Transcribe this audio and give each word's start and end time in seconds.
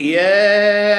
Yeah. 0.00 0.97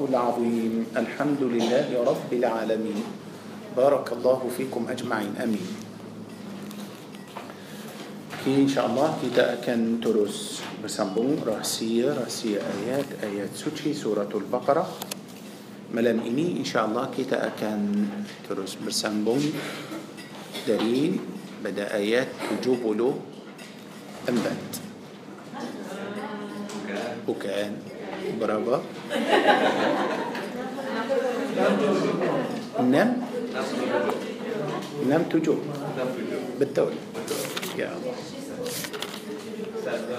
الله 0.00 0.08
العظيم 0.16 0.74
الحمد 0.96 1.42
لله 1.52 1.88
رب 1.92 2.30
العالمين 2.32 3.04
بارك 3.76 4.16
الله 4.16 4.40
فيكم 4.56 4.88
أجمعين 4.88 5.36
أمين 5.38 5.90
Okay, 8.42 8.58
insyaAllah 8.66 9.22
kita 9.22 9.54
akan 9.54 10.02
terus 10.02 10.58
bersambung 10.82 11.38
rahsia-rahsia 11.46 12.58
ayat-ayat 12.58 13.54
suci 13.54 13.94
suratul 13.94 14.42
Baqarah 14.50 14.82
Malam 15.94 16.18
ini 16.26 16.58
insyaAllah 16.58 17.06
kita 17.14 17.38
akan 17.38 18.08
terus 18.48 18.74
bersambung 18.82 19.38
dari 20.66 21.20
pada 21.62 21.92
ayat 21.94 22.32
74 22.58 22.98
Bukan 27.30 27.68
berapa? 28.38 28.74
Enam? 32.78 33.08
Enam 35.02 35.22
tujuh. 35.32 35.58
Betul. 36.60 36.94
Ya. 37.74 37.90
Satu, 39.82 40.18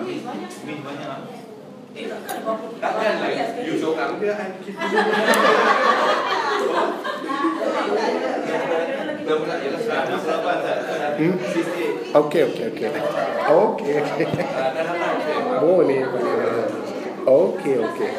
banyak. 0.00 0.50
Min 0.66 0.78
banyak. 0.84 1.20
Okey 12.12 12.42
okey 12.50 12.66
okey. 12.72 12.88
Okey 13.50 13.94
okey. 14.00 14.28
Boleh 15.60 16.04
boleh. 16.08 16.64
Okey 17.26 17.74
okey. 17.86 18.10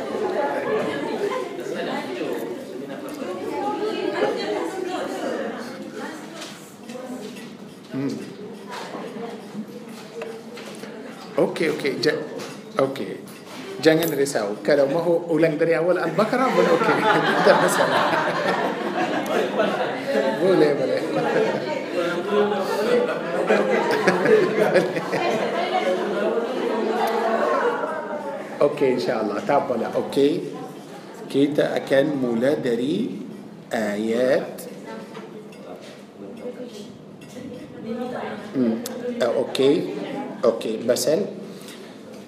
اوكي 11.53 11.69
اوكي 11.77 11.91
ج... 12.01 12.09
اوكي 12.81 13.21
jangan 13.83 14.09
risau 14.17 14.57
kalau 14.65 14.87
mau 14.89 15.27
ulang 15.29 15.53
dari 15.59 15.75
awal 15.77 15.99
al-baqarah 16.01 16.47
pun 16.55 16.65
okey 16.71 16.97
tak 17.45 17.55
masalah 17.61 18.05
boleh 20.41 20.71
boleh 20.81 21.01
Okey 28.73 28.95
insyaAllah 28.97 29.43
Tak 29.43 29.67
apalah 29.67 29.91
Okey 29.99 30.55
Kita 31.29 31.75
akan 31.75 32.05
mula 32.15 32.55
dari 32.57 33.11
Ayat 33.69 34.47
hmm. 38.57 38.75
Okey 39.21 39.73
Okey 40.41 40.75
Basal 40.87 41.42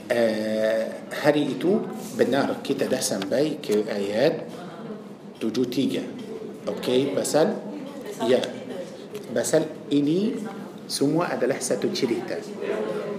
Eh, 0.05 0.85
hari 1.25 1.57
itu 1.57 1.81
benar 2.13 2.61
kita 2.61 2.85
dah 2.85 3.01
sampai 3.01 3.57
ke 3.57 3.89
ayat 3.89 4.45
73 5.41 6.69
ok 6.69 7.17
pasal 7.17 7.57
ya 8.29 8.37
pasal 9.33 9.65
ini 9.89 10.37
semua 10.85 11.33
adalah 11.33 11.57
satu 11.57 11.89
cerita 11.89 12.37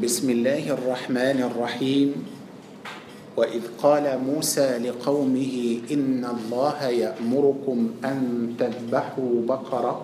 بسم 0.01 0.27
واذ 3.37 3.61
قال 3.81 4.05
موسى 4.27 4.77
لقومه 4.77 5.55
ان 5.91 6.23
الله 6.25 6.77
يامركم 6.83 7.79
ان 8.05 8.19
تذبحوا 8.59 9.33
بقره 9.41 9.95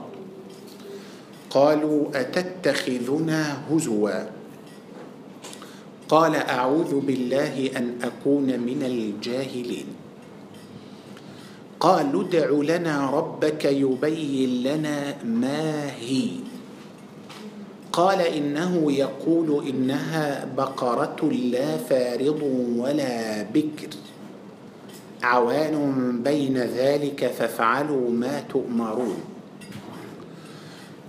قالوا 1.50 2.00
اتتخذنا 2.15 3.41
هزوا 3.71 4.17
قال 6.09 6.33
اعوذ 6.35 7.00
بالله 7.00 7.71
ان 7.75 7.85
اكون 8.03 8.43
من 8.59 8.79
الجاهلين 8.85 9.88
قالوا 11.79 12.23
ادع 12.23 12.47
لنا 12.75 13.09
ربك 13.09 13.65
يبين 13.65 14.63
لنا 14.63 15.23
ما 15.23 15.89
هي 16.00 16.29
قال 17.93 18.21
إنه 18.21 18.91
يقول 18.91 19.67
إنها 19.69 20.45
بقرة 20.57 21.29
لا 21.31 21.77
فارض 21.77 22.39
ولا 22.77 23.43
بكر 23.43 23.88
عوان 25.24 25.75
بين 26.24 26.57
ذلك 26.57 27.27
فافعلوا 27.27 28.12
ما 28.12 28.43
تؤمرون 28.50 29.17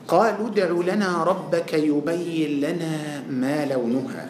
قالوا 0.09 0.47
ادع 0.47 0.67
لنا 0.95 1.25
ربك 1.25 1.75
يبين 1.75 2.61
لنا 2.61 3.25
ما 3.31 3.67
لونها 3.67 4.29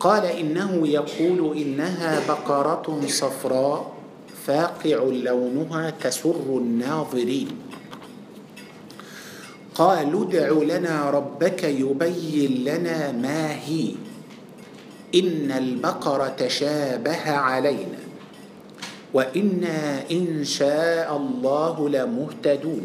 قال 0.00 0.24
انه 0.26 0.88
يقول 0.88 1.56
انها 1.58 2.26
بقره 2.28 3.00
صفراء 3.06 3.92
فاقع 4.46 4.96
لونها 5.12 5.90
تسر 5.90 6.36
الناظرين 6.48 7.48
قالوا 9.78 10.22
ادع 10.26 10.48
لنا 10.74 11.10
ربك 11.10 11.64
يبين 11.70 12.66
لنا 12.66 13.14
ما 13.14 13.54
هي 13.54 13.94
ان 15.14 15.50
البقره 15.54 16.28
تشابه 16.34 17.30
علينا 17.30 18.00
وانا 19.14 20.10
ان 20.10 20.26
شاء 20.44 21.06
الله 21.16 21.76
لمهتدون 21.88 22.84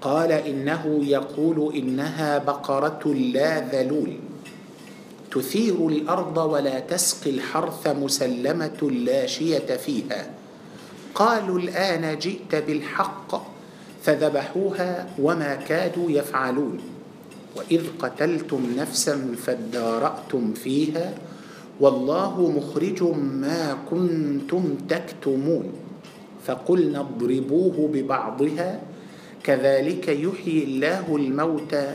قال 0.00 0.32
انه 0.32 0.82
يقول 1.04 1.58
انها 1.76 2.38
بقره 2.38 3.04
لا 3.36 3.52
ذلول 3.68 4.12
تثير 5.30 5.76
الارض 5.88 6.36
ولا 6.36 6.78
تسقي 6.80 7.30
الحرث 7.30 7.86
مسلمه 7.86 8.80
لا 8.90 9.20
شيه 9.28 9.68
فيها 9.76 10.22
قالوا 11.14 11.58
الان 11.58 12.18
جئت 12.18 12.54
بالحق 12.54 13.51
فذبحوها 14.02 15.06
وما 15.18 15.52
كادوا 15.54 16.10
يفعلون 16.10 16.78
واذ 17.56 17.82
قتلتم 17.98 18.62
نفسا 18.78 19.34
فاداراتم 19.46 20.52
فيها 20.52 21.12
والله 21.80 22.34
مخرج 22.56 23.00
ما 23.18 23.78
كنتم 23.90 24.62
تكتمون 24.88 25.64
فقلنا 26.46 27.00
اضربوه 27.00 27.76
ببعضها 27.92 28.80
كذلك 29.44 30.08
يحيي 30.08 30.62
الله 30.64 31.16
الموتى 31.16 31.86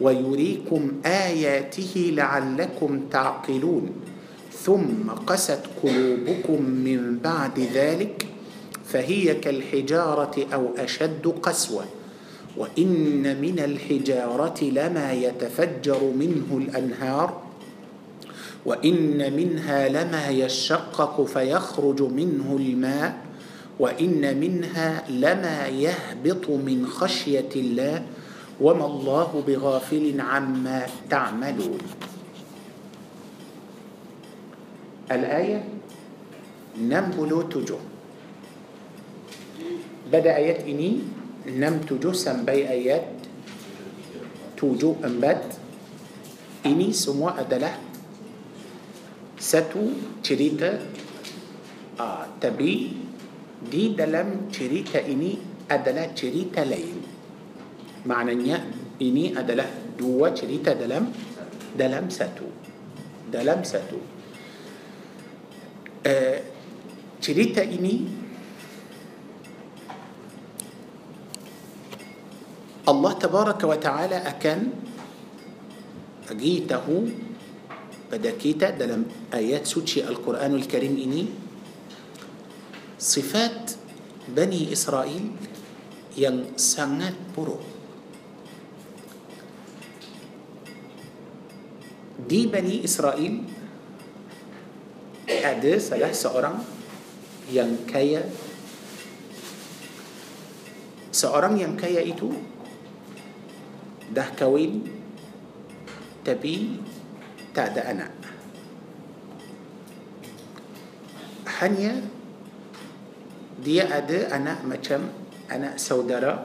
ويريكم 0.00 0.92
اياته 1.06 1.92
لعلكم 2.14 3.00
تعقلون 3.10 3.84
ثم 4.50 5.10
قست 5.26 5.62
قلوبكم 5.82 6.62
من 6.70 7.18
بعد 7.24 7.58
ذلك 7.74 8.26
فهي 8.84 9.34
كالحجارة 9.34 10.46
أو 10.54 10.68
أشد 10.78 11.26
قسوة 11.42 11.84
وإن 12.56 13.22
من 13.42 13.58
الحجارة 13.64 14.64
لما 14.64 15.12
يتفجر 15.12 16.00
منه 16.16 16.48
الأنهار 16.66 17.40
وإن 18.66 19.32
منها 19.32 19.88
لما 19.88 20.28
يشقق 20.28 21.24
فيخرج 21.24 22.02
منه 22.02 22.56
الماء 22.60 23.16
وإن 23.80 24.40
منها 24.40 25.04
لما 25.10 25.66
يهبط 25.66 26.50
من 26.50 26.86
خشية 26.86 27.48
الله 27.56 28.02
وما 28.60 28.86
الله 28.86 29.44
بغافل 29.46 30.20
عما 30.20 30.86
تعملون 31.10 31.78
الآية 35.12 35.64
نمبلو 36.80 37.42
تجوم 37.42 37.93
بدا 40.08 40.36
ايات 40.36 40.68
اني 40.68 41.00
نم 41.48 41.84
توجو 41.88 42.12
سمبي 42.12 42.68
ايات 42.68 43.06
توجو 44.60 45.00
امبات 45.00 45.44
اني 46.68 46.92
سموا 46.92 47.40
ادله 47.44 47.72
ستو 49.40 49.82
تشريتا 50.24 50.70
آه، 52.00 52.24
تبي 52.40 52.74
دي 53.72 53.82
دلم 53.96 54.48
تشريتا 54.52 55.08
اني 55.08 55.40
ادله 55.72 56.12
تشريتا 56.16 56.64
لين 56.68 56.98
معنى 58.04 58.32
اني 59.00 59.24
ادله 59.32 59.96
دو 59.96 60.20
تشريتا 60.28 60.76
دلم 60.84 61.04
دلم 61.80 62.06
ستو 62.12 62.48
دلم 63.32 63.60
ستو 63.64 64.00
آه 66.04 66.38
تشريتا 67.24 67.64
اني 67.64 68.23
الله 72.84 73.12
تبارك 73.16 73.64
وتعالى 73.64 74.18
أكن 74.36 74.58
أجيته 76.28 76.86
بدكيتا 78.12 78.76
دلم 78.76 79.32
آيات 79.32 79.64
سوتشي 79.64 80.04
القرآن 80.04 80.52
الكريم 80.52 80.92
إني 81.00 81.24
صفات 83.00 83.66
بني 84.32 84.70
إسرائيل 84.72 85.52
yang 86.14 86.54
sangat 86.60 87.16
buruk. 87.34 87.58
دي 92.28 92.46
بني 92.52 92.84
إسرائيل 92.84 93.34
ada 95.40 95.72
salah 95.80 96.12
seorang 96.12 96.56
yang 97.50 97.74
كايا 97.88 98.28
Seorang 101.14 101.56
yang 101.58 101.72
كايا 101.78 102.04
إتو 102.14 102.53
dah 104.12 104.28
kahwin 104.36 104.84
tapi 106.24 106.76
tak 107.56 107.72
ada 107.76 107.82
anak 107.94 108.12
hanya 111.62 111.96
dia 113.64 113.88
ada 113.88 114.28
anak 114.34 114.60
macam 114.66 115.08
anak 115.48 115.80
saudara 115.80 116.44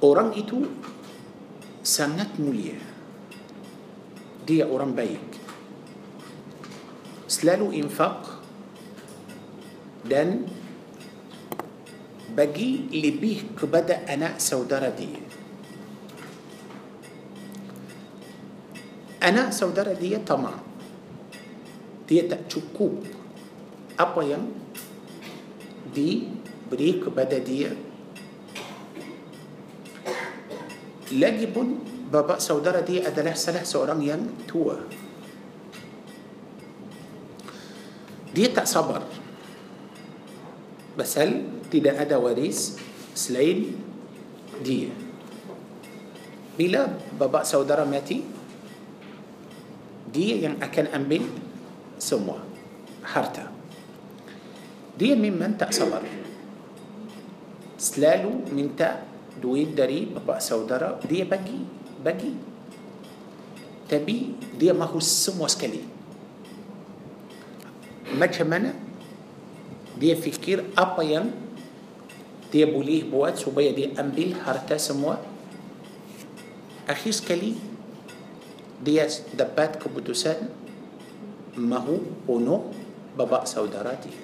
orang 0.00 0.32
itu 0.36 0.72
sangat 1.84 2.38
mulia 2.40 2.78
dia 4.48 4.64
orang 4.70 4.96
baik 4.96 5.20
selalu 7.28 7.82
infak 7.82 8.40
dan 10.06 10.48
بجي 12.32 12.88
لبيه 12.96 13.60
قبدة 13.60 14.08
أنا 14.08 14.40
سودرة 14.40 14.96
دي 14.96 15.10
أنا 19.20 19.52
سودرة 19.52 19.92
دي 20.00 20.16
طمع 20.24 20.54
دي 22.08 22.24
تأتشكوب 22.24 23.04
أبا 24.00 24.40
دي 25.92 26.10
بري 26.72 26.90
قبدة 27.04 27.38
دي 27.44 27.68
لجب 31.12 31.54
بابا 32.12 32.40
سودرة 32.40 32.80
دي 32.80 33.04
أدلح 33.04 33.36
سلح 33.36 33.64
سوران 33.68 34.00
يم 34.00 34.32
توا 34.48 34.80
دي 38.32 38.48
تأصبر 38.48 39.04
صبر 39.04 39.21
pasal 40.94 41.44
tidak 41.72 42.04
ada 42.06 42.20
waris 42.20 42.76
selain 43.16 43.72
dia 44.60 44.92
bila 46.56 46.92
babak 47.16 47.48
saudara 47.48 47.88
mati 47.88 48.20
dia 50.12 50.44
yang 50.48 50.60
akan 50.60 50.86
ambil 50.92 51.24
semua 51.96 52.44
harta 53.00 53.48
dia 55.00 55.16
memang 55.16 55.56
tak 55.56 55.72
sabar 55.72 56.04
selalu 57.80 58.44
minta 58.52 59.00
duit 59.40 59.72
dari 59.72 60.04
babak 60.04 60.44
saudara 60.44 61.00
dia 61.08 61.24
bagi 61.24 61.56
bagi 62.04 62.32
tapi 63.88 64.36
dia 64.60 64.76
mahu 64.76 65.00
semua 65.00 65.48
sekali 65.48 65.80
macam 68.12 68.44
mana 68.44 68.70
dia 69.98 70.16
fikir 70.16 70.64
apa 70.78 71.04
yang 71.04 71.28
dia 72.52 72.68
boleh 72.68 73.04
buat 73.08 73.36
supaya 73.40 73.72
dia 73.72 73.92
ambil 73.96 74.36
harta 74.44 74.76
semua 74.76 75.20
akhir 76.88 77.12
sekali 77.16 77.56
dia 78.82 79.08
dapat 79.36 79.76
keputusan 79.80 80.48
mahu 81.56 82.24
bunuh 82.28 82.72
bapa 83.16 83.44
saudara 83.44 83.96
dia 84.00 84.16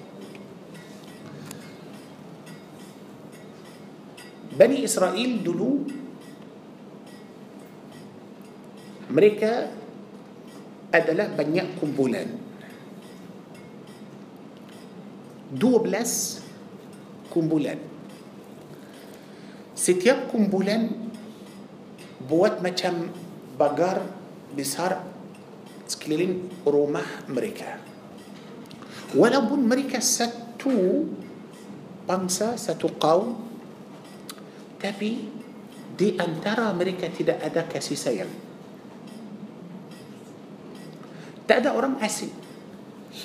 Bani 4.49 4.83
Israel 4.83 5.39
dulu 5.45 5.87
mereka 9.13 9.69
adalah 10.89 11.29
banyak 11.31 11.77
kumpulan 11.77 12.27
12 15.53 17.33
kumpulan. 17.33 17.81
Setiap 19.73 20.29
kumpulan 20.29 20.93
buat 22.21 22.61
macam 22.61 23.09
bagar 23.57 24.05
besar 24.53 25.01
sekeliling 25.89 26.45
rumah 26.61 27.05
mereka. 27.31 27.81
Walaupun 29.17 29.65
mereka 29.65 29.97
satu 29.97 31.09
bangsa, 32.05 32.53
satu 32.53 32.93
kaum, 33.01 33.33
tapi 34.77 35.25
di 35.97 36.13
antara 36.21 36.69
mereka 36.77 37.09
tidak 37.09 37.41
ada 37.41 37.65
kasih 37.65 37.97
sayang. 37.97 38.31
Tak 41.49 41.65
ada 41.65 41.73
orang 41.73 41.97
asing 42.05 42.29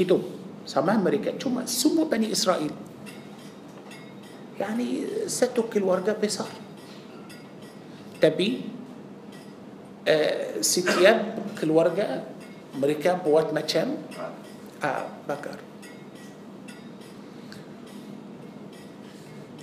hidup 0.01 0.25
sama 0.65 0.97
mereka 0.97 1.37
cuma 1.37 1.69
semua 1.69 2.09
Bani 2.09 2.33
Israel 2.33 2.73
yani 4.57 5.05
satu 5.29 5.69
keluarga 5.69 6.17
besar 6.17 6.49
tapi 8.17 8.65
uh, 10.09 10.35
setiap 10.65 11.37
keluarga 11.61 12.25
mereka 12.81 13.21
buat 13.21 13.53
macam 13.53 14.01
uh, 14.81 15.05
bakar 15.29 15.61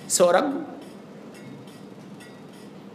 seorang 0.06 0.70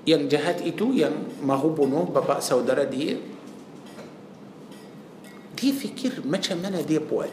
yang 0.07 0.31
jahat 0.31 0.63
itu 0.63 0.95
yang 0.95 1.27
mahu 1.43 1.75
bunuh 1.75 2.07
bapa 2.07 2.39
saudara 2.39 2.87
dia 2.87 3.19
dia 5.59 5.73
fikir 5.75 6.23
macam 6.23 6.61
mana 6.63 6.85
dia 6.85 7.01
buat 7.03 7.33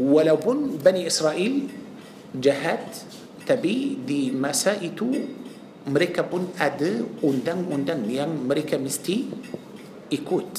ولو 0.00 0.36
بن 0.40 0.80
بني 0.80 1.04
إسرائيل 1.04 1.68
جهات 2.32 2.88
تبي 3.44 4.04
دي 4.08 4.32
مساء 4.32 4.80
تو 4.96 5.12
مريكا 5.92 6.24
بن 6.32 6.48
أد 6.56 6.80
أندن 7.20 7.68
أندن 7.68 8.08
يعني 8.08 8.32
مريكا 8.48 8.80
مستي 8.80 9.28
إكوت 10.08 10.56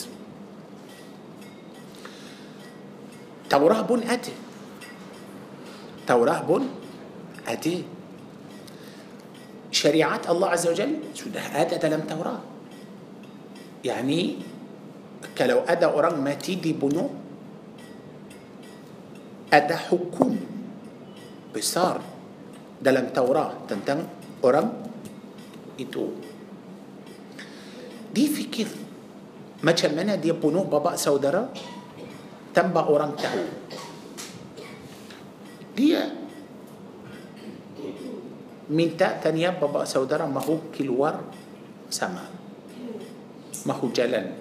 توراة 3.50 3.82
بن 3.90 4.00
أد 4.06 4.26
توراة 6.06 6.40
بن 6.46 6.64
أد 7.50 7.66
شريعات 9.74 10.30
الله 10.30 10.48
عز 10.50 10.66
وجل 10.70 10.92
سده 11.18 11.42
أد 11.58 11.72
لم 11.82 12.02
توراة 12.06 12.40
يعني 13.82 14.22
كلو 15.38 15.60
أدى 15.66 15.86
أوران 15.90 16.22
ما 16.22 16.34
تيدي 16.38 16.78
بنو 16.78 17.21
ada 19.52 19.76
hukum 19.92 20.32
besar 21.52 22.00
dalam 22.80 23.12
Taurat 23.12 23.68
tentang 23.68 24.08
orang 24.48 24.72
itu. 25.76 26.16
Dia 28.16 28.32
fikir 28.32 28.70
macam 29.62 29.92
mana 29.94 30.16
dia 30.16 30.34
bunuh 30.34 30.64
bapa 30.66 30.96
saudara 30.96 31.52
tanpa 32.56 32.88
orang 32.88 33.14
tahu. 33.20 33.46
Dia 35.76 36.08
minta 38.72 39.20
tanya 39.20 39.52
bapa 39.52 39.84
saudara 39.84 40.24
mahu 40.32 40.72
keluar 40.72 41.28
sama. 41.92 42.24
Mahu 43.68 43.86
jalan 43.92 44.32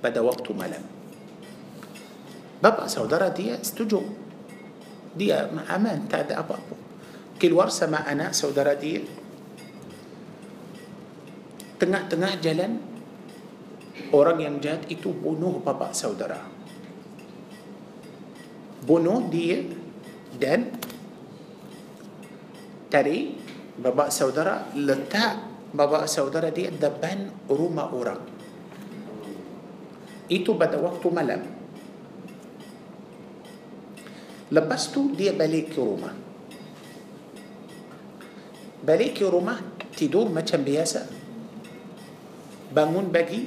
pada 0.00 0.24
waktu 0.24 0.50
malam. 0.56 0.82
Bapa 2.60 2.88
saudara 2.88 3.28
dia 3.30 3.60
setuju. 3.60 4.24
dia 5.16 5.48
aman, 5.72 6.06
tak 6.06 6.28
ada 6.28 6.44
apa-apa. 6.44 6.76
Keluar 7.40 7.72
sama 7.72 8.04
anak 8.04 8.36
saudara 8.36 8.76
dia. 8.76 9.00
Tengah-tengah 11.80 12.36
jalan, 12.44 12.72
orang 14.12 14.38
yang 14.40 14.56
jahat 14.60 14.84
itu 14.92 15.10
bunuh 15.16 15.60
bapa 15.64 15.92
saudara. 15.96 16.40
Bunuh 18.86 19.26
dia 19.32 19.64
dan 20.36 20.68
cari 22.92 23.34
bapa 23.76 24.08
saudara 24.12 24.68
letak 24.76 25.42
bapa 25.74 26.04
saudara 26.06 26.52
dia 26.52 26.68
depan 26.70 27.48
rumah 27.52 27.88
orang. 27.92 28.20
Itu 30.32 30.56
pada 30.60 30.76
waktu 30.80 31.08
malam. 31.08 31.42
Lepas 34.54 34.94
tu 34.94 35.10
dia 35.10 35.34
balik 35.34 35.74
ke 35.74 35.80
rumah 35.82 36.14
Balik 38.86 39.18
ke 39.18 39.24
rumah 39.26 39.58
Tidur 39.98 40.30
macam 40.30 40.62
biasa 40.62 41.10
Bangun 42.70 43.10
bagi 43.10 43.42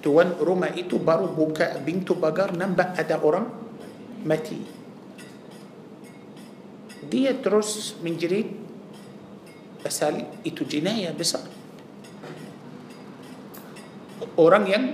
Tuan 0.00 0.32
rumah 0.36 0.72
itu 0.76 1.00
baru 1.00 1.28
buka 1.28 1.76
pintu 1.84 2.16
pagar 2.16 2.56
Nampak 2.56 2.96
ada 2.96 3.20
orang 3.20 3.48
mati 4.24 4.64
Dia 7.04 7.36
terus 7.36 8.00
menjerit 8.00 8.48
Pasal 9.84 10.24
itu 10.48 10.64
jenayah 10.64 11.12
besar 11.12 11.44
Orang 14.40 14.64
yang 14.64 14.88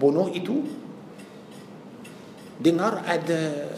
bunuh 0.00 0.32
itu 0.32 0.64
dengar 2.60 3.04
ada 3.04 3.72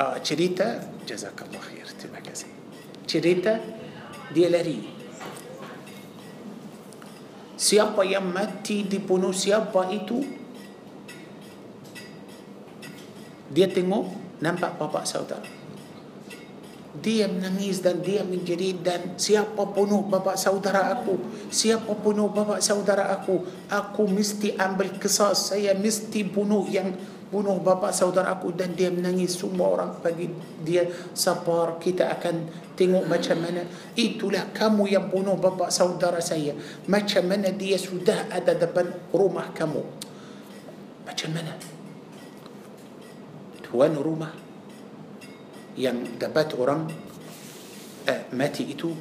uh, 0.00 0.16
cerita 0.20 0.84
jazakallah 1.08 1.60
khair 1.60 1.88
terima 1.96 2.20
kasih 2.20 2.50
cerita 3.08 3.58
dia 4.32 4.48
lari 4.52 4.80
siapa 7.56 8.04
yang 8.04 8.28
mati 8.28 8.84
di 8.84 9.00
dibunuh 9.00 9.32
siapa 9.32 9.88
itu 9.92 10.20
dia 13.52 13.68
tengok 13.68 14.40
nampak 14.44 14.76
bapa 14.76 15.08
saudara 15.08 15.44
dia 16.92 17.24
menangis 17.24 17.80
dan 17.80 18.04
dia 18.04 18.20
menjadi 18.20 18.76
dan 18.84 19.00
siapa 19.16 19.64
bunuh 19.72 20.04
bapa 20.04 20.36
saudara 20.36 20.92
aku 20.92 21.16
siapa 21.48 21.88
bunuh 21.96 22.28
bapa 22.28 22.60
saudara 22.60 23.08
aku 23.16 23.40
aku 23.72 24.02
mesti 24.12 24.52
ambil 24.60 24.92
kisah 25.00 25.32
saya 25.32 25.72
mesti 25.72 26.20
bunuh 26.28 26.68
yang 26.68 26.92
bunuh 27.32 27.56
bapa 27.64 27.88
saudara 27.96 28.36
aku 28.36 28.52
dan 28.52 28.76
dia 28.76 28.92
menangis 28.92 29.40
semua 29.40 29.72
orang 29.72 29.90
bagi 30.04 30.28
dia 30.60 30.84
sabar 31.16 31.80
kita 31.80 32.12
akan 32.20 32.52
tengok 32.76 33.08
macam 33.08 33.40
mana 33.40 33.64
itulah 33.96 34.52
kamu 34.52 34.92
yang 34.92 35.08
bunuh 35.08 35.40
bapa 35.40 35.72
saudara 35.72 36.20
saya 36.20 36.52
macam 36.92 37.24
mana 37.24 37.48
dia 37.48 37.80
sudah 37.80 38.28
ada 38.28 38.52
depan 38.52 38.92
rumah 39.16 39.48
kamu 39.56 39.80
macam 41.08 41.30
mana 41.32 41.56
tuan 43.64 43.96
rumah 43.96 44.36
yang 45.80 46.04
dapat 46.20 46.52
orang 46.52 46.84
eh, 48.12 48.28
mati 48.36 48.68
itu 48.68 48.92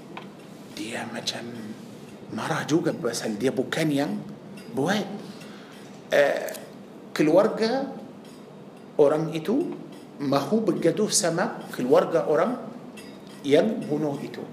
dia 0.72 1.04
macam 1.04 1.44
marah 2.32 2.63
juga 2.63 2.96
pasal 2.96 3.36
dia 3.36 3.52
bukan 3.52 3.88
yang 3.91 4.15
buat 4.72 5.04
eh, 6.15 6.48
keluarga 7.12 8.00
orang 9.02 9.28
itu 9.34 9.74
mahu 10.22 10.58
bergaduh 10.70 11.10
sama 11.10 11.66
keluarga 11.74 12.30
orang 12.30 12.62
yang 13.42 13.82
bunuh 13.90 14.14
itu. 14.22 14.46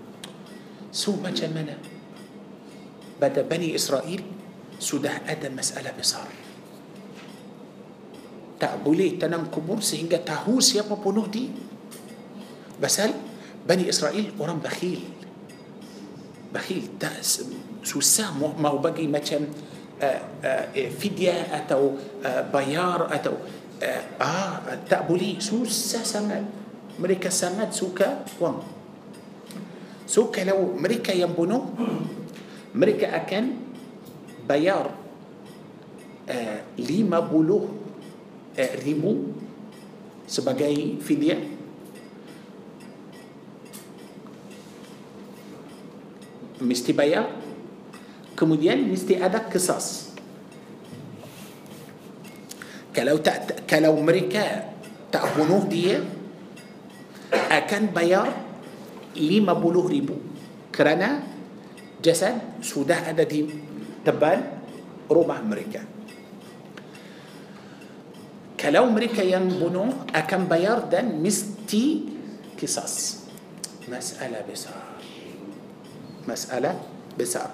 So 0.89 1.13
macam 1.21 1.53
mana? 1.53 1.77
Pada 3.21 3.45
Bani 3.45 3.77
Israel 3.77 4.25
sudah 4.81 5.29
ada 5.29 5.53
masalah 5.53 5.93
besar. 5.93 6.25
Tak 8.59 8.83
boleh 8.83 9.21
tanam 9.21 9.47
kubur 9.53 9.85
sehingga 9.85 10.19
tahu 10.25 10.59
siapa 10.65 10.97
bunuh 10.97 11.29
dia. 11.29 11.53
Pasal 12.81 13.13
Bani 13.69 13.85
Israel 13.87 14.33
orang 14.41 14.65
bakhil. 14.65 15.05
Bakhil 16.49 16.97
tak 16.97 17.21
susah 17.85 18.33
mau 18.33 18.81
bagi 18.81 19.05
macam 19.05 19.45
uh, 20.01 20.21
uh, 20.41 20.65
fidya 20.97 21.53
atau 21.53 21.93
uh, 22.25 22.43
bayar 22.49 23.13
atau 23.13 23.37
eh, 23.79 24.19
ah 24.23 24.63
tak 24.91 25.07
boleh 25.07 25.39
susah 25.39 26.03
sangat 26.03 26.43
mereka 26.99 27.31
sangat 27.31 27.71
suka 27.75 28.27
wang 28.43 28.59
so 30.09 30.31
kalau 30.35 30.75
mereka 30.75 31.15
yang 31.15 31.31
bunuh 31.35 31.63
mereka 32.75 33.15
akan 33.15 33.47
bayar 34.49 34.87
eh, 36.29 36.63
lima 36.83 37.23
buluh, 37.25 37.65
eh, 38.57 38.73
ribu 38.85 39.33
sebagai 40.29 40.99
fidyah 41.01 41.41
mesti 46.61 46.91
bayar 46.97 47.29
kemudian 48.35 48.91
mesti 48.91 49.15
ada 49.19 49.47
kesas 49.47 50.08
كلو 52.99 53.23
تأت... 53.23 53.63
كلو 53.71 53.95
امريكا 53.95 54.45
تأبونوه 55.15 55.65
دي 55.71 56.03
اكن 57.31 57.95
بيار 57.95 58.29
لما 59.15 59.53
بولوه 59.63 59.87
ريبو 59.87 60.17
كرنا 60.75 61.23
جسد 62.03 62.59
سوده 62.59 63.15
ادا 63.15 63.23
دي 63.23 63.47
تبان 64.03 64.41
روما 65.07 65.39
امريكا 65.47 65.83
كلو 68.59 68.83
امريكا 68.91 69.23
ينبنو 69.23 70.11
اكن 70.11 70.51
بيار 70.51 70.91
دن 70.91 71.23
مستي 71.23 72.11
قصص 72.59 72.97
مسألة 73.89 74.43
بسار 74.51 74.83
مسألة 76.27 76.71
بسار 77.15 77.51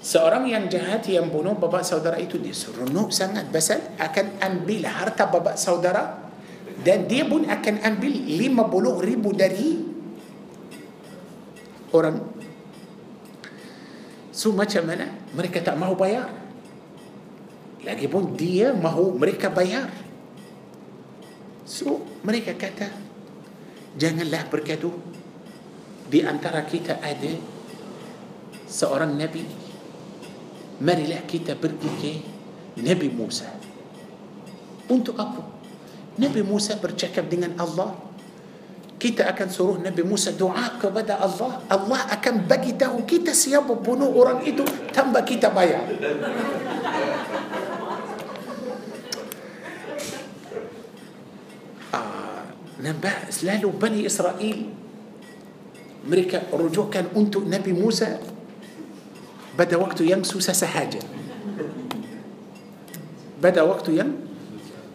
Seorang 0.00 0.48
yang 0.48 0.64
jahat 0.72 1.04
yang 1.12 1.28
bunuh 1.28 1.52
bapa 1.60 1.84
saudara 1.84 2.16
itu 2.16 2.40
dia 2.40 2.56
seronok 2.56 3.12
sangat 3.12 3.52
pasal 3.52 3.84
akan 4.00 4.40
ambil 4.40 4.88
harta 4.88 5.28
bapa 5.28 5.60
saudara 5.60 6.24
dan 6.80 7.04
dia 7.04 7.28
pun 7.28 7.44
akan 7.44 7.76
ambil 7.84 8.08
50 9.04 9.04
ribu 9.12 9.30
dari 9.36 9.70
orang. 11.92 12.16
So 14.32 14.56
macam 14.56 14.88
mana? 14.88 15.04
Mereka 15.36 15.60
tak 15.60 15.76
mahu 15.76 15.92
bayar. 15.92 16.32
Lagi 17.84 18.08
pun 18.08 18.32
dia 18.40 18.72
mahu 18.72 19.20
mereka 19.20 19.52
bayar. 19.52 19.92
So 21.68 22.00
mereka 22.24 22.56
kata 22.56 22.88
janganlah 24.00 24.48
bergaduh 24.48 24.96
di 26.08 26.24
antara 26.24 26.64
kita 26.64 27.04
ada 27.04 27.36
seorang 28.64 29.12
Nabi 29.20 29.59
marilah 30.80 31.22
kita 31.28 31.54
pergi 31.60 31.90
ke 32.00 32.12
Nabi 32.80 33.08
Musa 33.12 33.46
untuk 34.88 35.14
apa? 35.20 35.40
Nabi 36.18 36.40
Musa 36.44 36.76
bercakap 36.80 37.28
dengan 37.30 37.54
Allah 37.60 37.92
kita 39.00 39.24
akan 39.32 39.48
suruh 39.48 39.76
Nabi 39.80 40.04
Musa 40.04 40.32
doa 40.32 40.76
kepada 40.80 41.20
Allah 41.20 41.62
Allah 41.68 42.00
akan 42.16 42.34
bagi 42.48 42.74
tahu 42.76 43.04
kita 43.04 43.32
siapa 43.36 43.72
bunuh 43.76 44.08
orang 44.12 44.40
itu 44.44 44.64
tambah 44.96 45.20
kita 45.24 45.52
bayar 45.54 45.84
آه, 51.92 51.96
ah, 51.96 52.44
نبأ 52.80 53.28
bani 53.76 54.04
Israel 54.08 54.58
mereka 56.00 56.48
مريكا 56.48 57.12
untuk 57.12 57.44
Nabi 57.44 57.76
Musa. 57.76 58.16
بدا 59.60 59.76
وقت 59.76 60.00
يم 60.08 60.24
سوسة 60.24 60.56
سحاجة 60.56 61.04
بدا 63.44 63.60
وقت 63.68 63.92
يم 63.92 64.16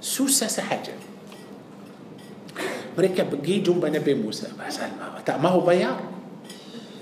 سوسة 0.01 0.49
سحاجة 0.49 0.97
مريكا 2.97 3.30
بجي 3.30 3.62
جنب 3.62 3.86
نبي 4.01 4.17
موسى 4.17 4.49
ما 5.38 5.49
هو 5.54 5.62
بيار 5.62 5.97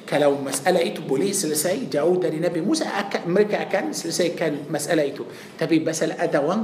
كلو 0.04 0.44
مسألة 0.44 0.76
إيتو 0.80 1.08
بولي 1.08 1.32
سلسي 1.32 1.88
جاود 1.88 2.20
نبي 2.28 2.60
موسى 2.60 2.84
أك... 2.84 3.24
مريكا 3.32 3.62
أكان 3.72 3.96
سلساي 3.96 4.36
كان 4.36 4.68
مسألة 4.68 5.00
إيتو 5.04 5.24
تبي 5.56 5.80
بس 5.88 6.04
الأدوان 6.04 6.62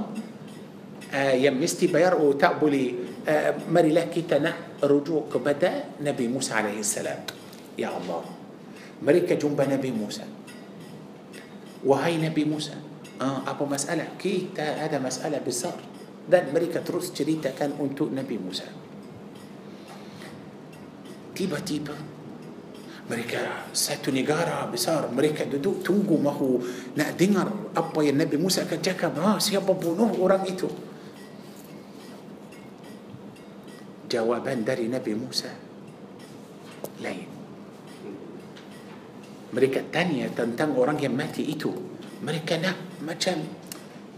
آه 1.15 1.39
يمستي 1.41 1.87
بيار 1.87 2.19
أو 2.19 2.35
تقبلي 2.37 2.87
آه، 3.29 3.55
مري 3.71 3.89
لك 3.95 4.11
تنا 4.29 4.83
رجوك 4.83 5.31
بدا 5.37 5.71
نبي 6.03 6.27
موسى 6.27 6.51
عليه 6.53 6.79
السلام 6.83 7.21
يا 7.79 7.87
الله 7.87 8.23
مريكا 9.07 9.35
جنب 9.39 9.61
نبي 9.79 9.91
موسى 9.95 10.25
wahai 11.85 12.19
Nabi 12.19 12.43
Musa 12.43 12.75
ah, 13.21 13.43
apa 13.47 13.63
masalah 13.63 14.15
kita 14.19 14.79
ada 14.83 14.99
masalah 14.99 15.39
besar 15.39 15.77
dan 16.29 16.51
mereka 16.51 16.83
terus 16.83 17.11
ceritakan 17.15 17.79
untuk 17.79 18.11
Nabi 18.11 18.35
Musa 18.35 18.67
tiba-tiba 21.35 21.95
mereka 23.09 23.71
satu 23.73 24.11
negara 24.13 24.67
besar 24.69 25.07
mereka 25.09 25.47
duduk 25.47 25.81
tunggu 25.81 26.19
mahu 26.19 26.59
nak 26.99 27.15
dengar 27.17 27.47
apa 27.73 27.99
yang 28.03 28.19
Nabi 28.19 28.35
Musa 28.35 28.67
akan 28.67 28.79
cakap 28.83 29.15
ah, 29.19 29.39
siapa 29.39 29.71
bunuh 29.71 30.11
orang 30.19 30.43
itu 30.45 30.67
jawaban 34.11 34.65
dari 34.67 34.89
Nabi 34.91 35.13
Musa 35.15 35.51
lain 36.99 37.38
mereka 39.53 39.81
tanya 39.89 40.29
tentang 40.29 40.77
orang 40.77 40.97
yang 41.01 41.17
mati 41.17 41.41
itu 41.49 41.73
mereka 42.21 42.59
nak 42.61 42.77
macam 43.01 43.41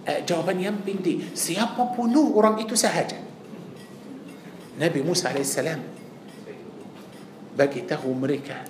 uh, 0.08 0.20
jawapan 0.28 0.70
yang 0.72 0.78
penting 0.84 1.24
siapa 1.32 1.80
bunuh 1.96 2.36
orang 2.36 2.60
itu 2.60 2.76
sahaja 2.76 3.16
Nabi 4.76 5.00
Musa 5.06 5.32
AS 5.32 5.56
bagitahu 7.56 8.10
mereka 8.16 8.68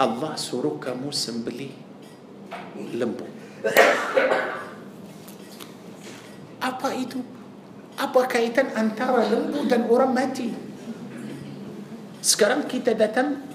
Allah 0.00 0.32
suruh 0.40 0.80
kamu 0.80 1.12
sembeli 1.12 1.68
lembu 2.96 3.26
apa 6.62 6.88
itu 6.96 7.20
apa 8.00 8.20
kaitan 8.24 8.72
antara 8.72 9.28
lembu 9.28 9.68
dan 9.68 9.84
orang 9.90 10.12
mati 10.16 10.48
sekarang 12.22 12.64
kita 12.70 12.94
datang 12.94 13.51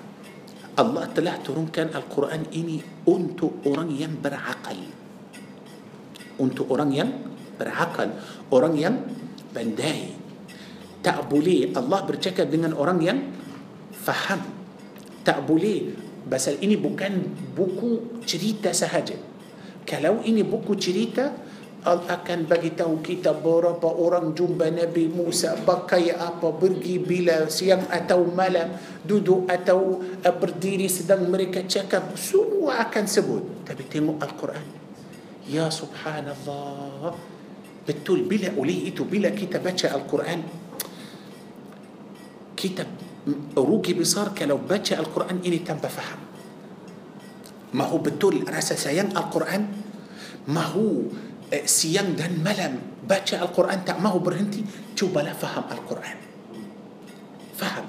الله 0.76 1.02
تلاه 1.16 1.36
ترون 1.48 1.72
كان 1.72 1.88
القرآن 1.96 2.52
إني 2.52 3.08
أنتو 3.08 3.64
أوران 3.64 3.88
ينبر 3.96 4.32
عقل 4.36 4.78
أنتو 6.44 6.68
أوران 6.68 6.92
ينبر 6.92 7.64
عقل 7.64 8.10
أوران 8.52 8.76
ينبر 8.76 9.08
بنداي 9.56 10.02
تأبولي 11.00 11.58
الله 11.72 11.98
برجكب 12.04 12.46
دينا 12.52 12.76
أوران 12.76 13.00
ينبر 13.00 13.32
فهمت 13.96 14.52
tak 15.26 15.42
boleh 15.42 15.90
pasal 16.30 16.54
ini 16.62 16.78
bukan 16.78 17.26
buku 17.58 18.22
cerita 18.22 18.70
sahaja 18.70 19.18
kalau 19.82 20.22
ini 20.22 20.46
buku 20.46 20.78
cerita 20.78 21.34
Allah 21.86 22.18
akan 22.18 22.50
bagi 22.50 22.74
tahu 22.74 22.98
kita 22.98 23.30
berapa 23.30 23.86
orang 23.86 24.34
jumpa 24.34 24.74
Nabi 24.74 25.06
Musa 25.06 25.54
pakai 25.54 26.10
apa 26.10 26.50
pergi 26.50 26.98
bila 26.98 27.46
siang 27.46 27.86
atau 27.86 28.26
malam 28.26 28.74
duduk 29.06 29.46
atau 29.46 30.02
eh, 30.18 30.34
berdiri 30.34 30.90
sedang 30.90 31.26
mereka 31.30 31.62
cakap 31.62 32.14
semua 32.18 32.86
akan 32.86 33.04
sebut 33.06 33.42
tapi 33.66 33.82
tengok 33.86 34.18
Al-Quran 34.22 34.66
Ya 35.46 35.70
Subhanallah 35.70 37.14
betul 37.86 38.26
bila 38.26 38.50
oleh 38.58 38.90
itu 38.90 39.06
bila 39.06 39.30
kita 39.30 39.62
baca 39.62 39.86
Al-Quran 39.94 40.42
kita 42.58 42.82
روكي 43.58 43.92
بصار 43.98 44.38
كلو 44.38 44.58
بچا 44.70 44.98
القرآن 45.02 45.42
إني 45.42 45.66
تم 45.66 45.82
بفهم 45.82 46.20
ما 47.74 47.84
هو 47.90 47.98
بتول 47.98 48.46
راسا 48.46 48.78
سيان 48.78 49.12
القرآن 49.16 49.62
ما 50.48 50.62
هو 50.70 51.10
آه، 51.52 51.66
سيان 51.66 52.14
دهن 52.14 52.38
ملم 52.42 52.74
بچا 53.10 53.42
القرآن 53.42 53.82
تا 53.84 53.98
ما 53.98 54.10
هو 54.14 54.18
برهنتي 54.22 54.94
تو 54.94 55.10
بلا 55.10 55.34
فهم 55.34 55.64
القرآن 55.70 56.18
فهم 57.58 57.86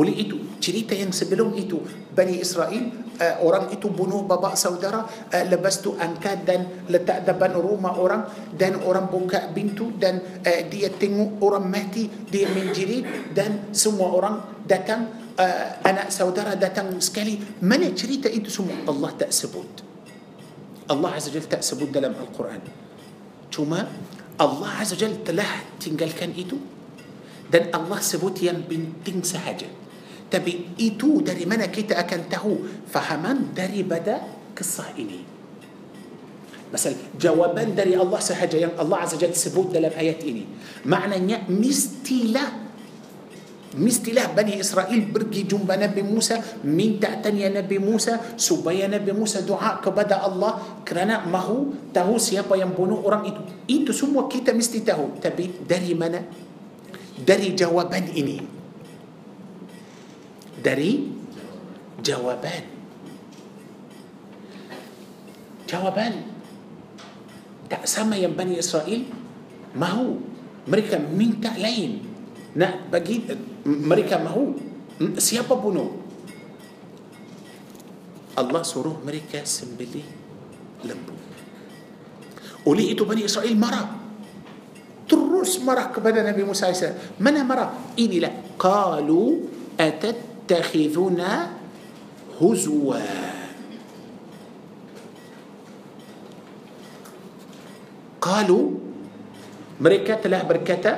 Oleh 0.00 0.14
itu, 0.24 0.40
cerita 0.56 0.96
yang 0.96 1.12
sebelum 1.12 1.52
itu, 1.52 1.76
Bani 2.16 2.40
Israel, 2.40 2.88
uh, 3.20 3.44
orang 3.44 3.68
itu 3.76 3.92
bunuh 3.92 4.24
bapa 4.24 4.56
saudara, 4.56 5.04
uh, 5.04 5.44
lepas 5.52 5.76
itu 5.84 5.92
angkat 6.00 6.48
dan 6.48 6.64
letak 6.88 7.28
depan 7.28 7.52
rumah 7.60 8.00
orang, 8.00 8.24
dan 8.56 8.80
orang 8.80 9.12
buka 9.12 9.52
pintu, 9.52 9.92
dan 10.00 10.24
uh, 10.40 10.62
dia 10.72 10.88
tengok 10.96 11.36
orang 11.44 11.68
mati, 11.68 12.08
dia 12.08 12.48
menjerit, 12.48 13.36
dan 13.36 13.68
semua 13.76 14.16
orang 14.16 14.34
datang, 14.64 15.12
uh, 15.36 15.84
anak 15.84 16.08
saudara 16.08 16.56
datang 16.56 16.96
sekali. 17.04 17.36
Mana 17.60 17.92
cerita 17.92 18.32
itu 18.32 18.48
semua? 18.48 18.72
Allah 18.88 19.12
tak 19.12 19.28
sebut. 19.28 19.84
Allah 20.88 21.12
Azza 21.20 21.28
Jal 21.28 21.44
tak 21.44 21.60
sebut 21.60 21.92
dalam 21.92 22.16
Al-Quran. 22.16 22.64
Cuma 23.52 23.92
Allah 24.40 24.70
Azza 24.80 24.96
Jal 24.96 25.20
telah 25.20 25.68
tinggalkan 25.84 26.32
itu, 26.32 26.56
dan 27.52 27.68
Allah 27.76 28.00
sebut 28.00 28.40
yang 28.40 28.64
penting 28.64 29.20
sahaja. 29.20 29.68
Tapi 30.32 30.80
itu 30.80 31.20
dari 31.20 31.44
mana 31.44 31.68
kita 31.68 31.92
akan 31.92 32.20
tahu 32.32 32.52
fahaman 32.88 33.52
daripada 33.52 34.24
kisah 34.56 34.88
ini. 34.96 35.20
Misal 36.72 36.96
jawaban 37.20 37.76
dari 37.76 37.92
Allah 37.92 38.16
sahaja 38.16 38.56
yang 38.56 38.72
Allah 38.80 39.04
Azza 39.04 39.20
Jal 39.20 39.36
sebut 39.36 39.76
dalam 39.76 39.92
ayat 39.92 40.24
ini. 40.24 40.48
Maknanya 40.88 41.44
mestilah 41.52 42.64
Mestilah 43.72 44.28
Bani 44.36 44.60
Israel 44.60 45.00
pergi 45.16 45.48
jumpa 45.48 45.80
Nabi 45.80 46.04
Musa 46.04 46.36
Minta 46.60 47.08
tanya 47.24 47.48
Nabi 47.48 47.80
Musa 47.80 48.20
Supaya 48.36 48.84
Nabi 48.84 49.16
Musa 49.16 49.40
doa 49.40 49.80
kepada 49.80 50.20
Allah 50.28 50.60
Kerana 50.84 51.24
mahu 51.24 51.88
tahu 51.88 52.20
siapa 52.20 52.52
yang 52.60 52.76
bunuh 52.76 53.00
orang 53.00 53.32
itu 53.32 53.40
Itu 53.64 53.96
semua 53.96 54.28
kita 54.28 54.52
mesti 54.52 54.84
tahu 54.84 55.16
Tapi 55.24 55.64
dari 55.64 55.96
mana? 55.96 56.20
Dari 57.16 57.56
jawaban 57.56 58.12
ini 58.12 58.44
dari 60.62 61.02
jawaban. 62.00 62.62
Jawaban. 65.66 66.14
Tak 67.66 67.84
sama 67.90 68.14
yang 68.16 68.38
Bani 68.38 68.56
Israel 68.62 69.02
mahu. 69.74 70.08
Mereka 70.70 71.02
minta 71.02 71.50
lain. 71.58 72.06
Nak 72.54 72.88
bagi 72.94 73.26
mereka 73.66 74.22
mahu. 74.22 74.60
Siapa 75.18 75.58
bunuh? 75.58 75.98
Allah 78.38 78.62
suruh 78.64 79.02
mereka 79.02 79.42
sembelih 79.42 80.06
lembu. 80.86 81.12
Oleh 82.70 82.94
itu 82.94 83.02
Bani 83.02 83.26
Israel 83.26 83.56
marah. 83.58 83.88
Terus 85.08 85.60
marah 85.64 85.88
kepada 85.90 86.20
Nabi 86.22 86.44
Musa 86.46 86.70
AS. 86.70 87.16
Mana 87.18 87.42
marah? 87.42 87.72
Inilah. 87.98 88.54
Qalu 88.60 89.48
atat 89.80 90.31
يتخذنا 90.42 91.32
هزوا 92.42 92.98
قالوا 98.22 98.64
مريكة 99.82 100.20
له 100.30 100.42
بركتة 100.42 100.94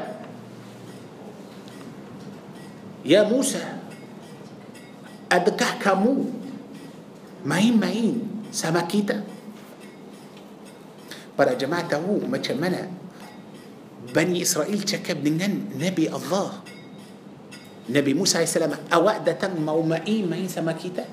يا 3.04 3.24
موسى 3.28 3.64
أدكه 5.32 5.68
كمو 5.84 6.24
ماين 7.44 7.76
ماين 7.80 8.12
سما 8.52 8.88
كيتا 8.88 9.20
برا 11.36 11.52
جماعة 11.56 11.92
هو 12.00 12.24
ما 12.24 12.40
بني 14.14 14.42
إسرائيل 14.44 14.80
تكب 14.84 15.24
نبي 15.80 16.06
الله 16.12 16.48
Nabi 17.84 18.12
Musa 18.16 18.40
AS 18.40 18.56
awak 18.92 19.28
datang 19.28 19.60
mau 19.60 19.84
mai 19.84 20.24
main 20.24 20.48
sama 20.48 20.72
kita 20.72 21.04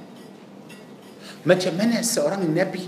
macam 1.44 1.74
mana 1.74 2.00
seorang 2.06 2.48
Nabi 2.48 2.86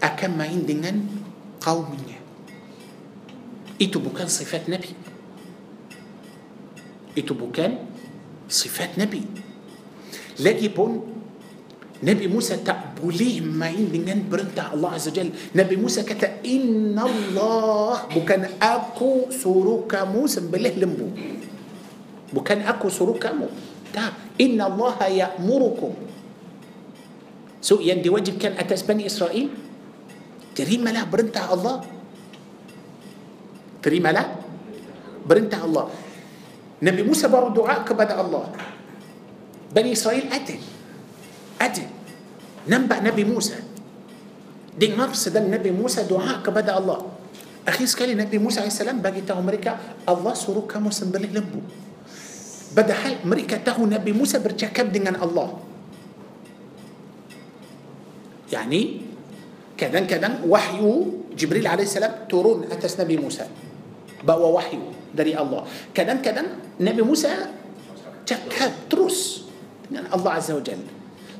akan 0.00 0.30
main 0.38 0.64
dengan 0.64 0.94
kaumnya 1.60 2.16
itu 3.76 4.00
bukan 4.00 4.30
sifat 4.30 4.64
Nabi 4.70 4.96
itu 7.20 7.32
bukan 7.36 7.84
sifat 8.48 8.96
Nabi 8.96 9.28
lagipun 10.40 11.20
Nabi 12.00 12.30
Musa 12.30 12.56
tak 12.62 12.96
boleh 12.96 13.42
main 13.44 13.90
dengan 13.90 14.22
perintah 14.22 14.70
Allah 14.70 14.94
Azza 14.94 15.10
Jal. 15.10 15.34
Nabi 15.58 15.74
Musa 15.74 16.06
kata, 16.06 16.46
Inna 16.46 17.02
Allah, 17.02 18.06
bukan 18.14 18.54
aku 18.62 19.34
suruh 19.34 19.82
kamu 19.82 20.30
sembelih 20.30 20.78
lembu. 20.78 21.10
Bukan 22.32 22.60
aku 22.68 22.92
suruh 22.92 23.16
kamu. 23.16 23.48
Tak. 23.92 24.36
Inna 24.40 24.68
Allah 24.68 25.26
ya'murukum. 25.26 25.92
So 27.58 27.80
yang 27.82 28.04
diwajibkan 28.04 28.56
atas 28.60 28.84
Bani 28.84 29.08
Israel. 29.08 29.48
Terimalah 30.52 31.06
perintah 31.08 31.48
Allah. 31.48 31.82
Terimalah 33.82 34.26
perintah 35.24 35.62
Allah. 35.62 35.86
Nabi 36.78 37.02
Musa 37.06 37.26
baru 37.30 37.50
doa 37.54 37.82
kepada 37.82 38.18
Allah. 38.20 38.50
Bani 39.72 39.94
Israel 39.96 40.28
adil. 40.30 40.60
Adil. 41.58 41.88
Nampak 42.68 43.00
Nabi 43.02 43.24
Musa. 43.24 43.56
Dengar 44.78 45.10
sedang 45.16 45.50
Nabi 45.50 45.72
Musa 45.74 46.06
doa 46.06 46.38
kepada 46.44 46.78
Allah. 46.78 47.02
Akhir 47.66 47.84
sekali 47.90 48.14
Nabi 48.14 48.38
Musa 48.38 48.62
AS 48.64 48.80
bagi 49.02 49.26
tahu 49.26 49.42
mereka, 49.44 49.76
Allah 50.08 50.32
suruh 50.38 50.62
kamu 50.64 50.88
sembelih 50.94 51.34
lembu. 51.34 51.60
Padahal 52.78 53.18
mereka 53.26 53.58
tahu 53.58 53.90
Nabi 53.90 54.14
Musa 54.14 54.38
bercakap 54.38 54.94
dengan 54.94 55.18
Allah. 55.18 55.50
Yani 58.54 59.02
kadang-kadang 59.74 60.46
wahyu 60.46 61.26
Jibril 61.34 61.66
alaihissalam 61.66 62.30
turun 62.30 62.70
atas 62.70 62.94
Nabi 62.94 63.18
Musa. 63.18 63.50
Bawa 64.22 64.54
wahyu 64.62 64.94
dari 65.10 65.34
Allah. 65.34 65.66
Kadang-kadang 65.90 66.78
Nabi 66.78 67.02
Musa 67.02 67.50
cakap 68.22 68.86
terus 68.86 69.50
dengan 69.90 70.14
Allah 70.14 70.38
Azza 70.38 70.54
wa 70.54 70.62
Jalla. 70.62 70.86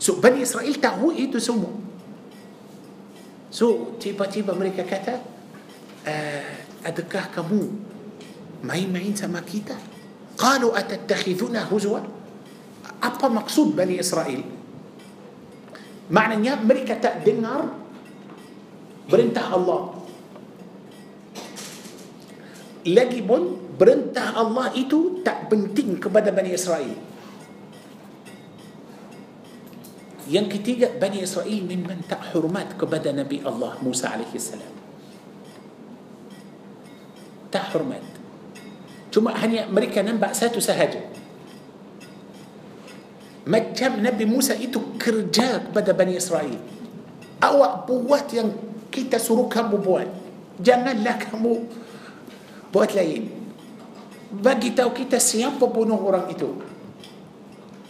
So 0.03 0.19
Bani 0.19 0.43
Israel 0.43 0.75
tahu 0.83 1.15
itu 1.15 1.39
semua. 1.39 1.71
So 3.55 3.95
tiba-tiba 4.03 4.59
mereka 4.59 4.83
kata, 4.83 5.23
adakah 6.83 7.31
kamu 7.31 7.63
main-main 8.67 9.15
sama 9.15 9.39
kita? 9.47 9.98
قالوا 10.39 10.73
أتتخذنا 10.79 11.69
هزوا 11.69 12.17
apa 12.99 13.31
maksud 13.31 13.79
Bani 13.79 13.95
Israel 13.95 14.43
maknanya 16.11 16.59
mereka 16.67 16.99
tak 16.99 17.23
dengar 17.23 17.71
perintah 19.07 19.55
Allah 19.55 19.95
lagipun 22.91 23.71
perintah 23.79 24.35
Allah 24.35 24.75
itu 24.75 25.23
tak 25.23 25.47
penting 25.47 26.03
kepada 26.03 26.35
Bani 26.35 26.51
Israel 26.51 26.99
yang 30.27 30.51
ketiga 30.51 30.91
Bani 30.91 31.23
Israel 31.23 31.61
memang 31.71 32.03
tak 32.03 32.35
hormat 32.35 32.75
kepada 32.75 33.15
Nabi 33.15 33.39
Allah 33.47 33.79
Musa 33.79 34.11
alaihi 34.11 34.43
salam 34.43 34.75
tak 37.55 37.71
hormat 37.79 38.18
Cuma 39.09 39.33
hanya 39.41 39.65
mereka 39.69 40.05
nampak 40.05 40.37
satu 40.37 40.61
sahaja. 40.61 41.01
Macam 43.49 44.05
Nabi 44.05 44.29
Musa 44.29 44.53
itu 44.53 44.97
kerja 45.01 45.65
kepada 45.65 45.97
Bani 45.97 46.21
Israel. 46.21 46.61
Awak 47.41 47.75
buat 47.89 48.29
yang 48.37 48.53
kita 48.93 49.17
suruh 49.17 49.49
kamu 49.49 49.81
buat. 49.81 50.09
Janganlah 50.61 51.17
kamu 51.33 51.53
buat 52.69 52.93
lain. 52.93 53.33
Bagi 54.29 54.77
tahu 54.77 54.93
kita 54.93 55.17
siapa 55.17 55.65
bunuh 55.65 55.97
orang 55.97 56.29
itu. 56.29 56.53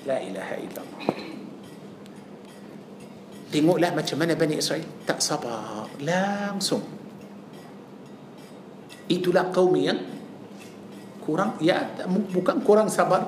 La 0.06 0.22
ilaha 0.22 0.54
illallah. 0.62 1.04
Tengoklah 3.50 3.90
macam 3.98 4.16
mana 4.22 4.38
Bani 4.38 4.54
Israel. 4.62 4.86
Tak 5.02 5.18
sabar. 5.18 5.90
Langsung. 5.98 6.86
Itulah 9.10 9.50
kaum 9.50 9.72
yang 9.74 10.17
kurang 11.28 11.60
ya 11.60 11.84
bukan 12.08 12.64
kurang 12.64 12.88
sabar 12.88 13.20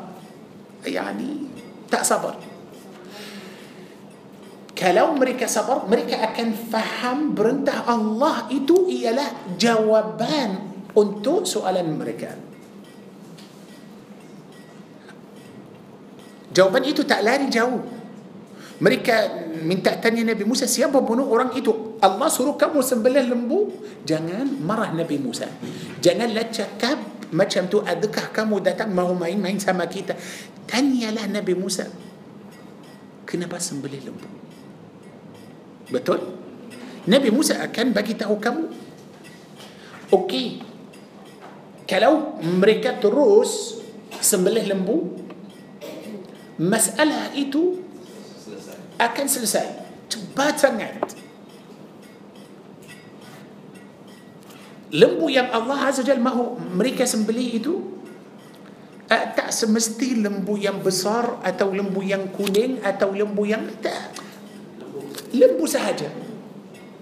yani 0.89 1.45
tak 1.93 2.09
sabar 2.09 2.33
kalau 4.73 5.13
mereka 5.13 5.45
sabar 5.45 5.85
mereka 5.85 6.17
akan 6.33 6.51
faham 6.73 7.19
perintah 7.37 7.85
Allah 7.85 8.49
itu 8.49 8.89
ialah 8.89 9.53
jawaban 9.61 10.73
untuk 10.97 11.45
soalan 11.45 11.93
mereka 12.01 12.33
jawaban 16.57 16.89
itu 16.89 17.05
tak 17.05 17.21
lari 17.21 17.53
jauh 17.53 17.85
mereka 18.81 19.45
minta 19.61 19.93
tanya 20.01 20.33
Nabi 20.33 20.49
Musa 20.49 20.65
siapa 20.65 21.05
bunuh 21.05 21.29
orang 21.29 21.53
itu 21.53 22.01
Allah 22.01 22.33
suruh 22.33 22.57
kamu 22.57 22.81
sembelih 22.81 23.29
lembu 23.29 23.69
jangan 24.09 24.49
marah 24.65 24.89
Nabi 24.97 25.21
Musa 25.21 25.53
jangan 26.01 26.33
cakap 26.49 26.97
macam 27.31 27.67
tu 27.71 27.79
adakah 27.83 28.35
kamu 28.35 28.59
datang 28.63 28.91
mahu 28.91 29.15
main-main 29.15 29.55
sama 29.63 29.87
kita 29.87 30.19
Tanya 30.67 31.15
lah 31.15 31.27
Nabi 31.31 31.55
Musa 31.55 31.87
kenapa 33.27 33.63
sembelih 33.63 34.03
lembu 34.11 34.27
betul 35.95 36.19
Nabi 37.07 37.31
Musa 37.31 37.63
akan 37.63 37.95
bagi 37.95 38.19
tahu 38.19 38.35
kamu 38.43 38.63
okey 40.11 40.59
kalau 41.87 42.35
mereka 42.43 42.99
terus 42.99 43.79
sembelih 44.19 44.67
lembu 44.67 44.99
masalah 46.59 47.31
itu 47.39 47.87
akan 48.99 49.27
selesai 49.31 49.87
cepat 50.11 50.55
sangat 50.59 50.99
lembu 54.95 55.31
yang 55.31 55.51
Allah 55.55 55.87
Azza 55.91 56.03
Jal 56.03 56.19
mahu 56.19 56.75
mereka 56.75 57.07
sembeli 57.07 57.59
itu 57.63 57.79
uh, 59.07 59.25
tak 59.39 59.55
semesti 59.55 60.19
lembu 60.19 60.59
yang 60.59 60.83
besar 60.83 61.39
atau 61.47 61.71
lembu 61.71 62.03
yang 62.03 62.27
kuning 62.35 62.83
atau 62.83 63.15
lembu 63.15 63.47
yang 63.47 63.67
tak 63.79 64.11
lembu 65.31 65.63
sahaja 65.71 66.11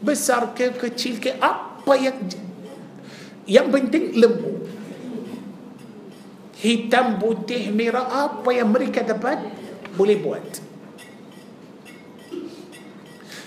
besar 0.04 0.52
ke 0.52 0.76
kecil 0.76 1.16
ke 1.16 1.40
apa 1.40 1.96
yang 1.96 2.16
yang 3.48 3.72
penting 3.72 4.12
lembu 4.20 4.68
hitam 6.60 7.16
putih 7.16 7.72
merah 7.72 8.28
apa 8.28 8.52
yang 8.52 8.68
mereka 8.68 9.00
dapat 9.00 9.40
boleh 9.96 10.18
buat 10.20 10.44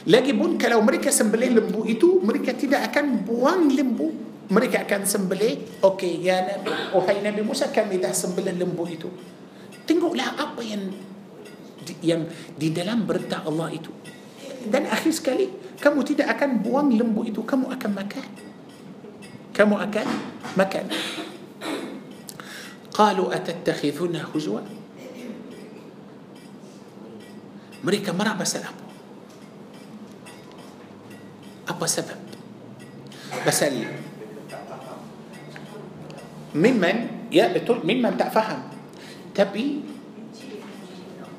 lagi 0.09 0.33
pun 0.33 0.57
kalau 0.57 0.81
mereka 0.81 1.13
sembelih 1.13 1.61
lembu 1.61 1.85
itu 1.85 2.17
mereka 2.25 2.57
tidak 2.57 2.89
akan 2.89 3.21
buang 3.21 3.69
lembu 3.69 4.30
mereka 4.51 4.83
akan 4.83 5.07
sembelih 5.07 5.79
okey 5.87 6.27
ya 6.27 6.43
nabi 6.43 6.75
wahai 6.91 7.23
nabi 7.23 7.39
Musa 7.39 7.71
kami 7.71 8.03
dah 8.03 8.11
sembelih 8.11 8.59
lembu 8.59 8.83
itu 8.85 9.07
tengoklah 9.87 10.35
apa 10.35 10.59
yang 10.59 10.91
yang 12.03 12.21
di 12.59 12.67
dalam 12.75 13.07
berita 13.07 13.47
Allah 13.47 13.71
itu 13.71 13.89
dan 14.67 14.91
akhir 14.91 15.13
sekali 15.15 15.47
kamu 15.79 15.99
tidak 16.05 16.35
akan 16.37 16.59
buang 16.59 16.91
lembu 16.91 17.23
itu 17.23 17.39
kamu 17.41 17.71
akan 17.79 17.91
makan 17.95 18.27
kamu 19.55 19.75
akan 19.79 20.05
makan 20.59 20.85
qalu 22.91 23.31
atattakhidhuna 23.31 24.35
huzwa 24.35 24.61
mereka 27.87 28.11
marah 28.11 28.35
pasal 28.35 28.67
apa 28.67 28.83
apa 31.71 31.85
sebab 31.87 32.19
pasal 33.47 33.71
ممن 36.55 37.29
يا 37.31 37.47
بتقول 37.55 37.87
ممن 37.87 38.19
تفهم 38.19 38.61
تبي 39.35 39.67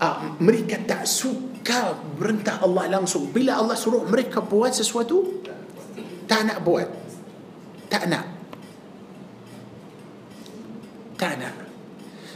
آه 0.03 0.41
مريكا 0.41 0.89
تعسو 0.89 1.61
كبرنت 1.63 2.49
الله 2.65 2.85
لانسو 2.93 3.31
بلا 3.31 3.61
الله 3.61 3.77
سرو 3.77 4.09
مريكا 4.09 4.41
بوات 4.49 4.73
سسوتو 4.75 5.19
تانا 6.27 6.65
بوات 6.65 6.91
تانا 7.93 8.21
تانا 11.21 11.49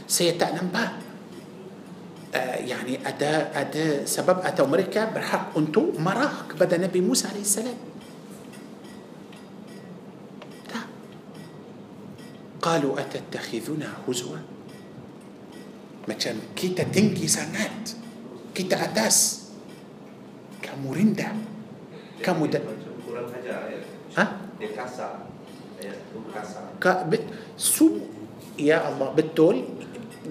سي 0.07 0.31
تانا 0.37 0.61
با 0.69 0.85
آه 2.37 2.61
يعني 2.67 3.01
أدا 3.07 3.51
أدا 3.57 4.05
سبب 4.05 4.37
أتى 4.45 4.63
مريكا 4.63 5.11
برحق 5.15 5.57
أنتو 5.57 5.97
مراهق 5.97 6.55
بدا 6.61 6.77
نبي 6.77 7.01
موسى 7.01 7.25
عليه 7.33 7.43
السلام 7.47 7.79
قالوا 12.67 12.93
أتتخذنا 12.99 14.03
هزوا 14.03 14.37
مثلا 16.11 16.39
كيتا 16.55 16.91
تنكي 16.91 17.27
سانات 17.31 17.85
كيتا 18.51 18.75
أتاس 18.91 19.47
كمورندا 20.59 21.27
كمودا 22.19 22.59
ها 24.19 24.27
سو 27.55 27.89
يا 28.59 28.77
الله 28.89 29.07
بالتول 29.15 29.57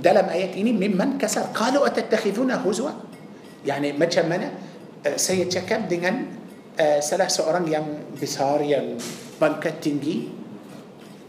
دلم 0.02 0.26
آيات 0.28 0.52
إني 0.60 0.76
ممن 0.76 1.16
كسر 1.16 1.56
قالوا 1.56 1.88
أتتخذنا 1.88 2.60
هزوا 2.60 2.92
يعني 3.64 3.96
ما 3.96 4.04
تشمنا 4.06 4.48
آه، 5.06 5.16
سيتشكب 5.16 5.88
دنان 5.88 6.16
ثلاث 6.76 7.30
آه، 7.32 7.32
سؤران 7.32 7.64
يم 7.72 7.86
بسار 8.20 8.60
يم 8.68 8.98
بنكت 9.40 9.80
تنجي 9.80 10.45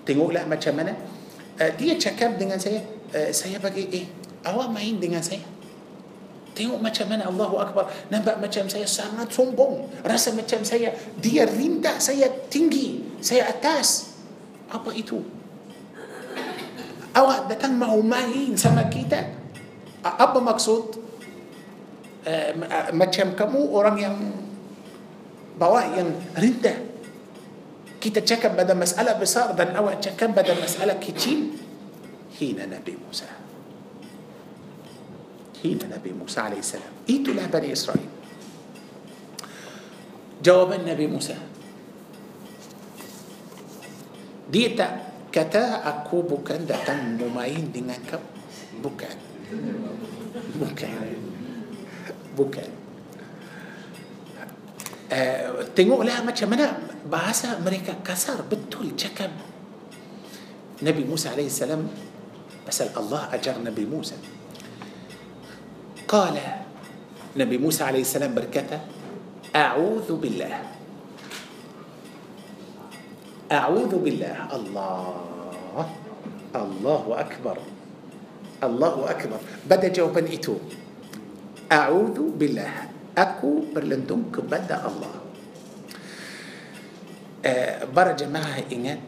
tengoklah 0.07 0.47
macam 0.47 0.71
mana 0.71 0.95
eh, 1.59 1.75
dia 1.75 1.99
cakap 1.99 2.39
dengan 2.39 2.55
saya 2.55 2.79
eh, 3.11 3.35
saya 3.35 3.59
bagi 3.59 3.91
eh 3.91 4.07
awak 4.47 4.71
main 4.71 4.95
dengan 4.95 5.19
saya 5.19 5.43
tengok 6.55 6.79
macam 6.79 7.05
mana 7.11 7.27
Allahu 7.27 7.55
Akbar 7.59 7.85
nampak 8.07 8.39
macam 8.39 8.71
saya 8.71 8.87
sangat 8.87 9.27
sombong 9.35 9.91
rasa 10.07 10.31
macam 10.31 10.63
saya 10.63 10.95
dia 11.19 11.43
rinda 11.43 11.99
saya 11.99 12.31
tinggi 12.47 13.19
saya 13.19 13.51
atas 13.51 14.15
apa 14.71 14.95
itu 14.95 15.19
awak 17.11 17.51
datang 17.51 17.75
mau 17.75 17.99
main 17.99 18.55
sama 18.55 18.87
kita 18.87 19.35
apa 20.07 20.39
maksud 20.39 20.95
eh, 22.23 22.55
macam 22.95 23.35
kamu 23.35 23.61
orang 23.75 23.97
yang 23.99 24.15
bawah 25.59 25.83
yang 25.91 26.15
rendah 26.39 26.96
kita 28.07 28.23
cakap 28.23 28.55
pada 28.55 28.71
masalah 28.71 29.19
besar 29.19 29.51
dan 29.51 29.75
awak 29.75 29.99
cakap 29.99 30.31
pada 30.31 30.55
masalah 30.55 30.95
kecil 30.95 31.59
hina 32.39 32.63
Nabi 32.63 32.95
Musa 32.95 33.27
hina 35.59 35.91
Nabi 35.91 36.15
Musa 36.15 36.47
AS 36.47 36.79
itulah 37.03 37.43
Bani 37.51 37.67
Israel 37.67 38.07
jawaban 40.39 40.87
Nabi 40.87 41.03
Musa 41.11 41.35
dia 44.47 44.71
tak 44.71 44.91
kata 45.35 45.83
aku 45.83 46.23
bukan 46.23 46.63
datang 46.63 47.19
bermain 47.19 47.67
dengan 47.75 47.99
kau 48.07 48.23
bukan 48.79 49.15
bukan 50.63 50.95
bukan 52.39 52.71
uh, 55.11 55.67
tengoklah 55.75 56.23
macam 56.23 56.47
mana 56.51 56.75
bahasa 57.07 57.55
mereka 57.63 57.99
kasar 58.03 58.43
betul 58.47 58.91
cakap 58.99 59.31
Nabi 60.83 61.03
Musa 61.07 61.33
alaihi 61.33 61.51
salam 61.51 61.87
pasal 62.67 62.91
Allah 62.93 63.31
ajar 63.31 63.57
Nabi 63.57 63.83
Musa 63.87 64.19
qala 66.05 66.67
Nabi 67.39 67.55
Musa 67.59 67.87
alaihi 67.89 68.05
salam 68.07 68.35
berkata 68.35 68.83
a'udzu 69.55 70.15
billah 70.19 70.55
a'udzu 73.51 73.97
billah 74.03 74.51
Allah 74.53 75.87
Allahu 76.51 77.15
akbar 77.15 77.57
Allahu 78.59 79.07
akbar 79.07 79.39
bada 79.65 79.87
jawaban 79.89 80.27
itu 80.29 80.59
a'udzu 81.71 82.25
billah 82.37 82.96
aku 83.17 83.73
berlindung 83.73 84.29
kepada 84.29 84.85
Allah 84.85 85.25
para 87.89 88.13
jemaah 88.13 88.61
ingat 88.69 89.01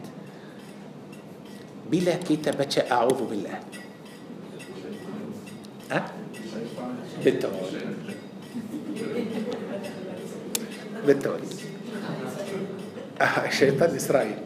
bila 1.86 2.16
kita 2.18 2.50
baca 2.56 2.80
a'udhu 2.90 3.28
billah 3.30 3.60
ha? 5.94 6.00
betul 7.22 7.54
betul 11.06 11.38
ah, 13.22 13.46
syaitan 13.52 13.92
Israel 13.94 14.38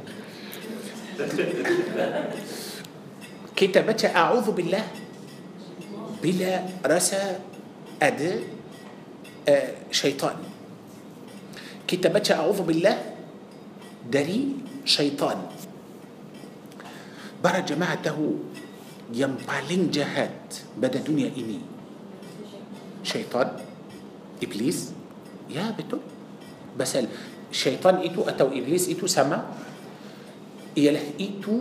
kita 3.56 3.80
baca 3.86 4.08
a'udhu 4.12 4.52
billah 4.52 4.84
bila 6.20 6.50
rasa 6.84 7.38
ada 8.02 8.30
شيطان 9.92 10.38
كتابتها 11.84 12.40
أعوذ 12.40 12.60
بالله 12.64 12.96
دري 14.08 14.40
شيطان 14.88 15.38
برا 17.44 17.60
جماعته 17.60 18.18
ينبالين 19.12 19.92
جهاد 19.92 20.40
بدا 20.80 20.98
دنيا 21.04 21.28
إني 21.36 21.60
شيطان 23.04 23.48
إبليس 24.40 24.78
يا 25.52 25.76
بتو 25.76 26.00
بس 26.80 26.92
الشيطان 27.52 28.00
إتو 28.00 28.24
أتو 28.32 28.48
إبليس 28.48 28.88
إتو 28.96 29.04
سما 29.04 29.44
يله 30.80 31.20
إتو 31.20 31.56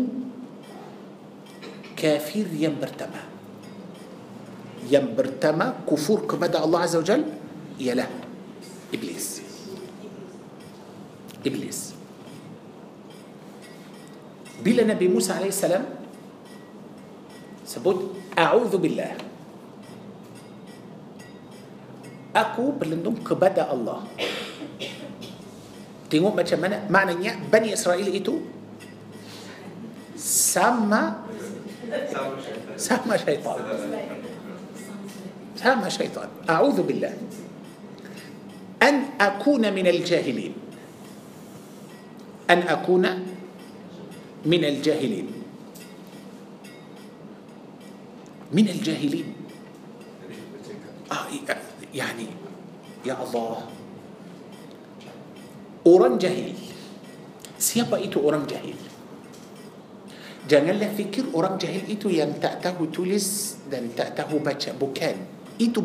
كافر 1.99 2.47
ينبرتما 2.47 3.21
ينبرتما 4.87 5.65
كفور 5.83 6.19
كبدا 6.31 6.59
الله 6.63 6.79
عز 6.79 6.95
وجل 6.95 7.23
يا 7.81 7.97
له 7.97 8.05
إبليس 8.93 9.41
إبليس 11.41 11.81
بلا 14.61 14.83
نبي 14.93 15.07
موسى 15.09 15.33
عليه 15.41 15.49
السلام 15.49 15.83
سبوت 17.65 17.99
أعوذ 18.37 18.73
بالله 18.77 19.11
أكو 22.37 22.77
بلندم 22.77 23.25
كبدا 23.25 23.65
الله 23.73 23.99
تيمو 26.13 26.29
ما 26.29 26.45
تشمنا 26.45 26.93
معنى 26.93 27.17
بني 27.49 27.73
إسرائيل 27.73 28.05
ايتو 28.13 28.37
سما 30.21 31.25
سما 32.77 33.15
شيطان 33.17 33.59
سما 35.57 35.87
شيطان 35.89 36.29
أعوذ 36.45 36.77
بالله 36.85 37.13
أن 38.83 39.15
أكون 39.15 39.63
من 39.71 39.87
الجاهلين 39.87 40.53
أن 42.51 42.59
أكون 42.67 43.03
من 44.45 44.61
الجاهلين 44.63 45.27
من 48.53 48.67
الجاهلين 48.67 49.27
آه 51.11 51.23
يعني 51.95 52.27
يا 53.07 53.15
الله 53.15 53.55
أوران 55.87 56.15
جاهل 56.19 56.53
سيابا 57.59 57.97
إيتو 58.07 58.19
أوران 58.19 58.43
جاهل 58.51 58.91
Janganlah 60.43 60.91
لا 60.91 60.91
فكر 60.91 61.31
أوران 61.31 61.55
itu 61.87 62.11
yang 62.11 62.35
tak 62.35 62.59
tahu 62.59 62.91
tulis 62.91 63.55
dan 63.71 63.95
tak 63.95 64.11
tahu 64.11 64.43
baca. 64.43 64.75
Bukan. 64.75 65.15
Itu 65.55 65.79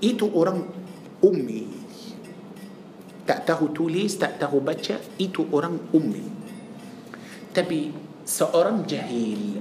itu 0.00 0.26
orang 0.34 0.64
ummi 1.20 1.62
tak 3.28 3.44
tahu 3.46 3.70
tulis 3.76 4.10
tak 4.18 4.40
tahu 4.40 4.58
baca 4.64 4.96
itu 5.20 5.44
orang 5.52 5.76
ummi 5.92 6.24
tapi 7.52 7.92
seorang 8.26 8.88
jahil 8.88 9.60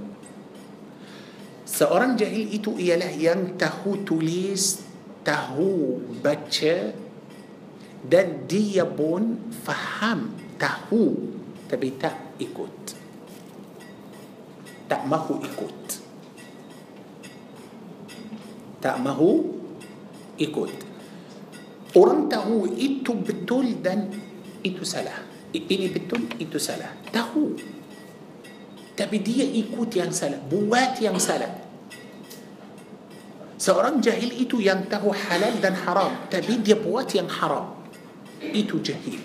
seorang 1.67 2.15
jahil 2.15 2.47
itu 2.49 2.79
ialah 2.79 3.11
yang 3.13 3.59
tahu 3.59 4.01
tulis 4.07 4.79
tahu 5.27 5.99
baca 6.23 6.95
dan 7.99 8.47
dia 8.47 8.87
pun 8.87 9.51
faham 9.67 10.31
tahu 10.55 11.35
tapi 11.67 11.99
tak 11.99 12.39
ikut 12.39 12.95
tak 14.87 15.03
mahu 15.03 15.43
ikut 15.43 15.79
tak 18.79 18.95
mahu 19.03 19.58
ikut. 20.39 20.73
Orang 21.99 22.31
tahu 22.31 22.65
itu 22.79 23.11
betul 23.19 23.77
dan 23.83 24.09
itu 24.65 24.81
salah. 24.87 25.25
Ini 25.53 25.89
betul, 25.91 26.25
itu 26.39 26.57
salah. 26.61 26.93
Tahu. 27.13 27.57
Tapi 28.95 29.17
dia 29.23 29.45
ikut 29.47 29.91
yang 29.95 30.11
salah, 30.13 30.39
buat 30.47 30.99
yang 31.01 31.17
salah. 31.19 31.49
Seorang 33.59 33.99
jahil 33.99 34.31
itu 34.39 34.61
yang 34.63 34.87
tahu 34.87 35.11
halal 35.11 35.51
dan 35.59 35.75
haram, 35.87 36.11
tapi 36.31 36.61
dia 36.63 36.77
buat 36.79 37.07
yang 37.15 37.27
haram. 37.41 37.75
Itu 38.39 38.79
jahil. 38.79 39.19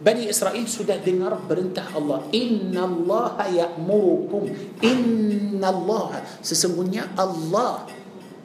Bani 0.00 0.32
Israel 0.32 0.64
sudah 0.64 0.96
dengar 1.04 1.36
perintah 1.44 1.92
Allah. 1.92 2.24
Inna 2.32 2.88
Allah 2.88 3.36
ya'murukum. 3.52 4.48
Inna 4.80 5.68
Allah. 5.68 6.24
Sesungguhnya 6.40 7.12
Allah 7.20 7.84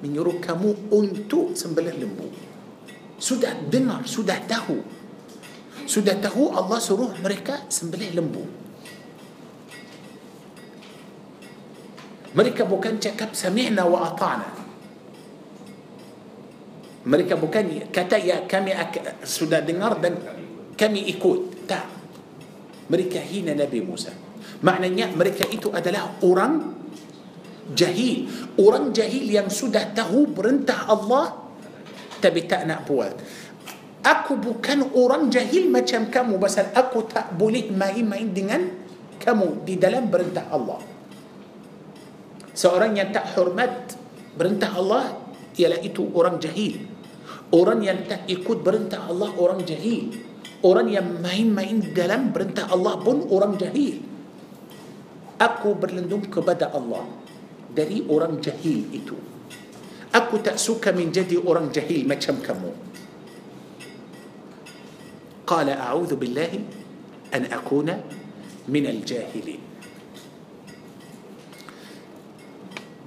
menyuruh 0.04 0.40
kamu 0.44 0.92
untuk 0.92 1.54
sembelih 1.56 1.96
lembu. 1.96 2.28
Sudah 3.16 3.56
dengar, 3.72 4.04
sudah 4.04 4.44
tahu. 4.44 4.80
Sudah 5.88 6.18
tahu 6.20 6.52
Allah 6.52 6.80
suruh 6.82 7.14
mereka 7.24 7.64
sembelih 7.72 8.12
lembu. 8.18 8.44
Mereka 12.36 12.68
bukan 12.68 13.00
cakap 13.00 13.32
sami'na 13.32 13.88
wa 13.88 14.12
ata'na. 14.12 14.48
Mereka 17.06 17.38
bukan 17.38 17.94
kata 17.94 18.18
ya 18.18 18.50
kami 18.50 18.74
sudah 19.22 19.62
dengar 19.64 20.02
dan 20.02 20.20
kami 20.74 21.06
ikut. 21.16 21.70
Tak. 21.70 21.86
Mereka 22.90 23.22
hina 23.24 23.54
Nabi 23.54 23.80
Musa. 23.86 24.12
Maknanya 24.66 25.10
mereka 25.14 25.46
itu 25.50 25.70
adalah 25.74 26.18
orang 26.26 26.85
jahil 27.74 28.30
orang 28.62 28.94
jahil 28.94 29.26
yang 29.26 29.50
sudah 29.50 29.90
tahu 29.98 30.30
berintah 30.30 30.86
Allah 30.86 31.34
tapi 32.22 32.46
tak 32.46 32.70
nak 32.70 32.86
buat 32.86 33.16
aku 34.06 34.34
bukan 34.38 34.94
orang 34.94 35.34
jahil 35.34 35.66
macam 35.74 36.14
kamu 36.14 36.38
pasal 36.38 36.70
aku 36.78 37.10
tak 37.10 37.34
boleh 37.34 37.74
main-main 37.74 38.30
dengan 38.30 38.62
kamu 39.18 39.66
di 39.66 39.82
dalam 39.82 40.06
berintah 40.06 40.46
Allah 40.54 40.78
seorang 42.54 43.02
yang 43.02 43.10
tak 43.10 43.34
hormat 43.34 43.98
berintah 44.38 44.72
Allah 44.78 45.18
ialah 45.58 45.80
itu 45.82 46.06
orang 46.14 46.38
jahil 46.38 46.86
orang 47.50 47.82
yang 47.82 48.06
tak 48.06 48.30
ikut 48.30 48.62
perintah 48.62 49.10
Allah 49.10 49.34
orang 49.42 49.66
jahil 49.66 50.14
orang 50.62 50.94
yang 50.94 51.18
main-main 51.18 51.82
dalam 51.98 52.30
berintah 52.30 52.70
Allah 52.70 52.94
pun 53.02 53.26
orang 53.34 53.58
jahil 53.58 54.06
aku 55.42 55.74
berlindung 55.76 56.30
kepada 56.30 56.70
Allah 56.72 57.25
دري 57.76 58.08
أوران 58.08 58.40
جهيل 58.40 58.96
إتو 59.04 59.18
أكو 60.16 60.36
تأسوك 60.40 60.88
من 60.96 61.12
جدي 61.12 61.36
أوران 61.44 61.76
جهيل 61.76 62.08
ما 62.08 62.16
كمو 62.16 62.72
قال 65.44 65.68
أعوذ 65.70 66.16
بالله 66.16 66.52
أن 67.36 67.44
أكون 67.52 67.90
من 68.72 68.84
الجاهلين 68.88 69.62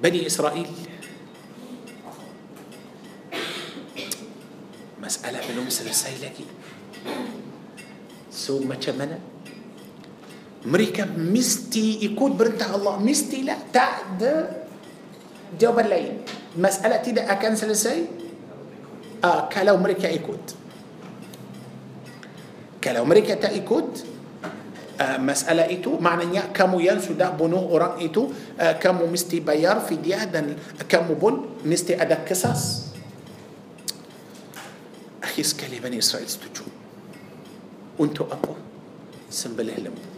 بني 0.04 0.20
إسرائيل 0.28 0.68
مسألة 5.02 5.38
بلوم 5.48 5.68
سلسلة 5.72 6.28
لكي 6.30 6.46
سوم 8.30 8.68
ما 8.68 8.76
mereka 10.66 11.06
mesti 11.06 12.02
ikut 12.10 12.34
perintah 12.34 12.74
Allah 12.74 12.98
mestilah 12.98 13.58
tak 13.70 14.18
ada 14.18 14.66
jawapan 15.54 15.86
lain 15.86 16.12
masalah 16.58 16.98
tidak 16.98 17.30
akan 17.30 17.54
selesai 17.54 17.98
uh, 19.22 19.46
kalau 19.46 19.78
mereka 19.78 20.10
ikut 20.10 20.58
kalau 22.82 23.06
mereka 23.06 23.38
tak 23.38 23.54
ikut 23.54 23.86
uh, 24.98 25.18
masalah 25.22 25.70
itu 25.70 25.94
maknanya 26.02 26.50
kamu 26.50 26.90
yang 26.90 26.98
sudah 26.98 27.30
bunuh 27.30 27.62
orang 27.70 28.02
itu 28.02 28.26
uh, 28.58 28.74
kamu 28.82 29.06
mesti 29.06 29.38
bayar 29.38 29.78
fidyah 29.78 30.26
dan 30.26 30.58
kamu 30.90 31.14
pun 31.14 31.54
mesti 31.62 31.94
ada 31.94 32.18
kisas 32.26 32.90
akhi 35.22 35.42
sekali 35.46 35.78
Bani 35.78 36.02
Israel 36.02 36.26
setuju 36.26 36.66
untuk 38.02 38.26
apa 38.26 38.58
sembelih 39.30 39.78
lembu 39.86 40.17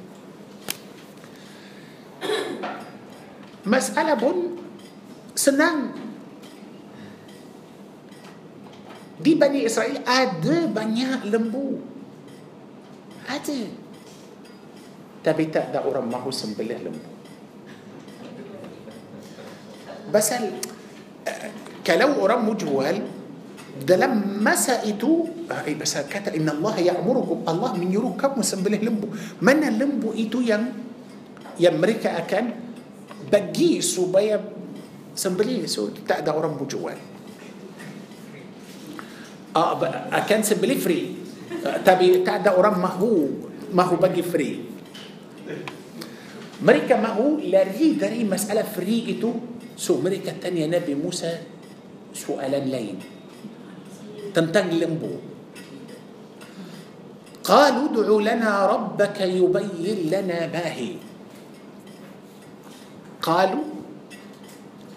Masalah 3.70 4.16
pun 4.16 4.56
senang. 5.36 5.92
Di 9.20 9.36
Bani 9.36 9.68
Israel 9.68 10.00
ada 10.08 10.56
banyak 10.68 11.28
lembu. 11.28 11.76
Ada. 13.28 13.60
Tapi 15.20 15.42
tak 15.52 15.76
ada 15.76 15.84
orang 15.84 16.08
mahu 16.08 16.32
sembelih 16.32 16.80
lembu. 16.80 17.10
Basal, 20.10 20.56
eh, 21.28 21.38
kalau 21.84 22.16
orang 22.24 22.40
mujual, 22.42 22.96
dalam 23.84 24.40
masa 24.40 24.80
itu, 24.88 25.28
basal 25.76 26.08
eh, 26.08 26.08
eh, 26.08 26.10
kata, 26.10 26.28
Inna 26.34 26.56
Allah 26.56 26.88
ya'murukum, 26.90 27.44
Allah 27.46 27.76
menyuruh 27.76 28.16
kamu 28.16 28.40
sembelih 28.40 28.80
lembu. 28.80 29.12
Mana 29.44 29.68
lembu 29.68 30.16
itu 30.16 30.40
yang 30.40 30.72
يا 31.60 31.68
يمرك 31.76 32.04
أكن 32.24 32.46
بجي 33.28 33.84
سوبيا 33.84 34.40
سمبلي 35.12 35.68
سو 35.68 35.92
تعدى 36.08 36.30
أورام 36.32 36.56
بجوال 36.56 36.98
آه، 39.52 39.70
أكن 40.24 40.40
سمبلي 40.42 40.76
فري 40.80 41.00
تبي 41.84 42.24
تعدى 42.24 42.48
أورام 42.56 42.80
ما 42.80 42.96
هو 42.96 43.52
ما 43.76 43.84
هو 43.84 44.00
بجي 44.00 44.24
فري 44.24 44.50
مريكا 46.64 46.96
ما 46.96 47.12
هو 47.20 47.36
لري 47.44 48.00
دري 48.00 48.24
مسألة 48.24 48.64
فري 48.72 49.12
إتو 49.20 49.30
سو 49.76 50.00
مريكا 50.00 50.40
تانية 50.40 50.64
نبي 50.80 50.96
موسى 50.96 51.44
سؤالا 52.16 52.56
لين 52.64 52.98
تنتن 54.32 54.80
لمبو 54.80 55.14
قالوا 57.44 57.86
ادعوا 57.92 58.20
لنا 58.24 58.50
ربك 58.64 59.18
يبين 59.20 60.08
لنا 60.08 60.48
باهي 60.54 61.09
قالوا 63.22 63.64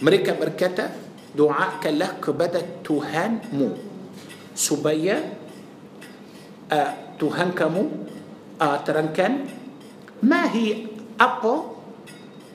mereka 0.03 0.35
berkata 0.35 0.91
doakanlah 1.35 2.19
kepada 2.19 2.59
Tuhanmu 2.83 3.69
supaya 4.51 5.23
uh, 6.67 6.91
Tuhan 7.15 7.55
kamu 7.55 7.83
uh, 8.59 8.77
terangkan 8.83 9.47
mahi 10.27 10.91
apa 11.15 11.53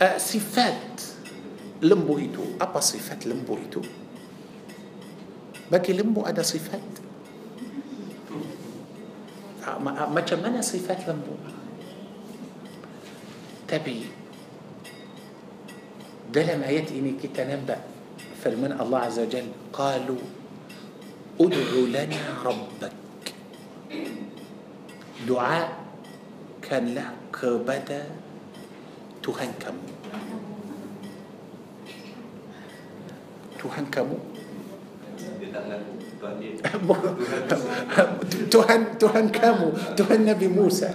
uh, 0.02 0.16
sifat 0.20 1.08
lembu 1.80 2.20
itu 2.20 2.42
apa 2.60 2.82
sifat 2.84 3.24
lembu 3.24 3.56
itu 3.56 3.80
bagi 5.72 5.92
lembu 5.96 6.24
ada 6.28 6.44
sifat 6.44 6.82
uh, 9.64 9.78
macam 10.12 10.38
mana 10.44 10.60
sifat 10.60 11.08
lembu 11.08 11.34
tapi 13.68 14.17
ده 16.28 16.40
لما 16.44 16.68
آيات 16.68 16.92
إني 16.92 17.16
كتنام 17.24 17.64
بقى 17.64 17.80
فرمان 18.44 18.76
الله 18.80 18.98
عز 18.98 19.18
وجل 19.18 19.48
قالوا 19.72 20.22
ادعو 21.40 21.82
لنا 21.88 22.20
ربك 22.44 22.94
دعاء 25.26 25.66
كان 26.62 26.84
له 26.94 27.08
بدا 27.42 28.00
تهنكم 29.24 29.76
تهنكم 33.58 34.08
تهن 38.52 38.82
تهنكم 38.98 39.60
تهن 39.96 40.20
نبي 40.28 40.48
موسى 40.48 40.90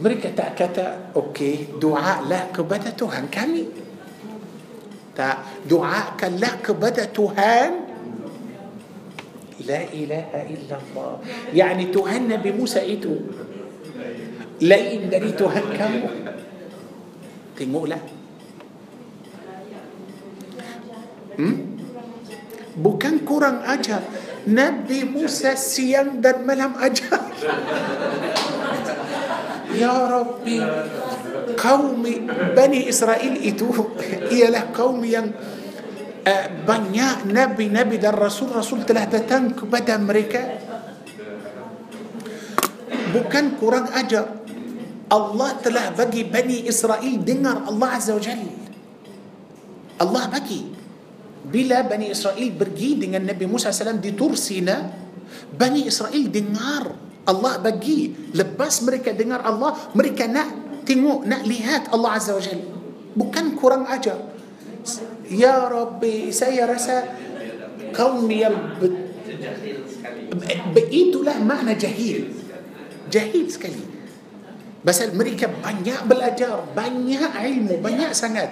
مريكا 0.00 0.30
تاكتا 0.30 1.10
اوكي 1.16 1.82
دعاء 1.82 2.18
لك 2.30 2.54
بدا 2.60 2.90
تهنكمي 2.96 3.87
دعاءك 5.68 6.22
لك 6.38 6.66
بدا 6.78 7.04
تهان 7.10 7.72
لا 9.66 9.82
اله 9.92 10.24
الا 10.46 10.76
الله 10.82 11.12
يعني 11.58 11.84
تهنى 11.90 12.36
بموسى 12.38 12.80
ايتو 12.86 13.14
لا 14.70 14.78
يقدري 14.78 15.30
تهكم 15.34 15.92
تنمو 17.58 17.82
له 17.90 18.00
بكان 22.78 23.26
كوران 23.26 23.66
اجا 23.66 23.98
نبي 24.46 25.02
موسى 25.18 25.58
سيان 25.58 26.22
دن 26.22 26.46
ملم 26.46 26.78
اجا 26.78 27.18
يا 29.82 29.92
ربي 30.10 30.62
kaum 31.56 32.04
Bani 32.52 32.88
Israel 32.90 33.34
itu 33.40 33.70
ialah 34.34 34.74
kaum 34.74 35.00
yang 35.06 35.30
uh, 36.26 36.46
banyak 36.66 37.30
nabi-nabi 37.30 37.96
dan 37.96 38.12
rasul-rasul 38.18 38.82
telah 38.84 39.06
datang 39.08 39.54
kepada 39.54 39.96
mereka 40.00 40.42
bukan 43.14 43.56
kurang 43.56 43.88
ajar 43.96 44.28
Allah 45.08 45.56
telah 45.64 45.94
bagi 45.96 46.26
Bani 46.28 46.68
Israel 46.68 47.14
dengar 47.22 47.64
Allah 47.64 47.88
Azza 47.96 48.12
wa 48.12 48.20
Jal 48.20 48.44
Allah 50.02 50.24
bagi 50.28 50.68
bila 51.48 51.80
Bani 51.86 52.12
Israel 52.12 52.52
pergi 52.60 53.00
dengan 53.00 53.24
Nabi 53.24 53.48
Musa 53.48 53.72
SAW 53.72 54.02
di 54.04 54.12
Tursina 54.12 54.84
Bani 55.48 55.88
Israel 55.88 56.24
dengar 56.28 56.84
Allah 57.28 57.60
bagi 57.60 58.12
lepas 58.36 58.84
mereka 58.84 59.16
dengar 59.16 59.40
Allah 59.48 59.72
mereka 59.96 60.28
nak 60.28 60.67
tengok 60.88 61.28
nak 61.28 61.44
lihat 61.44 61.92
Allah 61.92 62.16
Azza 62.16 62.32
wa 62.32 62.40
Jal 62.40 62.64
bukan 63.12 63.46
kurang 63.60 63.84
ajar 63.84 64.16
Ya 65.28 65.68
Rabbi 65.68 66.32
saya 66.32 66.64
rasa 66.64 67.04
kaum 67.92 68.24
yang 68.32 68.80
be, 68.80 68.88
makna 71.44 71.76
jahil 71.76 72.32
jahil 73.12 73.44
sekali 73.52 73.84
pasal 74.80 75.12
mereka 75.12 75.52
banyak 75.52 76.08
belajar 76.08 76.64
banyak 76.72 77.32
ilmu 77.36 77.76
banyak 77.84 78.16
sangat 78.16 78.48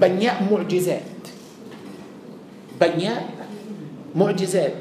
banyak 0.00 0.48
mu'jizat 0.48 1.04
banyak 2.80 3.20
mu'jizat 4.16 4.72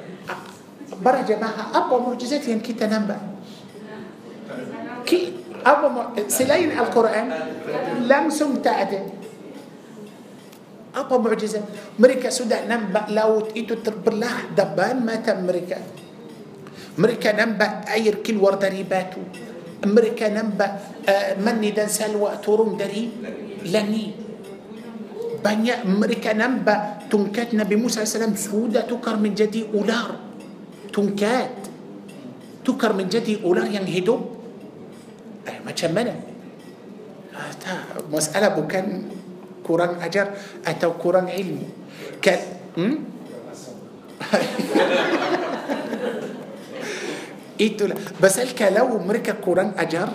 para 1.04 1.28
jemaah 1.28 1.76
apa 1.76 1.92
mu'jizat 2.00 2.40
yang 2.48 2.64
kita 2.64 2.88
nampak 2.88 3.20
أبو 5.64 5.88
م... 5.90 5.98
سلين 6.30 6.74
القرآن 6.76 7.28
لمسم 8.10 8.52
تأدن 8.66 9.06
أبو 10.92 11.16
معجزة 11.22 11.62
مريكا 12.02 12.30
سودا 12.34 12.66
نمبا 12.66 13.14
لو 13.14 13.50
تيتو 13.54 13.86
تربلاح 13.86 14.58
دبان 14.58 14.98
ما 15.06 15.22
مريكا 15.22 15.78
مريكا 16.98 17.30
نمبا 17.38 17.66
أير 17.94 18.26
كل 18.26 18.38
ورد 18.42 18.64
ريباتو 18.66 19.22
مريكا 19.86 20.28
نمبا 20.34 20.68
آه، 21.10 21.34
مني 21.42 21.72
دان 21.72 21.88
سلوى 21.88 22.42
تورم 22.44 22.76
دري 22.76 23.06
لني 23.70 24.06
بانيا 25.46 25.86
مريكا 25.86 26.34
نمبا 26.36 26.76
تنكات 27.10 27.54
نبي 27.56 27.76
موسى 27.78 28.02
عليه 28.04 28.10
السلام 28.10 28.34
سودا 28.36 28.82
تكر 28.90 29.16
من 29.16 29.32
جدي 29.34 29.72
أولار 29.74 30.10
تنكات 30.94 31.62
تكر 32.68 32.92
من 32.98 33.08
جدي 33.08 33.46
أولار 33.48 33.70
ينهدو 33.72 34.18
يعني 34.18 34.40
eh, 35.46 35.58
macam 35.64 35.90
mana? 35.94 36.14
Ah, 37.32 37.52
tak, 37.58 38.06
masalah 38.12 38.54
bukan 38.54 39.08
kurang 39.66 39.98
ajar 40.04 40.36
atau 40.68 40.98
kurang 41.00 41.32
ilmu. 41.32 41.66
Kan, 42.22 42.42
hmm? 42.78 42.96
Itulah. 47.62 47.98
Pasal 48.18 48.52
kalau 48.58 48.98
mereka 49.06 49.38
kurang 49.38 49.74
ajar, 49.78 50.10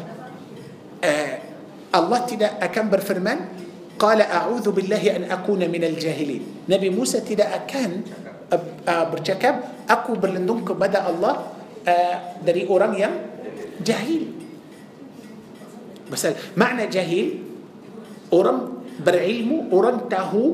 eh, 1.02 1.34
Allah 1.94 2.20
tidak 2.26 2.58
akan 2.62 2.84
berfirman, 2.92 3.40
قال 3.96 4.20
أعوذ 4.20 4.76
بالله 4.76 5.02
أن 5.08 5.22
أكون 5.32 5.72
من 5.72 5.80
الجاهلين 5.80 6.68
نبي 6.68 6.92
موسى 6.92 7.24
tidak 7.24 7.64
akan 7.64 8.04
bercakap 9.08 9.88
aku 9.88 10.20
berlindung 10.20 10.60
kepada 10.68 11.08
Allah 11.08 11.48
dari 12.44 12.68
orang 12.68 12.92
yang 12.92 13.16
jahil 13.80 14.35
بس 16.12 16.26
معنى 16.56 16.86
جهيل 16.86 17.28
أورم 18.32 18.58
برعلم 19.06 19.50
أورم 19.72 19.96
تاهو 20.10 20.44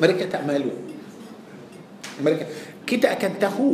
مركات 0.00 0.32
تأملوا 0.32 0.76
مركات 2.22 2.48
kita 2.86 3.18
akan 3.18 3.32
tahu 3.42 3.72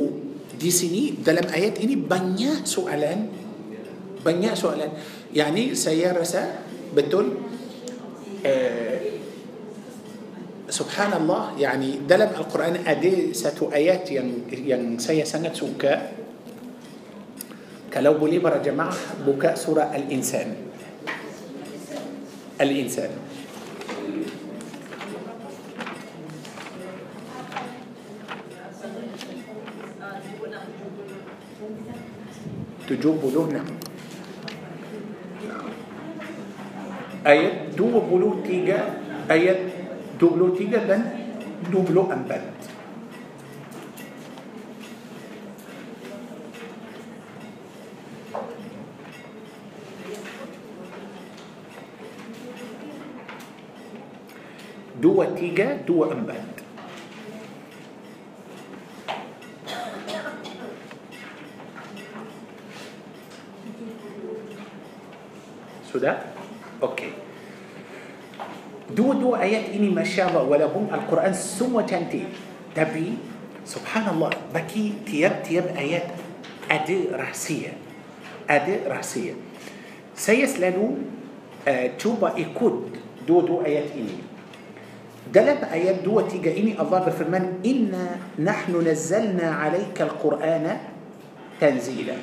di 0.57 0.73
sini 0.73 1.21
dalam 1.21 1.45
ayat 1.53 1.77
ini 1.85 1.95
banyak 2.01 2.65
soalan 2.65 3.29
banyak 4.25 4.57
soalan 4.57 4.89
yani 5.37 5.77
saya 5.77 6.17
rasa 6.17 6.65
betul 6.97 7.37
uh, 8.41 8.99
subhanallah 10.73 11.53
yani 11.61 12.01
dalam 12.09 12.33
Al-Quran 12.33 12.89
ada 12.89 13.13
satu 13.37 13.69
ayat 13.69 14.09
yang 14.09 14.49
yang 14.49 14.83
saya 14.97 15.29
sangat 15.29 15.61
suka 15.61 15.95
kalau 17.93 18.17
boleh 18.17 18.41
para 18.41 18.65
jemaah 18.65 18.97
buka 19.29 19.53
surah 19.53 19.93
Al-Insan 19.93 20.57
Al-Insan 22.57 23.13
تجوبوا 32.93 33.33
لهنا 33.33 33.61
أي 37.27 37.41
دو 37.73 37.89
بلو 37.89 38.45
تيجا 38.45 38.81
أي 39.33 39.45
دو 40.21 40.29
بلو 40.37 40.53
تيجا 40.61 40.85
بن 40.85 41.03
دو 41.73 41.81
بلو 41.81 42.13
ام 42.13 42.29
بن 42.29 42.45
دو 55.01 55.23
تيجا 55.39 55.81
دو 55.89 56.05
ام 56.13 56.29
بن 56.29 56.52
Sudah? 65.93 66.25
Okey. 66.81 67.13
Dua-dua 68.97 69.45
ayat 69.45 69.77
ini 69.77 69.93
Masya 69.93 70.33
Allah 70.33 70.49
Walaupun 70.49 70.89
Al-Quran 70.89 71.37
semua 71.37 71.85
cantik 71.85 72.33
Tapi 72.73 73.21
Subhanallah 73.69 74.33
Bagi 74.57 74.97
tiap-tiap 75.05 75.77
ayat 75.77 76.17
Ada 76.73 77.13
rahsia 77.13 77.77
Ada 78.49 78.89
rahsia 78.89 79.37
Saya 80.17 80.49
selalu 80.49 81.05
uh, 81.69 81.87
Cuba 82.01 82.37
ikut 82.41 82.75
dua-dua 83.29 83.69
ayat 83.69 83.93
ini 83.93 84.17
Dalam 85.29 85.61
ayat 85.69 86.01
2-3 86.01 86.53
ini 86.57 86.73
Allah 86.81 87.05
berfirman 87.05 87.61
Inna 87.69 88.17
nahnu 88.41 88.81
nazzalna 88.81 89.61
alaika 89.61 90.09
al-Qur'ana 90.09 90.75
Tanzila 91.61 92.17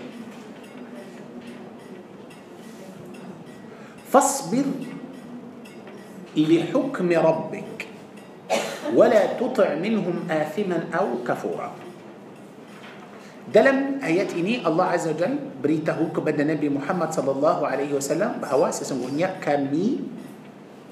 فاصبر 4.10 4.66
لحكم 6.39 7.07
ربك 7.10 7.76
ولا 8.97 9.24
تطع 9.38 9.70
منهم 9.78 10.26
آثما 10.32 10.78
أو 10.93 11.22
كفورا 11.22 11.70
دلم 13.49 14.01
آيات 14.05 14.34
إني 14.38 14.62
الله 14.66 14.86
عز 14.86 15.05
وجل 15.10 15.36
بريته 15.62 15.97
كبدا 16.14 16.43
نبي 16.45 16.70
محمد 16.70 17.10
صلى 17.14 17.32
الله 17.34 17.57
عليه 17.68 17.91
وسلم 17.97 18.41
بهوا 18.41 18.70
سسنغنيا 18.74 19.41
كامي 19.41 19.88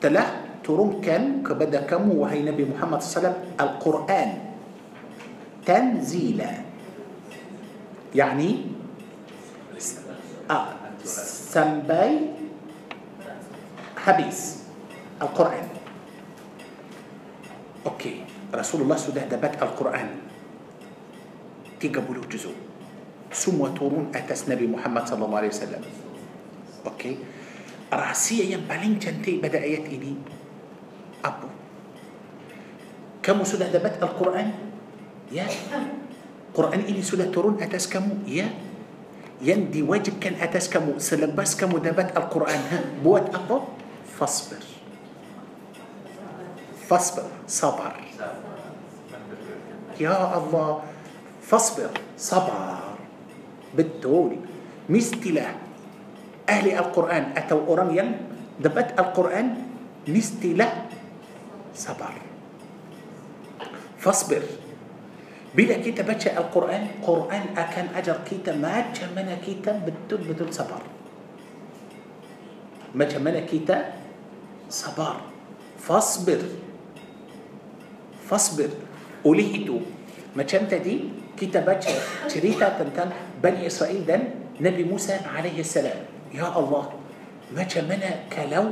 تله 0.02 0.26
ترون 0.66 1.02
كان 1.06 1.46
كبد 1.46 1.74
كم 1.86 2.06
وهي 2.18 2.46
نبي 2.50 2.66
محمد 2.70 2.98
صلى 2.98 3.06
الله 3.06 3.14
عليه 3.14 3.22
وسلم 3.22 3.38
القرآن 3.62 4.30
تنزيلا 5.70 6.54
يعني 8.18 8.50
آه 10.50 10.68
سنبي 11.54 12.37
حبيس 14.08 14.42
القرآن 15.20 15.68
أوكي 17.92 18.16
رسول 18.56 18.88
الله 18.88 18.96
سده 19.04 19.28
ده 19.28 19.36
بات 19.36 19.60
القرآن 19.60 20.08
تقبلوا 21.84 22.32
جزء 22.32 22.56
ثم 23.36 23.60
تورون 23.76 24.16
أتس 24.16 24.48
نبي 24.48 24.64
محمد 24.72 25.04
صلى 25.12 25.20
الله 25.28 25.38
عليه 25.44 25.52
وسلم 25.52 25.84
أوكي 26.88 27.14
راسية 27.92 28.56
ينبالين 28.56 28.96
جنتي 29.04 29.44
بدأيات 29.44 29.84
آيات 29.84 29.86
إلي 29.92 30.14
أبو 31.28 31.50
كم 33.28 33.44
سده 33.44 33.76
ده 33.76 33.92
القرآن 34.08 34.50
يا 35.36 35.44
قرآن 36.56 36.80
إلي 36.88 37.04
سده 37.04 37.28
تورون 37.36 37.60
أتس 37.60 37.92
كم 37.92 38.24
يا 38.32 38.56
يندي 39.44 39.84
واجب 39.84 40.24
كان 40.24 40.40
أتس 40.40 40.72
كم 40.72 40.96
سلبس 40.96 41.60
كم 41.60 41.76
دبت 41.84 42.16
القرآن 42.16 42.62
ها 42.72 42.80
بوت 43.04 43.36
أبو 43.44 43.77
فاصبر 44.18 44.64
فاصبر 46.90 47.26
صبر 47.46 47.84
يا 50.02 50.16
الله 50.42 50.72
فاصبر 51.46 51.92
صبر 52.18 52.62
بالدول 53.78 54.34
مستلا 54.90 55.48
أهل 56.50 56.66
القرآن 56.74 57.24
أتوا 57.38 57.62
أوراميا 57.68 58.06
دبت 58.64 58.90
القرآن 58.98 59.48
مستلا 60.10 60.68
صبر 61.76 62.14
فاصبر 64.02 64.44
بلا 65.58 65.84
كتابة 65.84 66.08
بتشا 66.14 66.38
القرآن 66.38 66.84
قرآن 67.06 67.44
أكان 67.58 67.88
أجر 67.94 68.18
كتاب 68.26 68.56
ما 68.62 68.82
جمنا 68.96 69.36
كتاب 69.44 69.78
بدون 69.86 70.22
بدون 70.32 70.50
صبر 70.56 70.82
ما 72.96 73.04
جمنا 73.06 73.44
كتاب 73.46 74.07
صبار 74.68 75.18
فاصبر 75.80 76.42
فاصبر 78.28 78.70
قوله 79.24 79.52
تو 79.64 79.78
ما 80.36 80.44
كانت 80.44 80.74
دي 80.84 81.08
كتابات 81.40 81.80
تريتا 82.28 82.68
تنتان 82.80 83.40
بني 83.44 83.68
إسرائيل 83.68 84.02
دان 84.04 84.24
نبي 84.60 84.84
موسى 84.84 85.16
عليه 85.24 85.64
السلام 85.64 86.00
يا 86.36 86.48
الله 86.52 86.86
ما 87.56 87.64
كمنا 87.64 88.28
كلو 88.32 88.66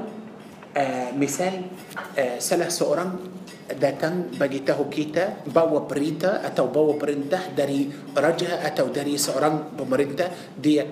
آه، 0.76 1.16
مثال 1.16 1.72
آه، 2.20 2.36
سلح 2.44 2.68
سؤران 2.68 3.16
داتان 3.80 4.36
بجيته 4.36 4.76
كيتا 4.92 5.48
باو 5.56 5.88
بريتا 5.88 6.44
أتو 6.52 6.68
باو 6.68 7.00
برندا 7.00 7.56
داري 7.56 8.12
رجا 8.12 8.60
أتو 8.68 8.92
داري 8.92 9.16
سؤران 9.16 9.80
بمرندا 9.80 10.60
دي 10.60 10.84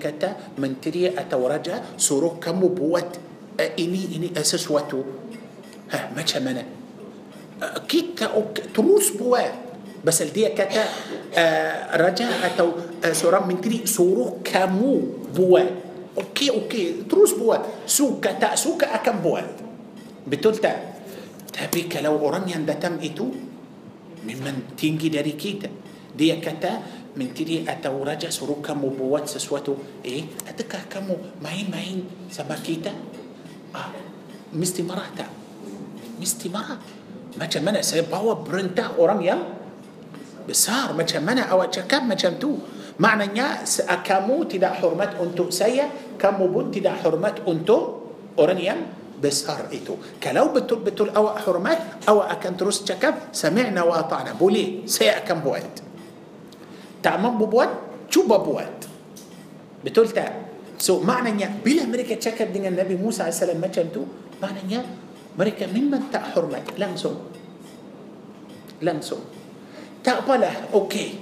من 0.56 0.80
تري 0.80 1.12
أتو 1.12 1.42
رجا 1.44 2.00
سورو 2.00 2.40
كمو 2.40 2.72
بوت 2.72 3.33
Eh, 3.54 3.70
ini 3.86 4.18
ini 4.18 4.28
eh, 4.34 4.42
sesuatu 4.42 4.98
ha, 5.94 6.10
macam 6.10 6.40
mana 6.42 6.66
kita 7.86 8.34
ok, 8.34 8.74
terus 8.74 9.14
buat 9.14 9.46
pasal 10.02 10.34
dia 10.34 10.50
kata 10.52 10.82
uh, 11.32 11.70
raja 11.96 12.28
atau 12.44 12.74
uh, 12.98 13.14
seorang 13.14 13.46
menteri 13.46 13.86
suruh 13.86 14.42
kamu 14.42 15.22
buat 15.32 15.68
okey 16.18 16.50
okey 16.66 16.86
terus 17.06 17.32
buat 17.38 17.86
suka 17.86 18.34
tak 18.42 18.58
suka 18.58 18.90
akan 19.00 19.16
buat 19.22 19.46
betul 20.28 20.58
tak 20.58 20.98
tapi 21.54 21.86
kalau 21.88 22.18
orang 22.26 22.50
yang 22.50 22.66
datang 22.66 22.98
itu 23.00 23.30
memang 24.26 24.74
tinggi 24.74 25.08
dari 25.14 25.38
kita 25.38 25.70
dia 26.12 26.36
kata 26.42 26.82
menteri 27.14 27.62
atau 27.64 28.02
raja 28.02 28.28
suruh 28.34 28.58
kamu 28.60 28.98
buat 28.98 29.30
sesuatu 29.30 30.02
eh 30.04 30.26
adakah 30.50 30.84
kamu 30.90 31.38
main-main 31.40 32.02
sama 32.28 32.60
kita 32.60 32.92
misti 34.54 34.82
marata 34.86 35.26
misti 36.18 36.46
mara 36.50 36.78
macam 37.34 37.62
mana 37.66 37.82
saya 37.82 38.06
bawa 38.06 38.46
perintah 38.46 38.94
orang 39.02 39.20
yang 39.22 39.42
besar 40.46 40.94
macam 40.94 41.22
mana 41.26 41.50
awak 41.50 41.74
cakap 41.74 42.06
macam 42.06 42.38
tu 42.38 42.62
maknanya 43.02 43.66
kamu 44.06 44.46
tidak 44.46 44.78
hormat 44.78 45.18
untuk 45.18 45.50
saya 45.50 45.90
kamu 46.14 46.46
pun 46.54 46.64
tidak 46.70 47.02
hormat 47.02 47.42
untuk 47.50 48.14
orang 48.38 48.60
yang 48.62 48.80
besar 49.18 49.66
itu 49.74 49.98
kalau 50.22 50.54
betul-betul 50.54 51.10
awak 51.16 51.42
hormat 51.48 51.80
awak 52.06 52.38
akan 52.38 52.52
terus 52.54 52.86
cakap 52.86 53.34
sami'na 53.34 53.82
wa 53.82 53.98
ta'na. 54.06 54.38
boleh 54.38 54.86
saya 54.86 55.18
akan 55.18 55.36
buat 55.42 55.66
tak 57.02 57.14
mampu 57.18 57.50
buat 57.50 57.70
cuba 58.06 58.38
buat 58.38 58.86
betul 59.82 60.06
tak 60.14 60.43
So 60.80 60.98
maknanya 61.02 61.50
bila 61.62 61.86
mereka 61.86 62.18
cakap 62.18 62.50
dengan 62.50 62.74
Nabi 62.74 62.98
Musa 62.98 63.28
AS 63.30 63.42
macam 63.58 63.84
tu 63.94 64.06
Maknanya 64.42 64.82
mereka 65.38 65.66
memang 65.70 66.10
tak 66.10 66.34
hormat 66.34 66.66
langsung 66.78 67.30
Langsung 68.82 69.22
Tak 70.02 70.26
apalah 70.26 70.70
okey 70.74 71.20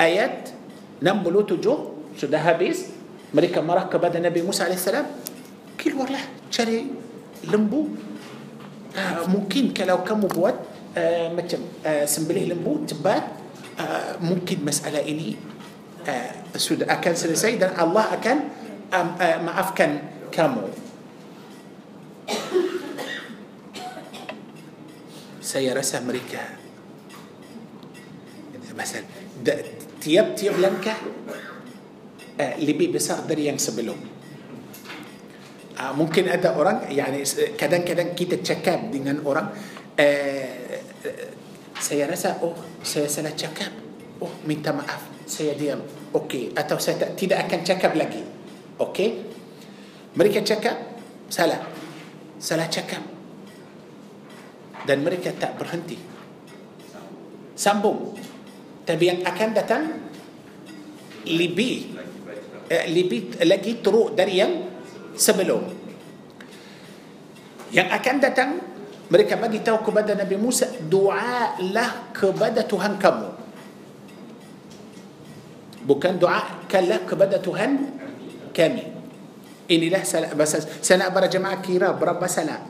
Ayat 0.00 0.50
67 1.04 1.60
sudah 2.16 2.40
habis 2.40 2.88
Mereka 3.36 3.60
marah 3.60 3.86
kepada 3.92 4.16
Nabi 4.16 4.40
Musa 4.40 4.68
AS 4.70 4.88
Keluarlah 5.76 6.22
cari 6.48 6.88
lembu 7.48 7.92
ha, 8.96 9.26
Mungkin 9.28 9.76
kalau 9.76 10.00
kamu 10.00 10.26
buat 10.32 10.56
uh, 10.96 11.28
macam 11.34 11.60
uh, 11.84 12.06
sembelih 12.08 12.56
lembu 12.56 12.82
cepat 12.88 13.22
uh, 13.76 14.12
Mungkin 14.24 14.62
masalah 14.64 15.04
ini 15.04 15.36
eh, 16.06 16.58
sudah 16.58 16.90
akan 16.90 17.14
selesai 17.14 17.54
dan 17.58 17.72
Allah 17.78 18.10
akan 18.14 18.36
um, 18.90 19.08
uh, 19.18 19.38
maafkan 19.46 19.92
kamu. 20.34 20.64
Saya 25.42 25.76
rasa 25.76 26.00
mereka 26.02 26.58
مثلا 28.72 29.04
tiap 30.00 30.32
tiap 30.32 30.56
langkah 30.56 30.96
eh, 32.40 32.56
lebih 32.64 32.96
besar 32.96 33.20
dari 33.28 33.44
yang 33.52 33.60
sebelum. 33.60 34.00
Uh, 35.76 35.92
mungkin 35.96 36.28
ada 36.32 36.54
orang, 36.56 36.88
yani 36.92 37.20
kadang-kadang 37.60 38.12
kita 38.16 38.38
cakap 38.40 38.88
dengan 38.92 39.18
orang, 39.28 39.50
eh, 40.00 40.80
saya 41.84 42.06
rasa 42.08 42.38
oh 42.44 42.54
saya 42.80 43.08
salah 43.12 43.32
cakap, 43.36 43.68
oh 44.24 44.30
minta 44.48 44.70
maaf. 44.72 45.11
saya 45.26 45.54
diam 45.56 45.80
okey 46.14 46.52
atau 46.54 46.78
saya 46.78 47.12
tidak 47.14 47.46
akan 47.46 47.60
cakap 47.62 47.92
lagi 47.94 48.22
okey 48.82 49.10
mereka 50.18 50.42
cakap 50.42 50.76
salah 51.30 51.62
salah 52.38 52.66
cakap 52.70 53.02
dan 54.88 54.98
mereka 55.06 55.30
tak 55.34 55.54
berhenti 55.58 55.98
sambung 57.54 58.14
tapi 58.82 59.04
yang 59.06 59.20
akan 59.22 59.50
datang 59.54 59.84
lebih 61.30 61.76
eh, 62.66 62.86
lebih 62.90 63.38
lagi 63.46 63.78
teruk 63.78 64.18
dari 64.18 64.42
yang 64.42 64.52
sebelum 65.14 65.62
yang 67.70 67.88
akan 67.88 68.16
datang 68.18 68.50
mereka 69.12 69.36
bagi 69.36 69.60
tahu 69.62 69.80
kepada 69.86 70.16
Nabi 70.18 70.36
Musa 70.40 70.66
doa 70.88 71.52
lah 71.70 72.10
kepada 72.16 72.64
Tuhan 72.66 72.96
kamu 72.98 73.41
bukan 75.86 76.16
doa 76.18 76.40
kalau 76.70 77.02
kepada 77.04 77.38
Tuhan 77.42 77.72
kami. 78.54 78.84
Inilah 79.70 80.02
salah 80.06 80.28
saya. 80.46 80.66
salah 80.82 81.08
para 81.14 81.26
jemaah 81.30 81.58
kira 81.62 81.94
berapa 81.96 82.26
salah. 82.30 82.64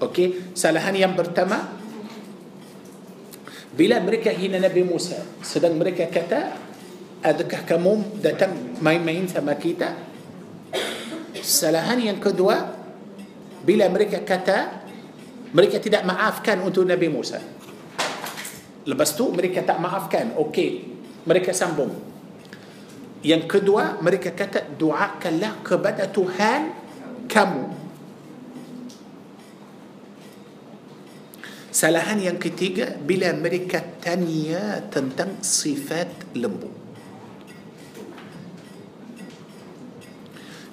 Okey, 0.00 0.56
salahan 0.56 0.96
yang 0.96 1.12
pertama 1.14 1.76
bila 3.76 4.00
mereka 4.02 4.32
hina 4.34 4.56
Nabi 4.58 4.82
Musa 4.82 5.20
sedang 5.46 5.76
mereka 5.78 6.08
kata 6.10 6.56
adakah 7.22 7.62
kamu 7.68 8.24
datang 8.24 8.76
main-main 8.80 9.28
sama 9.30 9.54
kita? 9.60 9.94
Salahan 11.40 12.00
yang 12.00 12.18
kedua 12.18 12.74
bila 13.62 13.86
mereka 13.92 14.24
kata 14.24 14.82
mereka 15.52 15.80
tidak 15.82 16.04
maafkan 16.08 16.60
untuk 16.64 16.84
Nabi 16.88 17.08
Musa. 17.12 17.40
Lepas 18.88 19.12
tu 19.12 19.28
mereka 19.36 19.60
tak 19.66 19.76
maafkan. 19.76 20.32
Okey, 20.40 20.70
mereka 21.28 21.52
sambung. 21.52 22.09
Yang 23.20 23.42
kedua 23.52 24.00
mereka 24.00 24.32
kata 24.32 24.64
doa 24.80 25.12
doakanlah 25.16 25.60
kepada 25.60 26.08
Tuhan 26.08 26.62
kamu. 27.28 27.64
Salahan 31.70 32.18
yang 32.18 32.38
ketiga 32.40 32.96
bila 32.96 33.30
mereka 33.36 33.84
tanya 34.00 34.80
tentang 34.88 35.36
sifat 35.44 36.32
lembu. 36.32 36.72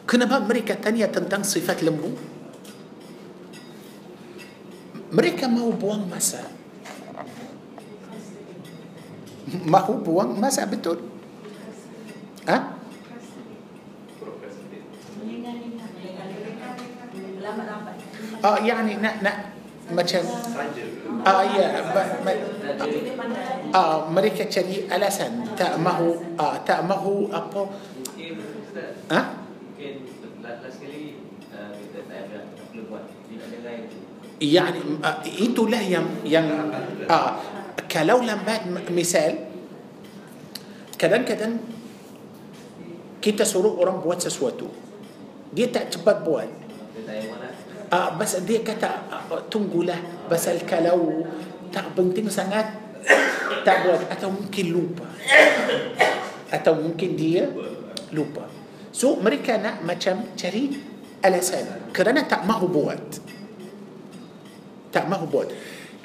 Kenapa 0.08 0.40
mereka 0.40 0.80
tanya 0.80 1.12
tentang 1.12 1.44
sifat 1.44 1.84
lembu? 1.84 2.16
Mereka 5.12 5.52
mau 5.52 5.68
buang 5.76 6.08
masa. 6.08 6.48
mau 9.68 9.96
buang 10.00 10.36
masa 10.40 10.64
betul. 10.64 11.17
آه، 18.38 18.58
يعني 18.66 18.96
نا 19.04 19.12
نا 19.22 19.34
مثلا 19.92 20.24
اه 21.28 21.44
يا 21.52 21.84
اه 23.76 24.08
مريكا 24.12 24.44
تشري 24.48 24.88
تامه 25.58 26.00
اه 26.40 26.58
تامه 26.68 27.06
ابو 27.34 27.64
ها 29.12 29.26
يعني 34.42 34.80
آه، 35.02 35.26
انتو 35.42 35.66
لا 35.66 35.82
يم 35.82 36.08
يم 36.24 36.46
اه 37.10 37.36
كلو 37.92 38.20
لم 38.24 38.40
مثال 38.94 39.34
كدن 41.00 41.24
كدن 41.26 41.58
kita 43.28 43.44
suruh 43.44 43.76
orang 43.84 44.00
buat 44.00 44.24
sesuatu 44.24 44.72
dia 45.52 45.68
tak 45.68 45.92
cepat 45.92 46.24
buat 46.24 46.50
Ah, 47.88 48.12
bas 48.12 48.36
dia 48.44 48.60
kata 48.68 49.08
ah, 49.08 49.24
tunggulah 49.48 49.96
pasal 50.28 50.60
kalau 50.68 51.24
tak 51.72 51.88
penting 51.96 52.28
sangat 52.28 52.68
tak 53.64 53.88
buat 53.88 54.12
atau 54.12 54.28
mungkin 54.28 54.76
lupa 54.76 55.08
atau 56.52 56.76
mungkin 56.84 57.16
dia 57.16 57.48
lupa 58.12 58.44
so 58.92 59.16
mereka 59.24 59.56
nak 59.56 59.88
macam 59.88 60.36
cari 60.36 60.68
alasan 61.24 61.96
kerana 61.96 62.28
tak 62.28 62.44
mahu 62.44 62.68
buat 62.68 63.02
tak 64.92 65.08
mahu 65.08 65.26
buat 65.32 65.48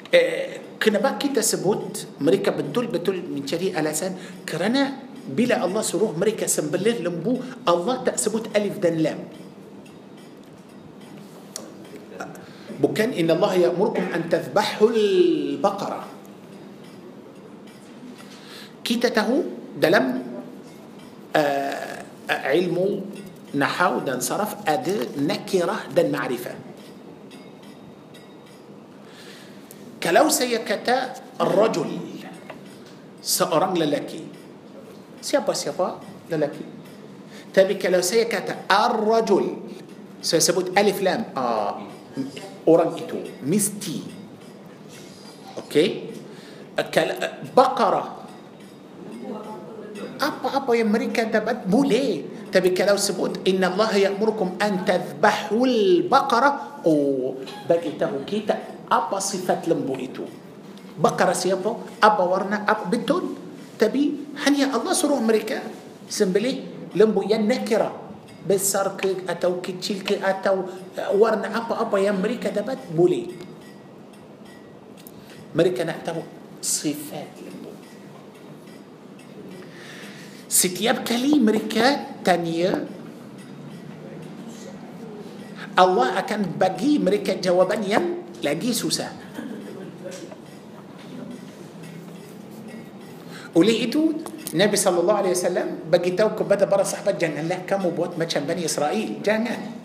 eh, 0.07 0.79
kenapa 0.79 1.19
kita 1.19 1.43
sebut 1.43 2.15
mereka 2.23 2.55
betul-betul 2.55 3.27
mencari 3.27 3.75
alasan 3.75 4.15
kerana 4.47 5.11
بلا 5.31 5.63
الله 5.63 5.81
سروه 5.81 6.19
مريكا 6.19 6.51
سنبلغ 6.51 6.99
لمبو 6.99 7.63
الله 7.67 7.95
تأسبوت 8.03 8.51
ألف 8.51 8.75
دن 8.83 8.95
لام 8.99 9.21
بكان 12.83 13.15
إن 13.15 13.31
الله 13.31 13.53
يأمركم 13.63 14.03
أن 14.11 14.27
تذبحوا 14.27 14.89
البقرة 14.91 16.01
كيتته 18.83 19.29
دلم 19.79 20.07
آه، 21.33 22.03
آه، 22.29 22.41
علم 22.51 22.75
علمه 22.75 22.87
نحو 23.55 24.01
دن 24.03 24.17
صرف 24.19 24.65
أد 24.67 25.13
نكرة 25.29 25.93
دن 25.95 26.09
معرفة 26.11 26.53
كلو 30.03 30.27
سيكتا 30.29 30.97
الرجل 31.41 31.89
سأرمل 33.21 33.85
لكي 33.91 34.32
Siapa-siapa 35.23 35.87
lelaki. 36.27 36.61
Tapi 37.55 37.79
kalau 37.79 38.03
saya 38.03 38.27
kata 38.27 38.67
ar-rajul, 38.67 39.55
saya 40.19 40.43
sebut 40.43 40.75
alif 40.75 40.99
lam. 40.99 41.23
Ah, 41.31 41.79
orang 42.67 42.91
itu 42.99 43.15
mesti. 43.39 44.03
Okey. 45.63 45.87
Bakara. 47.55 48.19
Apa-apa 50.19 50.71
yang 50.75 50.91
mereka 50.91 51.23
dapat 51.29 51.63
boleh. 51.71 52.27
Tapi 52.51 52.75
kalau 52.75 52.99
sebut 52.99 53.41
inna 53.49 53.71
Allah 53.71 54.11
ya'murukum 54.11 54.59
an 54.61 54.83
tazbahul 54.85 56.05
baqara, 56.05 56.83
oh 56.85 57.41
bagi 57.65 57.97
tahu 57.97 58.21
kita 58.29 58.85
apa 58.93 59.17
sifat 59.17 59.65
lembu 59.65 59.97
itu. 59.97 60.21
Bakara 60.93 61.33
siapa? 61.33 61.73
Apa 61.97 62.21
warna? 62.29 62.61
Apa 62.69 62.85
betul? 62.93 63.33
Tapi 63.77 64.33
hanya 64.45 64.73
Allah 64.75 64.93
suruh 64.93 65.17
mereka 65.17 65.63
sembelih 66.05 66.91
lembu 66.93 67.25
yang 67.25 67.45
nakira 67.49 67.89
besar 68.45 68.93
ke 68.99 69.23
atau 69.25 69.57
kecil 69.63 70.03
ke 70.05 70.19
atau 70.21 70.67
eh, 70.99 71.09
warna 71.15 71.49
apa-apa 71.49 71.97
yang 71.97 72.19
mereka 72.21 72.53
dapat 72.53 72.77
boleh. 72.93 73.31
Mereka 75.57 75.85
nak 75.89 76.05
tahu 76.05 76.21
sifat 76.61 77.29
lembu. 77.41 77.71
Setiap 80.53 81.01
kali 81.01 81.41
mereka 81.41 82.13
tanya 82.21 82.85
Allah 85.73 86.13
akan 86.21 86.53
bagi 86.61 87.01
mereka 87.01 87.33
jawaban 87.41 87.81
yang 87.81 88.21
lagi 88.45 88.69
susah. 88.69 89.09
Oleh 93.53 93.85
itu 93.85 94.17
Nabi 94.57 94.73
sallallahu 94.73 95.19
alaihi 95.25 95.37
wasallam 95.37 95.69
bagi 95.89 96.13
tahu 96.17 96.33
kepada 96.33 96.65
para 96.65 96.81
sahabat 96.81 97.21
janganlah 97.21 97.61
kamu 97.69 97.93
buat 97.93 98.17
macam 98.17 98.45
Bani 98.45 98.65
Israel. 98.65 99.09
Jangan. 99.21 99.81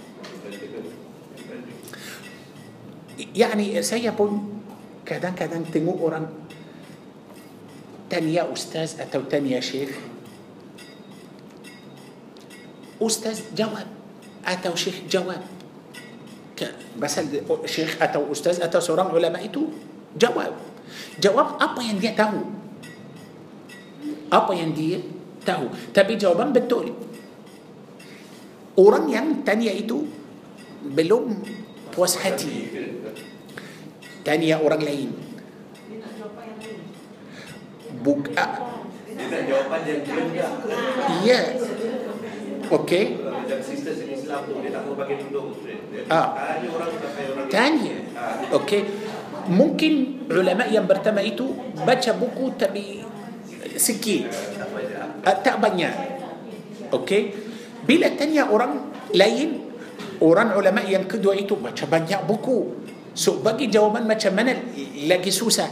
يعني 3.18 3.76
saya 3.84 4.14
pun 4.14 4.62
kadang-kadang 5.02 5.66
tengok 5.68 5.98
orang 6.00 6.26
tanya 8.06 8.46
ustaz 8.46 8.94
atau 8.94 9.26
tanya 9.26 9.58
syekh 9.58 9.90
ustaz 13.02 13.42
jawab 13.58 13.84
atau 14.46 14.72
syekh 14.78 15.06
jawab 15.10 15.38
مثلا 16.98 17.46
شيخ 17.70 18.02
أتوا 18.02 18.34
أستاذ 18.34 18.58
أتوا 18.66 18.82
سوران 18.82 19.10
علماء 19.14 19.46
itu 19.50 19.70
jawab 20.18 20.54
jawab 21.22 21.58
apa 21.62 21.78
yang 21.82 21.98
dia 22.02 22.14
tahu 22.18 22.42
apa 24.28 24.52
yang 24.52 24.70
dia 24.76 25.00
tahu. 25.44 25.72
Tapi 25.92 26.16
jawaban 26.20 26.52
betul. 26.52 26.92
Orang 28.78 29.08
yang 29.10 29.42
tanya 29.42 29.72
itu 29.74 30.04
belum 30.84 31.34
puas 31.90 32.14
hati. 32.20 32.68
Tanya 34.22 34.60
orang 34.62 34.82
lain. 34.84 35.10
Buka. 38.04 38.44
Ya. 41.26 41.40
Okey. 42.70 43.04
Ah. 46.12 46.26
Tanya. 47.50 47.94
Okey. 48.60 48.80
Mungkin 49.48 49.94
ulama 50.28 50.68
yang 50.68 50.84
pertama 50.86 51.24
itu 51.24 51.50
baca 51.82 52.12
buku 52.14 52.46
tapi 52.60 53.00
sikit 53.78 54.30
uh, 55.26 55.36
tak 55.42 55.56
banyak 55.58 55.92
okey 56.94 57.22
bila 57.88 58.10
tanya 58.14 58.48
orang 58.50 58.92
lain 59.14 59.64
orang 60.22 60.54
ulama 60.54 60.82
yang 60.84 61.04
kedua 61.08 61.34
itu 61.34 61.56
macam 61.58 61.88
banyak 61.90 62.22
buku 62.28 62.58
so 63.16 63.40
bagi 63.42 63.66
jawapan 63.70 64.06
macam 64.06 64.32
mana 64.34 64.54
lagi 65.10 65.32
susah 65.34 65.70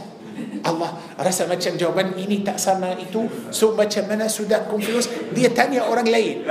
Allah 0.61 0.93
rasa 1.17 1.49
macam 1.49 1.73
jawapan 1.73 2.13
ini 2.21 2.45
tak 2.45 2.61
sama 2.61 2.93
itu 2.97 3.25
so 3.49 3.73
macam 3.73 4.05
mana 4.05 4.29
sudah 4.29 4.65
confused 4.69 5.09
dia 5.33 5.49
tanya 5.53 5.81
orang 5.87 6.05
lain 6.07 6.45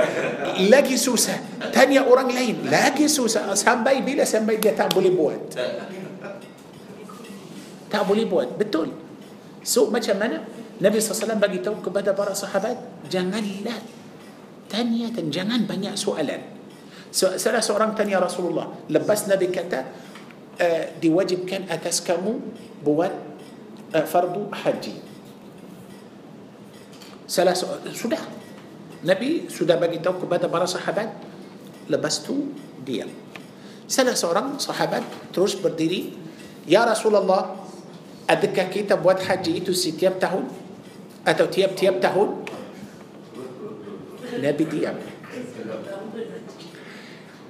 lagi 0.71 0.95
susah 0.99 1.37
tanya 1.71 2.03
orang 2.07 2.31
lain 2.33 2.67
lagi 2.67 3.07
susah 3.07 3.55
sampai 3.55 4.03
bila 4.03 4.27
sampai 4.27 4.59
dia 4.59 4.75
tak 4.75 4.91
boleh 4.93 5.11
buat 5.13 5.39
tak 7.87 8.03
boleh 8.03 8.25
buat 8.27 8.55
betul 8.59 8.91
so 9.63 9.87
macam 9.91 10.15
mana 10.19 10.43
Nabi 10.77 11.01
SAW 11.01 11.37
bagi 11.41 11.59
tahu 11.65 11.81
kepada 11.81 12.13
para 12.13 12.37
sahabat 12.37 12.77
Janganlah 13.09 13.81
Tanya 14.69 15.09
dan 15.09 15.33
jangan 15.33 15.65
banyak 15.65 15.97
soalan 15.97 16.37
Salah 17.09 17.63
seorang 17.65 17.97
tanya 17.97 18.21
Rasulullah 18.21 18.69
Lepas 18.93 19.25
Nabi 19.25 19.49
kata 19.49 19.79
eh, 20.61 20.93
Diwajibkan 21.01 21.65
atas 21.73 22.05
kamu 22.05 22.37
Buat 22.85 23.09
eh, 23.97 24.05
fardu 24.05 24.53
haji 24.53 24.95
Salah 27.25 27.57
soalan, 27.57 27.89
sudah 27.91 28.21
Nabi 29.01 29.45
sudah 29.49 29.77
bagi 29.81 29.97
tahu 30.01 30.25
kepada 30.29 30.45
para 30.49 30.65
sahabat 30.69 31.09
Lepas 31.89 32.21
itu 32.21 32.53
dia 32.85 33.09
Salah 33.89 34.13
seorang 34.13 34.61
sahabat 34.61 35.01
terus 35.33 35.57
berdiri 35.57 36.13
Ya 36.69 36.85
Rasulullah 36.85 37.65
Adakah 38.29 38.67
kita 38.69 38.93
buat 38.99 39.23
haji 39.23 39.63
itu 39.63 39.71
setiap 39.71 40.19
tahun? 40.19 40.51
atau 41.27 41.45
tiap-tiap 41.51 41.99
tahun 41.99 42.29
Nabi 44.39 44.63
diam 44.71 44.95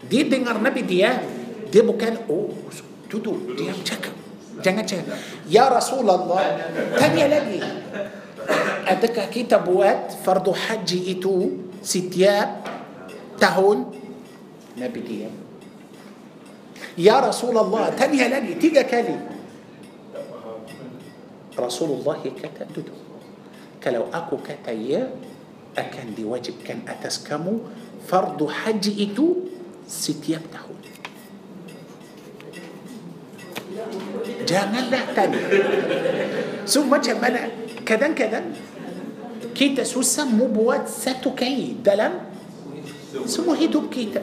dia 0.10 0.24
dengar 0.26 0.58
Nabi 0.58 0.82
diam 0.82 1.22
dia 1.70 1.82
bukan 1.86 2.14
oh 2.26 2.58
duduk 3.06 3.54
diam 3.54 3.78
cakap 3.86 4.18
jangan 4.66 4.82
cakap 4.82 5.14
ya 5.46 5.70
Rasulullah 5.70 6.26
tanya 6.98 7.30
lagi 7.38 7.62
adakah 8.90 9.26
kita 9.30 9.62
buat 9.62 10.26
fardu 10.26 10.58
haji 10.58 11.14
itu 11.14 11.62
setiap 11.86 12.66
tahun 13.38 13.94
Nabi 14.82 15.00
diam 15.06 15.34
ya 16.98 17.22
Rasulullah 17.22 17.94
tanya 17.94 18.26
lagi 18.42 18.58
tiga 18.58 18.82
kali 18.90 19.14
Rasulullah 21.54 22.18
kata 22.26 22.66
duduk 22.74 23.06
kalau 23.88 24.12
aku 24.12 24.44
kata 24.44 24.76
ya 24.76 25.00
akan 25.80 26.12
diwajibkan 26.20 26.84
atas 26.92 27.24
kamu 27.24 27.64
fardu 28.12 28.44
haji 28.44 28.92
itu 28.92 29.48
setiap 29.88 30.44
tahun 30.52 30.76
janganlah 34.44 35.04
tanya 35.16 35.40
so 36.68 36.84
macam 36.84 37.16
mana 37.24 37.48
kadang-kadang 37.88 38.52
kita 39.56 39.88
susah 39.88 40.28
membuat 40.28 40.92
satu 40.92 41.32
kain 41.32 41.80
dalam 41.80 42.28
semua 43.24 43.56
hidup 43.56 43.88
kita 43.88 44.20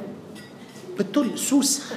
betul 1.00 1.40
susah 1.40 1.96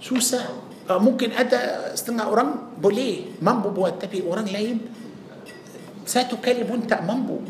susah 0.00 0.56
uh, 0.88 0.96
mungkin 0.96 1.36
ada 1.36 1.92
setengah 1.92 2.24
orang 2.32 2.72
boleh 2.80 3.28
mampu 3.44 3.68
buat 3.76 4.00
tapi 4.00 4.24
orang 4.24 4.48
lain 4.48 4.76
satu 6.06 6.36
kali 6.40 6.62
pun 6.68 6.84
tak 6.84 7.02
mampu 7.04 7.40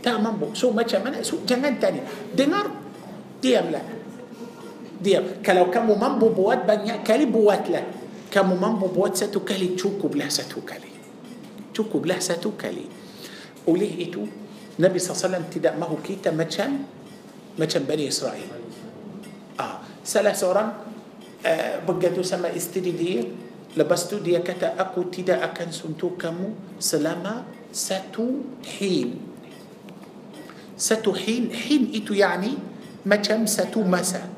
tak 0.00 0.16
mampu 0.22 0.54
so 0.54 0.70
macam 0.70 1.02
mana 1.10 1.20
so 1.26 1.42
jangan 1.42 1.76
tanya 1.82 2.06
dengar 2.34 2.70
diamlah 3.42 3.82
diam 5.04 5.42
kalau 5.44 5.68
kamu 5.68 5.98
mampu 5.98 6.30
buat 6.32 6.64
banyak 6.64 7.02
kali 7.02 7.26
buatlah 7.28 7.84
kamu 8.30 8.54
mampu 8.56 8.86
buat 8.88 9.18
satu 9.18 9.42
kali 9.42 9.74
cukuplah 9.76 10.30
satu 10.30 10.62
kali 10.62 10.92
cukuplah 11.74 12.22
satu 12.22 12.54
kali 12.54 12.86
oleh 13.68 13.90
itu 14.00 14.22
Nabi 14.74 14.98
SAW 14.98 15.50
tidak 15.50 15.74
mahu 15.78 15.98
kita 16.02 16.30
macam 16.34 16.84
macam 17.58 17.80
Bani 17.86 18.04
Israel 18.06 18.50
ah, 19.58 19.82
salah 20.06 20.34
seorang 20.36 20.68
uh, 21.42 21.74
bergaduh 21.82 22.24
sama 22.26 22.50
istri 22.54 22.84
dia 22.94 23.22
Lepas 23.74 24.06
tu 24.06 24.22
dia 24.22 24.38
kata 24.38 24.78
aku 24.78 25.10
tidak 25.10 25.42
akan 25.52 25.74
suntuk 25.74 26.14
kamu 26.14 26.78
selama 26.78 27.42
satu 27.74 28.46
hin. 28.78 29.18
Satu 30.78 31.10
hin, 31.10 31.50
hin 31.50 31.90
itu 31.90 32.14
yani 32.14 32.54
macam 33.02 33.50
satu 33.50 33.82
masa. 33.82 34.30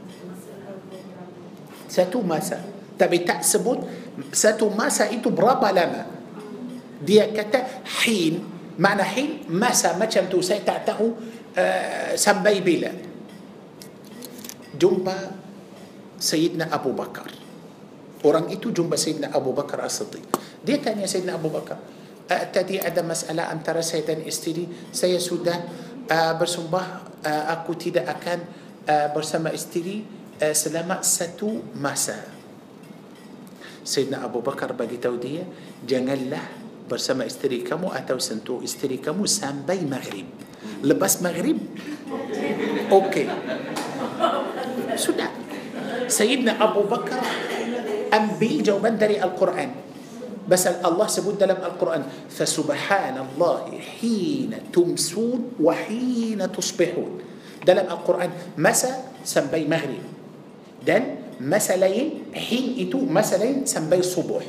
Satu 1.89 2.25
masa. 2.25 2.65
Tapi 2.97 3.29
tak 3.29 3.45
sebut 3.45 3.85
satu 4.33 4.73
masa 4.73 5.13
itu 5.13 5.29
berapa 5.29 5.69
lama. 5.69 6.09
Dia 7.05 7.29
kata 7.29 7.85
hin, 8.09 8.41
mana 8.81 9.05
hin? 9.05 9.45
Masa 9.53 10.01
macam 10.01 10.25
tu 10.33 10.41
saya 10.41 10.65
tak 10.65 10.89
tahu 10.89 11.13
uh, 11.53 12.17
sampai 12.17 12.65
bila. 12.65 12.89
Jumpa 14.81 15.17
Sayyidina 16.17 16.73
Abu 16.73 16.97
Bakar. 16.97 17.45
Orang 18.27 18.51
itu 18.51 18.75
jumpa 18.75 18.99
Sayyidina 18.99 19.31
Abu 19.31 19.55
Bakar 19.55 19.87
As-Siddiq. 19.87 20.27
Dia 20.67 20.83
tanya 20.83 21.07
Sayyidina 21.07 21.39
Abu 21.39 21.47
Bakar, 21.47 21.79
tadi 22.51 22.75
ada 22.83 22.99
masalah 23.07 23.55
antara 23.55 23.87
saya 23.87 24.03
dan 24.03 24.19
istri, 24.27 24.67
saya 24.91 25.23
sudah 25.23 25.55
bersumbah 26.35 26.35
bersumpah 26.43 26.87
uh, 27.27 27.45
aku 27.55 27.75
tidak 27.75 28.07
akan 28.07 28.39
uh, 28.87 29.11
bersama 29.11 29.51
istri 29.55 30.03
uh, 30.43 30.55
selama 30.55 31.07
satu 31.07 31.63
masa. 31.79 32.19
Sayyidina 33.87 34.27
Abu 34.27 34.43
Bakar 34.43 34.75
bagi 34.75 34.99
tahu 34.99 35.23
dia, 35.23 35.47
janganlah 35.87 36.43
bersama 36.91 37.23
istri 37.23 37.63
kamu 37.63 37.95
atau 37.95 38.19
sentuh 38.19 38.59
istri 38.59 38.99
kamu 38.99 39.23
sampai 39.31 39.87
maghrib. 39.87 40.27
Lepas 40.83 41.23
maghrib? 41.23 41.63
Okey. 42.91 43.31
Sudah. 44.99 45.31
Sayyidina 46.11 46.59
Abu 46.63 46.87
Bakar 46.91 47.55
أم 48.15 48.39
بيجا 48.39 48.79
دري 48.79 49.17
القرآن 49.23 49.71
بس 50.47 50.63
الله 50.79 51.07
سبود 51.11 51.43
لم 51.43 51.59
القرآن 51.59 52.03
فسبحان 52.31 53.17
الله 53.19 53.59
حين 53.99 54.51
تمسون 54.71 55.59
وحين 55.59 56.39
تصبحون 56.55 57.13
دلم 57.67 57.87
القرآن 57.91 58.31
مساء 58.63 58.97
سنبي 59.27 59.67
مغرب 59.67 60.05
دن 60.87 61.03
مسلين 61.43 62.31
حين 62.31 62.67
إتو 62.87 62.99
مسلين 63.11 63.67
سنبي 63.67 64.01
صبح 64.07 64.45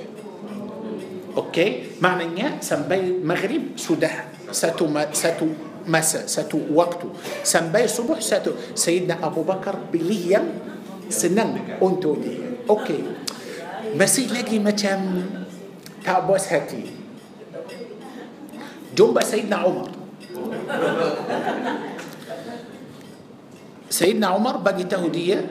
أوكي 1.38 1.70
معنى 1.98 2.24
إنيا 2.30 2.50
سنبي 2.62 3.26
مغرب 3.26 3.74
سده 3.82 4.14
ستو 4.54 4.86
ما 4.86 5.10
ستو 5.10 5.50
مساء 5.90 6.30
ستو 6.30 6.62
وقت 6.78 7.02
سنبي 7.42 7.90
صبح 7.90 8.22
ستو 8.22 8.54
سيدنا 8.78 9.18
أبو 9.34 9.42
بكر 9.42 9.90
بليا 9.90 10.46
سنن 11.10 11.82
أنتو 11.82 12.22
دي 12.22 12.36
أوكي 12.70 13.17
masih 13.96 14.28
lagi 14.34 14.58
macam 14.60 14.98
tak 16.04 16.20
puas 16.28 16.50
hati. 16.52 16.92
Jumpa 18.98 19.22
Sayyidina 19.22 19.62
Umar. 19.64 19.94
Sayyidina 23.94 24.34
Umar 24.34 24.58
bagi 24.60 24.90
tahu 24.90 25.08
dia, 25.14 25.46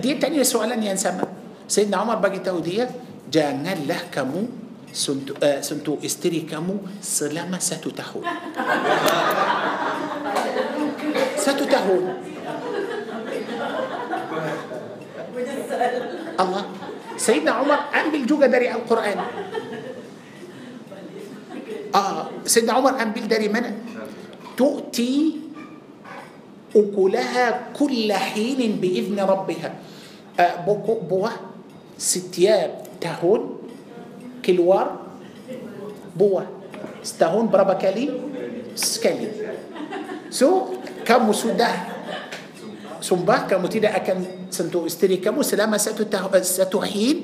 dia 0.00 0.14
tanya 0.16 0.40
soalan 0.40 0.80
yang 0.80 0.96
sama. 0.96 1.28
Sayyidina 1.68 2.00
Umar 2.00 2.18
bagi 2.24 2.40
tahu 2.40 2.64
dia, 2.64 2.88
janganlah 3.28 4.08
kamu 4.08 4.48
sentuh, 4.88 5.36
uh, 5.36 5.60
sentuh 5.60 6.00
istri 6.00 6.48
kamu 6.48 6.80
selama 7.04 7.60
satu 7.60 7.92
tahun. 7.92 8.24
satu 11.36 11.64
tahun. 11.68 12.02
Allah 16.40 16.64
سيدنا 17.22 17.52
عمر 17.62 17.80
قام 17.94 18.06
بالجوجه 18.10 18.46
داري 18.50 18.66
القران 18.82 19.18
اه 21.94 22.42
سيدنا 22.42 22.72
عمر 22.74 22.92
قام 22.98 23.10
بالداري 23.14 23.46
منى 23.48 23.70
تؤتي 24.58 25.12
اكلها 26.76 27.46
كل 27.78 28.08
حين 28.12 28.60
باذن 28.82 29.18
ربها 29.22 29.70
آه 30.40 30.54
بوكو 30.66 31.06
بوا 31.06 31.30
ستياب 31.98 32.82
تهون 32.98 33.42
كلوار 34.42 34.88
بوا 36.18 36.42
ستهون 37.04 37.46
برابا 37.52 37.74
كالي 37.78 38.10
سكالي 38.74 39.30
سو 40.32 40.74
كم 41.06 41.28
سوده 41.30 41.91
sumpah 43.02 43.50
kamu 43.50 43.66
tidak 43.66 43.98
akan 44.02 44.48
sentuh 44.48 44.86
istri 44.86 45.18
kamu 45.18 45.42
selama 45.42 45.76
satu 45.76 46.06
tahu, 46.06 46.30
eh, 46.38 46.46
satu 46.46 46.78
Hid, 46.86 47.18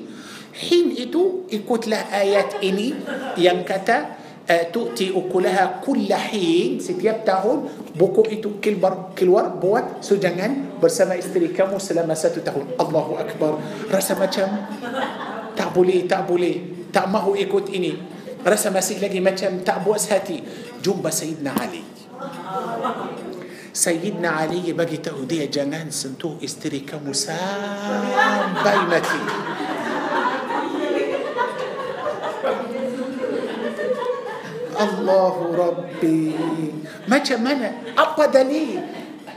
hid 0.59 0.87
itu 1.09 1.47
ikutlah 1.49 2.11
ayat 2.11 2.59
ini 2.59 2.91
yang 3.39 3.63
kata 3.63 4.19
eh, 4.43 4.67
tu'ti 4.69 5.09
ukulaha 5.15 5.79
kulla 5.79 6.19
hid 6.29 6.83
setiap 6.83 7.23
tahun 7.23 7.71
buku 7.95 8.27
itu 8.35 8.49
keluar 8.59 9.15
keluar 9.15 9.55
buat 9.55 10.03
sujangan 10.03 10.79
bersama 10.83 11.15
istri 11.15 11.49
kamu 11.55 11.79
selama 11.79 12.13
satu 12.13 12.43
tahun 12.43 12.75
Allahu 12.77 13.15
Akbar 13.17 13.55
rasa 13.87 14.19
macam 14.19 14.51
tak 15.55 15.69
boleh 15.71 16.03
tak 16.05 16.27
boleh 16.27 16.87
tak 16.91 17.07
mahu 17.07 17.39
ikut 17.39 17.71
ini 17.71 17.95
rasa 18.43 18.67
masih 18.71 18.99
lagi 18.99 19.23
macam 19.23 19.63
tak 19.63 19.79
buas 19.87 20.11
hati 20.11 20.39
jumpa 20.79 21.11
Sayyidina 21.11 21.51
Ali 21.59 21.83
سيدنا 23.73 24.29
علي 24.29 24.73
بجي 24.73 24.97
تأودية 24.97 25.45
جنان 25.53 25.91
سنتو 25.93 26.41
استري 26.43 26.81
istri 26.81 26.81
kamu 26.89 27.13
الله 34.79 35.35
ربي 35.59 36.33
ما 37.11 37.17
جمنا 37.19 37.99
أبا 37.99 38.25
دليل 38.31 38.79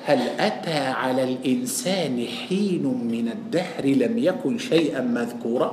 هل 0.07 0.20
أتى 0.39 0.83
على 0.95 1.22
الإنسان 1.35 2.14
حين 2.47 2.85
من 2.87 3.26
الدهر 3.28 3.83
لم 3.85 4.14
يكن 4.18 4.55
شيئا 4.59 5.03
مذكورا 5.03 5.70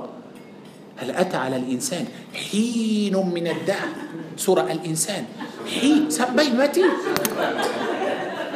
هل 1.06 1.10
أتى 1.14 1.38
على 1.38 1.56
الإنسان 1.62 2.06
حين 2.34 3.14
من 3.14 3.46
الدهر 3.48 3.94
سورة 4.42 4.66
الإنسان 4.72 5.24
حين 5.70 6.10
سبيمتي 6.10 6.86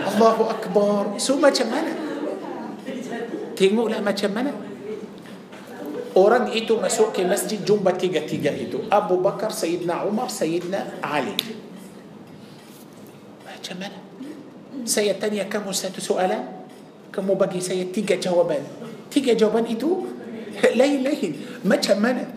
Allahu 0.03 0.43
Akbar. 0.51 1.03
So 1.19 1.39
macam 1.39 1.71
mana? 1.71 1.91
Tengoklah 3.55 4.03
macam 4.03 4.31
mana. 4.35 4.51
Orang 6.13 6.53
itu 6.53 6.77
masuk 6.77 7.09
ke 7.15 7.25
masjid 7.25 7.57
jumpa 7.57 7.97
tiga-tiga 7.97 8.53
itu. 8.53 8.85
Abu 8.91 9.17
Bakar, 9.17 9.49
Sayyidina 9.49 10.05
Umar, 10.05 10.29
Sayyidina 10.29 11.01
Ali. 11.01 11.33
Macam 13.47 13.77
mana? 13.81 13.97
Saya 14.85 15.17
tanya 15.17 15.49
kamu 15.49 15.73
satu 15.73 16.03
soalan. 16.03 16.61
Kamu 17.09 17.33
bagi 17.33 17.61
saya 17.65 17.87
tiga 17.89 18.17
jawaban. 18.21 18.61
Tiga 19.09 19.33
jawaban 19.33 19.65
itu 19.65 20.05
lain-lain. 20.77 21.63
Macam 21.65 21.97
mana? 21.97 22.29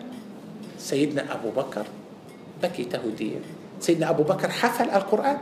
Sayyidina 0.79 1.29
Abu 1.29 1.51
Bakar 1.53 1.85
بكي 2.57 2.89
تهوديا 2.89 3.37
سيدنا 3.85 4.17
أبو 4.17 4.25
بكر 4.25 4.49
حفل 4.49 4.89
القرآن 4.89 5.37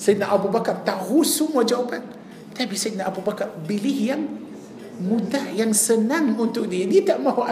سيدنا 0.00 0.32
أبو 0.34 0.48
بكر 0.48 0.80
تغوسهم 0.88 1.52
وجاوبك 1.52 2.04
تابي 2.56 2.72
سيدنا 2.76 3.04
أبو 3.12 3.20
بكر 3.20 3.68
بليه 3.68 4.00
يم 4.16 4.22
مدى 5.04 5.60
يم 5.60 5.72
سنان 5.76 6.36
untuk 6.40 6.68
dia 6.72 6.88
dia 6.88 7.04
tak 7.04 7.20
mahu 7.20 7.44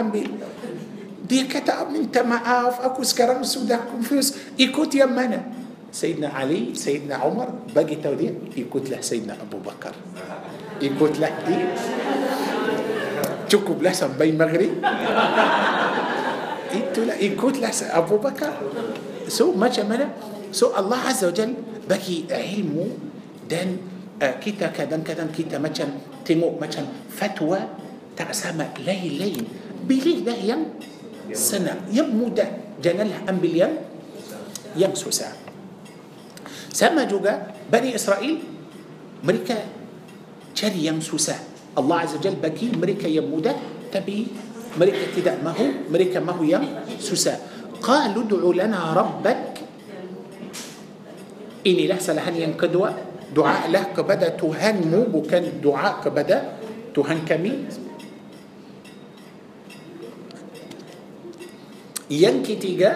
دي 1.29 1.45
كتاب 1.45 1.93
من 1.93 2.09
minta 2.09 2.25
maaf 2.25 2.81
aku 2.81 3.05
sekarang 3.05 3.45
sudah 3.45 3.85
confused 3.85 4.33
ikut 4.57 4.89
سيدنا 5.93 6.33
علي 6.37 6.73
سيدنا 6.77 7.17
عمر 7.21 7.69
باقي 7.77 7.97
تودي 8.01 8.53
يقول 8.57 8.89
له 8.93 8.97
سيدنا 9.01 9.37
أبو 9.49 9.57
بكر 9.61 9.93
يقول 10.85 11.17
له 11.21 11.31
دي 11.49 11.57
تكوب 13.49 13.81
له 13.85 13.89
سنبين 13.97 14.37
مغري 14.41 14.69
يقول 17.29 17.53
له 17.61 17.69
أبو 18.05 18.17
بكر 18.21 18.53
سو 19.33 19.53
ما 19.57 19.65
شمنا 19.69 20.09
سو 20.53 20.69
الله 20.77 20.99
عز 21.13 21.21
وجل 21.29 21.51
بكي 21.89 22.29
علمه 22.29 22.85
آه، 22.85 22.93
آه، 22.93 23.47
دن 23.49 23.69
كيتا 24.21 24.67
كدن 24.77 25.01
كدن 25.01 25.33
كيتا 25.33 25.57
مثلا 25.57 26.21
تيمو 26.21 26.61
مثلا 26.61 26.85
فتوى 27.09 27.59
تأسما 28.13 28.69
لي 28.85 29.17
لي 29.17 29.33
بلي 29.89 30.21
ده 30.21 30.35
يم 30.37 30.61
سنة 31.33 31.89
يم 31.89 32.07
مدة 32.13 32.77
جنلها 32.85 33.25
أم 33.25 33.41
بليم 33.41 33.73
يم 34.77 34.93
سوسة 34.93 35.33
سما 36.77 37.07
جوجا 37.09 37.65
بني 37.73 37.95
إسرائيل 37.97 38.37
مريكا 39.25 39.57
شر 40.53 40.75
يم 40.77 41.01
سوسة 41.01 41.37
الله 41.77 41.97
عز 42.05 42.13
وجل 42.21 42.35
بكي 42.37 42.67
مريكا 42.77 43.07
يم 43.09 43.33
مدة 43.33 43.55
تبي 43.89 44.19
مريكا 44.77 45.15
تدا 45.17 45.33
ماهو 45.41 45.89
مريكا 45.89 46.19
ماهو 46.21 46.43
يم 46.45 46.65
سوسة 47.01 47.39
قالوا 47.81 48.23
ادعوا 48.29 48.53
لنا 48.53 48.93
ربك 48.93 49.48
إني 51.67 51.87
لحسا 51.91 52.11
لهن 52.15 52.35
ينكدوا 52.41 52.87
دعاء 53.35 53.63
له 53.71 53.83
كبدا 53.97 54.29
تهان 54.39 54.81
موب 54.87 55.25
وكان 55.27 55.43
الدعاء 55.59 55.95
كبدا 56.05 56.39
تهان 56.95 57.19
كمي 57.27 57.53
ينكي 62.09 62.55
تيجا 62.55 62.91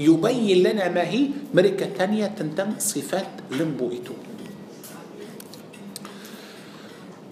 يبين 0.00 0.58
لنا 0.64 0.88
ما 0.94 1.04
هي 1.04 1.28
مركة 1.54 1.88
تانية 1.98 2.32
تنتم 2.38 2.78
صفات 2.80 3.52
لمبو 3.52 3.86
إتو 3.98 4.14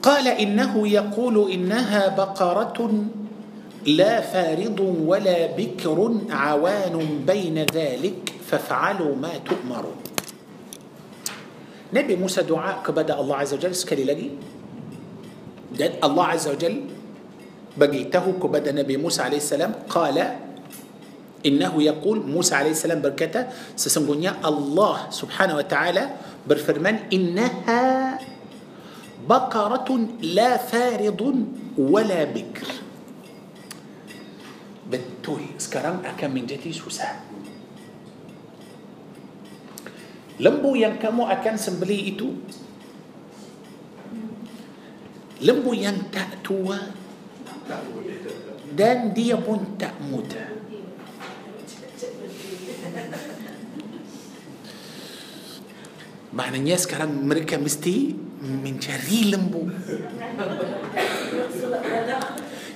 قال 0.02 0.26
إنه 0.34 0.72
يقول 0.88 1.36
إنها 1.54 2.08
بقرة 2.12 2.78
لا 3.86 4.14
فارض 4.20 4.78
ولا 5.06 5.38
بكر 5.56 5.96
عوان 6.30 6.94
بين 7.26 7.56
ذلك 7.72 8.20
فافعلوا 8.46 9.12
ما 9.16 9.32
تؤمرون 9.48 10.07
نبي 11.92 12.14
موسى 12.20 12.44
دعاء 12.44 12.84
كبدا 12.84 13.16
الله 13.16 13.36
عز 13.36 13.52
وجل 13.56 13.72
سكلي 13.74 14.04
لقي 14.04 14.28
الله 16.04 16.24
عز 16.24 16.46
وجل 16.52 16.76
بقيته 17.80 18.24
كبدا 18.36 18.70
نبي 18.76 18.96
موسى 19.00 19.20
عليه 19.28 19.40
السلام 19.40 19.72
قال 19.88 20.16
إنه 21.38 21.72
يقول 21.78 22.18
موسى 22.28 22.54
عليه 22.60 22.74
السلام 22.74 23.00
بركته 23.00 23.72
سسنقنيا 23.78 24.42
الله 24.44 24.96
سبحانه 25.14 25.54
وتعالى 25.56 26.04
برفرمان 26.44 27.14
إنها 27.14 28.18
بقرة 29.28 29.88
لا 30.34 30.50
فارض 30.56 31.20
ولا 31.78 32.20
بكر 32.24 32.68
بتوي 34.88 35.46
سكرام 35.56 36.04
أكم 36.04 36.30
من 36.34 36.44
جتي 36.48 36.72
سوسان 36.74 37.27
lembu 40.38 40.74
yang 40.78 40.96
kamu 41.02 41.26
akan 41.28 41.54
sembeli 41.58 42.14
itu 42.14 42.28
lembu 45.42 45.70
yang 45.74 45.98
tak 46.14 46.42
tua 46.46 46.78
dan 48.74 49.10
dia 49.10 49.34
pun 49.38 49.74
tak 49.78 49.98
muda 50.06 50.46
maknanya 56.34 56.78
sekarang 56.78 57.26
mereka 57.26 57.58
mesti 57.58 58.14
mencari 58.38 59.34
lembu 59.34 59.66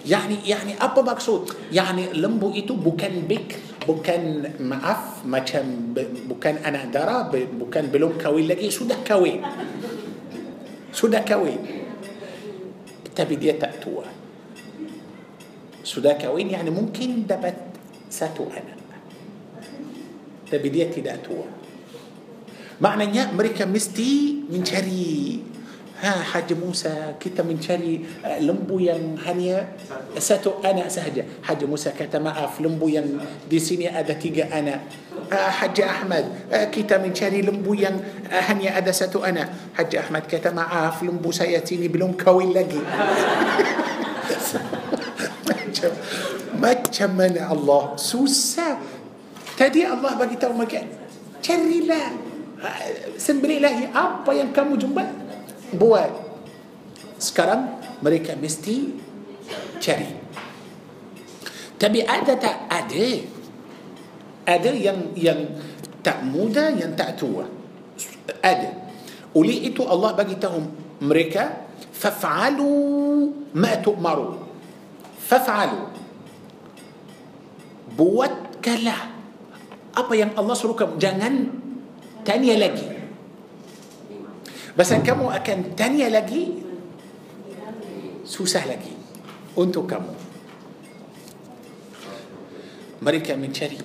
yakni 0.03 0.43
yakni 0.43 0.75
apa 0.83 0.99
maksud 0.99 1.71
yakni 1.71 2.11
lembu 2.19 2.51
itu 2.59 2.75
bukan 2.75 3.23
bikr 3.23 3.72
بوكان 3.87 4.25
معف 4.63 5.27
ما 5.27 5.41
كان 5.43 5.95
بوكان 6.27 6.63
انا 6.63 6.87
درا 6.91 7.31
بوكان 7.59 7.91
بلون 7.91 8.15
كوي 8.23 8.47
لقي 8.47 8.71
سودا 8.71 9.03
كوي 9.07 9.43
سودا 10.95 11.21
كوي 11.27 11.55
تبي 13.15 13.35
دي 13.37 13.53
تاتوا 13.59 14.05
سودا 15.85 16.13
كوين 16.23 16.51
يعني 16.57 16.71
ممكن 16.71 17.27
دبت 17.27 17.61
ساتو 18.11 18.45
انا 18.55 18.77
تبي 20.51 20.69
دي 20.71 20.87
تاتوا 20.89 21.45
معنى 22.81 23.05
امريكا 23.07 23.67
مستي 23.69 24.47
من 24.51 24.65
شري 24.65 25.52
ha 26.03 26.19
Haji 26.19 26.59
Musa 26.59 27.15
kita 27.16 27.47
mencari 27.47 28.03
lembu 28.43 28.83
yang 28.83 29.15
hanya 29.23 29.70
satu 30.19 30.59
anak 30.66 30.91
sahaja 30.91 31.23
Haji 31.47 31.65
Musa 31.70 31.95
kata 31.95 32.19
maaf 32.19 32.59
lembu 32.59 32.91
yang 32.91 33.07
di 33.47 33.62
sini 33.62 33.87
ada 33.87 34.11
tiga 34.19 34.51
anak 34.51 34.83
Haji 35.31 35.83
Ahmad 35.87 36.24
kita 36.74 36.99
mencari 36.99 37.47
lembu 37.47 37.79
yang 37.79 37.95
hanya 38.35 38.74
ada 38.83 38.91
satu 38.91 39.23
anak 39.23 39.47
Haji 39.79 39.97
Ahmad 40.03 40.27
kata 40.27 40.51
maaf 40.51 40.99
lembu 41.07 41.31
saya 41.31 41.62
sini 41.62 41.87
belum 41.87 42.19
kawin 42.19 42.51
lagi 42.51 42.83
macam 46.59 47.11
mana 47.15 47.47
Allah 47.47 47.95
susah 47.95 48.74
tadi 49.55 49.87
Allah 49.87 50.19
bagi 50.19 50.35
tahu 50.35 50.51
macam 50.59 50.83
carilah 51.39 52.11
sembelihlah 53.19 53.95
apa 53.95 54.31
yang 54.35 54.51
kamu 54.51 54.79
jumpa 54.83 55.22
buat 55.73 56.12
sekarang 57.16 57.81
mereka 58.05 58.36
mesti 58.36 58.93
cari 59.81 60.11
tapi 61.81 62.05
ada 62.05 62.36
tak 62.39 62.69
ada 62.70 63.07
ada 64.47 64.70
yang 64.77 65.15
yang 65.19 65.40
tak 66.05 66.23
muda 66.28 66.70
yang 66.77 66.93
tak 66.94 67.16
tua 67.19 67.47
ada 68.44 68.70
oleh 69.35 69.65
itu 69.66 69.82
Allah 69.89 70.12
bagi 70.15 70.36
tahu 70.39 70.61
mereka 71.03 71.73
fa'alu 71.90 72.73
ma 73.57 73.73
tu'maru 73.81 74.31
fa'alu 75.24 75.81
buat 77.97 77.97
buatkanlah 78.53 79.03
apa 79.93 80.12
yang 80.16 80.36
Allah 80.39 80.55
suruh 80.55 80.77
kamu 80.78 80.94
jangan 81.03 81.35
tanya 82.24 82.57
lagi 82.62 83.02
Bahasa 84.73 84.97
kamu 85.05 85.28
akan 85.36 85.77
tanya 85.77 86.09
lagi 86.09 86.49
Susah 88.24 88.65
lagi 88.65 88.97
Untuk 89.61 89.85
kamu 89.85 90.09
Mereka 93.05 93.36
mencari 93.36 93.77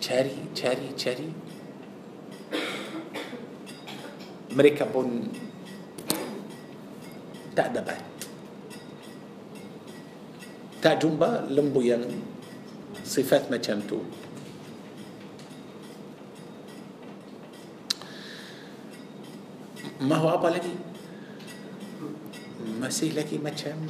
Cari, 0.00 0.32
cari, 0.56 0.88
cari 0.96 1.28
Mereka 4.56 4.88
pun 4.88 5.28
Tak 7.52 7.68
dapat 7.76 8.00
Tak 10.80 11.04
jumpa 11.04 11.52
lembu 11.52 11.84
yang 11.84 12.08
Sifat 13.04 13.52
macam 13.52 13.84
tu 13.84 14.00
ما 19.98 20.16
هو 20.22 20.30
أبا 20.34 20.48
لكي 20.54 20.74
ما 22.78 22.86
سي 22.90 23.10
لكي 23.10 23.38
ما 23.42 23.50
تشم 23.50 23.82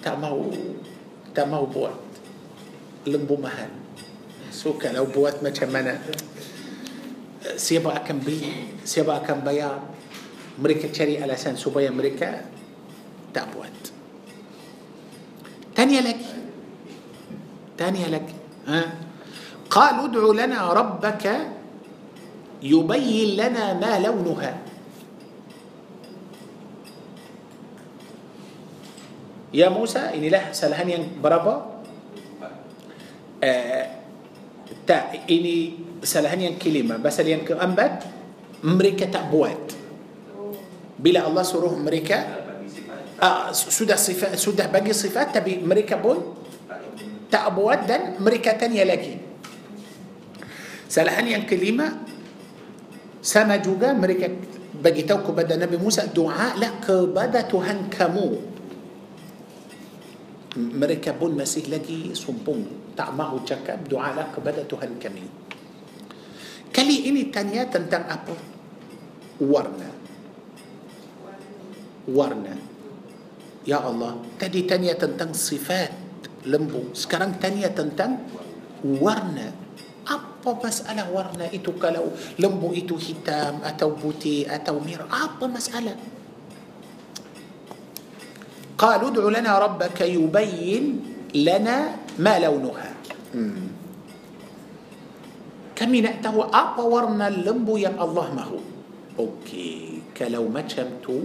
تعمو 0.00 0.48
تعمو 1.36 1.64
بوات 1.68 2.00
لنبو 3.06 3.36
مهان 3.36 3.72
سوكا 4.48 4.88
لو 4.96 5.04
بوات 5.12 5.44
ما 5.44 5.52
تشمنا 5.52 6.00
سيبا 7.60 7.92
أكم 8.00 8.18
بي 8.24 8.38
سيبا 8.84 9.16
أكم 9.20 9.44
بيا 9.44 9.70
مريكا 10.64 10.88
تشري 10.88 11.20
على 11.20 11.36
سان 11.36 11.56
سوبايا 11.60 11.92
مريكا 11.92 12.30
تابوات 13.36 13.82
تانية 15.76 16.00
لك 16.00 16.20
تانية 17.76 18.08
لك 18.08 18.28
ها 18.66 18.80
قال 19.70 19.94
ادع 20.00 20.24
لنا 20.44 20.72
ربك 20.72 21.24
يبين 22.62 23.30
لنا 23.36 23.74
ما 23.80 23.98
لونها 23.98 24.61
Ya 29.52 29.68
Musa 29.68 30.16
inilah 30.16 30.48
kesalahan 30.56 30.86
yang 30.88 31.04
berapa? 31.20 31.76
Eh, 33.44 33.84
tak 34.88 35.28
ini 35.28 35.76
kesalahan 36.00 36.40
yang 36.50 36.54
kelima 36.56 36.96
Pasal 36.96 37.28
yang 37.28 37.44
keempat 37.44 38.06
Mereka 38.64 39.12
tak 39.12 39.28
buat 39.28 39.60
Bila 40.96 41.28
Allah 41.28 41.44
suruh 41.44 41.74
mereka 41.76 42.22
ah, 43.20 43.52
Sudah 43.52 43.98
sifat, 44.00 44.38
sudah 44.40 44.70
bagi 44.72 44.94
sifat 44.96 45.34
Tapi 45.36 45.58
mereka 45.60 45.98
pun 46.00 46.32
Tak 47.28 47.46
buat 47.52 47.84
dan 47.84 48.16
mereka 48.24 48.56
tanya 48.56 48.88
lagi 48.88 49.20
Kesalahan 50.88 51.26
yang 51.28 51.44
kelima 51.44 51.92
Sama 53.20 53.60
juga 53.60 53.92
mereka 53.92 54.30
bagi 54.80 55.02
tahu 55.04 55.28
kepada 55.34 55.58
Nabi 55.60 55.76
Musa 55.78 56.08
doa 56.10 56.56
lah 56.58 56.80
kepada 56.82 57.44
Tuhan 57.46 57.86
kamu 57.92 58.51
mereka 60.58 61.16
pun 61.16 61.32
masih 61.32 61.64
lagi 61.72 62.12
sombong 62.12 62.92
tak 62.92 63.12
mahu 63.16 63.40
cakap 63.46 63.88
doa 63.88 64.12
lah 64.12 64.28
kepada 64.28 64.60
Tuhan 64.68 65.00
kami 65.00 65.24
kali 66.72 66.96
ini 67.08 67.32
tanya 67.32 67.64
tentang 67.68 68.04
apa 68.08 68.34
warna 69.40 69.88
warna 72.12 72.54
Ya 73.62 73.78
Allah 73.78 74.18
tadi 74.42 74.66
tanya 74.68 74.90
tentang 74.98 75.32
sifat 75.38 75.94
lembu 76.50 76.90
sekarang 76.98 77.38
tanya 77.40 77.70
tentang 77.72 78.26
warna 78.84 79.54
apa 80.04 80.50
masalah 80.58 81.06
warna 81.08 81.46
itu 81.48 81.70
kalau 81.80 82.10
lembu 82.42 82.74
itu 82.76 82.98
hitam 83.00 83.62
atau 83.64 83.94
putih 83.96 84.44
atau 84.50 84.82
merah 84.84 85.06
apa 85.08 85.46
masalah 85.48 85.94
قالوا 88.78 89.08
ادع 89.10 89.24
لنا 89.38 89.52
ربك 89.58 90.00
يبين 90.00 90.84
لنا 91.34 91.76
ما 92.18 92.34
لونها 92.38 92.90
كم 95.76 95.92
نأته 95.94 96.36
أقورنا 96.54 97.26
اللمبو 97.28 97.76
يا 97.76 97.92
الله 97.96 98.26
ما 98.36 98.44
هو 98.44 98.60
أوكي 99.18 100.12
كلو 100.16 100.44
ما 100.48 100.60
تشمتو 100.64 101.16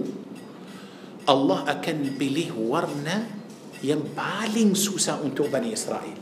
الله 1.27 1.59
أكن 1.71 1.99
بليه 2.19 2.55
ورنا 2.55 3.15
يم 3.83 4.03
سوسا 4.73 5.19
أنتو 5.23 5.51
بني 5.51 5.75
إسرائيل 5.75 6.19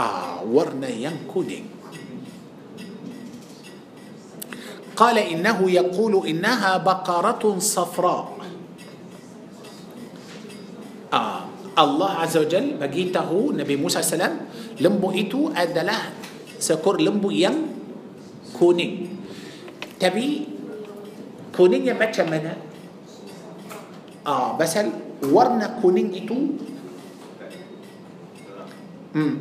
آه 0.00 0.46
ورنا 0.48 0.88
يم 0.94 1.18
قال 4.96 5.16
إنه 5.18 5.58
يقول 5.64 6.14
إنها 6.28 6.72
بقرة 6.84 7.42
صفراء 7.58 8.39
Ah, 11.10 11.42
Allah 11.74 12.22
Azza 12.22 12.38
wa 12.38 12.46
Jal 12.48 12.66
bagi 12.78 13.10
tahu 13.10 13.50
Nabi 13.54 13.74
Musa 13.74 13.98
SAW 13.98 14.78
lembu 14.78 15.10
itu 15.10 15.50
adalah 15.50 16.06
seekor 16.62 17.02
lembu 17.02 17.34
yang 17.34 17.66
kuning. 18.54 19.10
Tapi 19.98 20.24
kuningnya 21.50 21.98
macam 21.98 22.26
mana? 22.30 22.52
Ah, 24.22 24.54
pasal 24.54 24.94
warna 25.26 25.82
kuning 25.82 26.14
itu 26.14 26.38
hmm, 29.18 29.32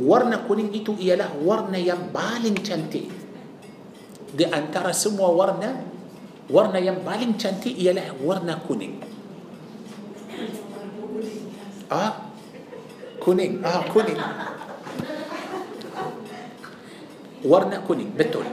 warna 0.00 0.48
kuning 0.48 0.72
itu 0.72 0.96
ialah 0.96 1.36
warna 1.44 1.76
yang 1.76 2.08
paling 2.08 2.56
cantik 2.64 3.04
di 4.32 4.44
antara 4.48 4.96
semua 4.96 5.28
warna 5.36 5.76
warna 6.48 6.80
yang 6.80 7.04
paling 7.04 7.36
cantik 7.36 7.76
ialah 7.76 8.16
warna 8.24 8.56
kuning 8.64 8.98
Ah, 11.88 12.20
kuning. 13.24 13.64
Ah, 13.64 13.80
kuning. 13.88 14.20
Warna 17.48 17.80
kuning, 17.88 18.12
betul. 18.12 18.44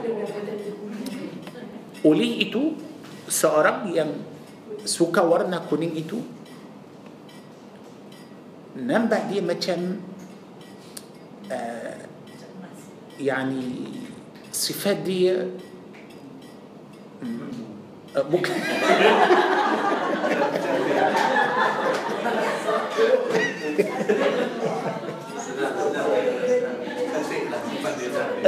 Oleh 2.00 2.32
itu, 2.40 2.80
seorang 3.28 3.92
yang 3.92 4.24
suka 4.88 5.20
warna 5.20 5.60
kuning 5.68 5.92
itu 6.00 6.16
nampak 8.80 9.28
dia 9.28 9.40
macam 9.44 10.00
uh, 11.52 11.94
يعني 13.16 13.64
الصفات 14.52 15.00
دي 15.08 15.32
ممكن 18.12 18.54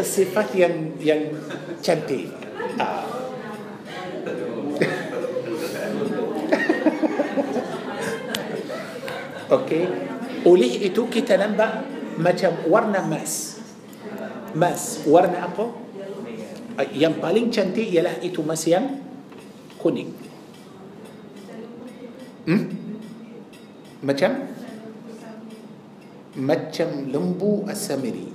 sifat 0.05 0.49
yang 0.57 0.75
yang 1.03 1.23
cantik. 1.85 2.31
Ah. 2.79 3.07
Okay, 9.49 9.89
Oleh 10.45 10.69
itu 10.77 11.09
kita 11.09 11.41
nampak 11.41 11.81
macam 12.21 12.53
warna 12.69 13.01
mas, 13.01 13.57
mas 14.53 15.01
warna 15.09 15.49
apa? 15.49 15.73
Yang 16.93 17.15
paling 17.17 17.49
cantik 17.49 17.89
ialah 17.89 18.13
itu 18.21 18.45
mas 18.45 18.61
yang 18.69 19.01
kuning. 19.81 20.13
Hmm? 22.45 22.78
Macam? 24.09 24.35
Macam 26.41 26.89
lembu 27.13 27.69
asamiri. 27.69 28.33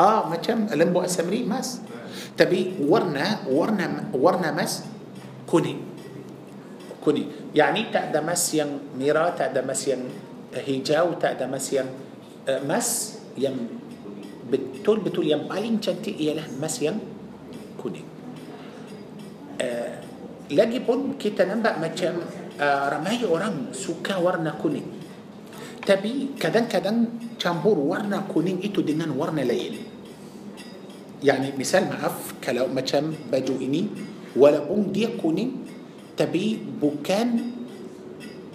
Ah, 0.00 0.24
macam 0.24 0.64
lembu 0.72 1.04
asamiri 1.04 1.44
emas. 1.44 1.84
Tapi 2.40 2.80
warna 2.80 3.44
warna 3.44 4.08
warna 4.16 4.48
emas 4.56 4.88
kuning. 5.44 5.84
Kuning. 7.04 7.44
يعني 7.54 7.92
tak 7.92 8.08
ada 8.10 8.24
emas 8.24 8.50
yang 8.56 8.80
merah, 8.96 9.30
tak 9.36 9.52
ada 9.52 9.60
emas 9.62 9.84
yang 9.86 10.08
hijau, 10.58 11.14
tak 11.20 11.36
ada 11.38 11.46
emas 11.46 11.68
yang 11.70 11.86
emas 12.50 13.20
yang 13.38 13.54
betul-betul 14.50 15.22
yang 15.22 15.44
paling 15.46 15.78
cantik 15.78 16.16
ialah 16.18 16.48
emas 16.50 16.80
yang 16.82 16.96
kuning. 17.78 18.08
Uh, 19.62 20.00
lagi 20.56 20.82
pun 20.82 21.14
kita 21.14 21.46
nampak 21.46 21.78
macam 21.78 22.26
uh, 22.60 22.90
ramai 22.92 23.22
orang 23.24 23.70
suka 23.74 24.18
warna 24.18 24.54
kuning. 24.58 24.86
Tapi 25.84 26.36
kadang-kadang 26.40 27.36
campur 27.36 27.76
warna 27.80 28.24
kuning 28.30 28.62
itu 28.64 28.80
dengan 28.80 29.12
warna 29.14 29.42
lain. 29.44 29.72
Yani 31.24 31.56
misal 31.56 31.88
maaf 31.88 32.36
kalau 32.40 32.68
macam 32.68 33.12
baju 33.28 33.54
ini 33.64 33.82
walaupun 34.36 34.92
dia 34.92 35.08
kuning 35.16 35.64
tapi 36.14 36.60
bukan 36.60 37.28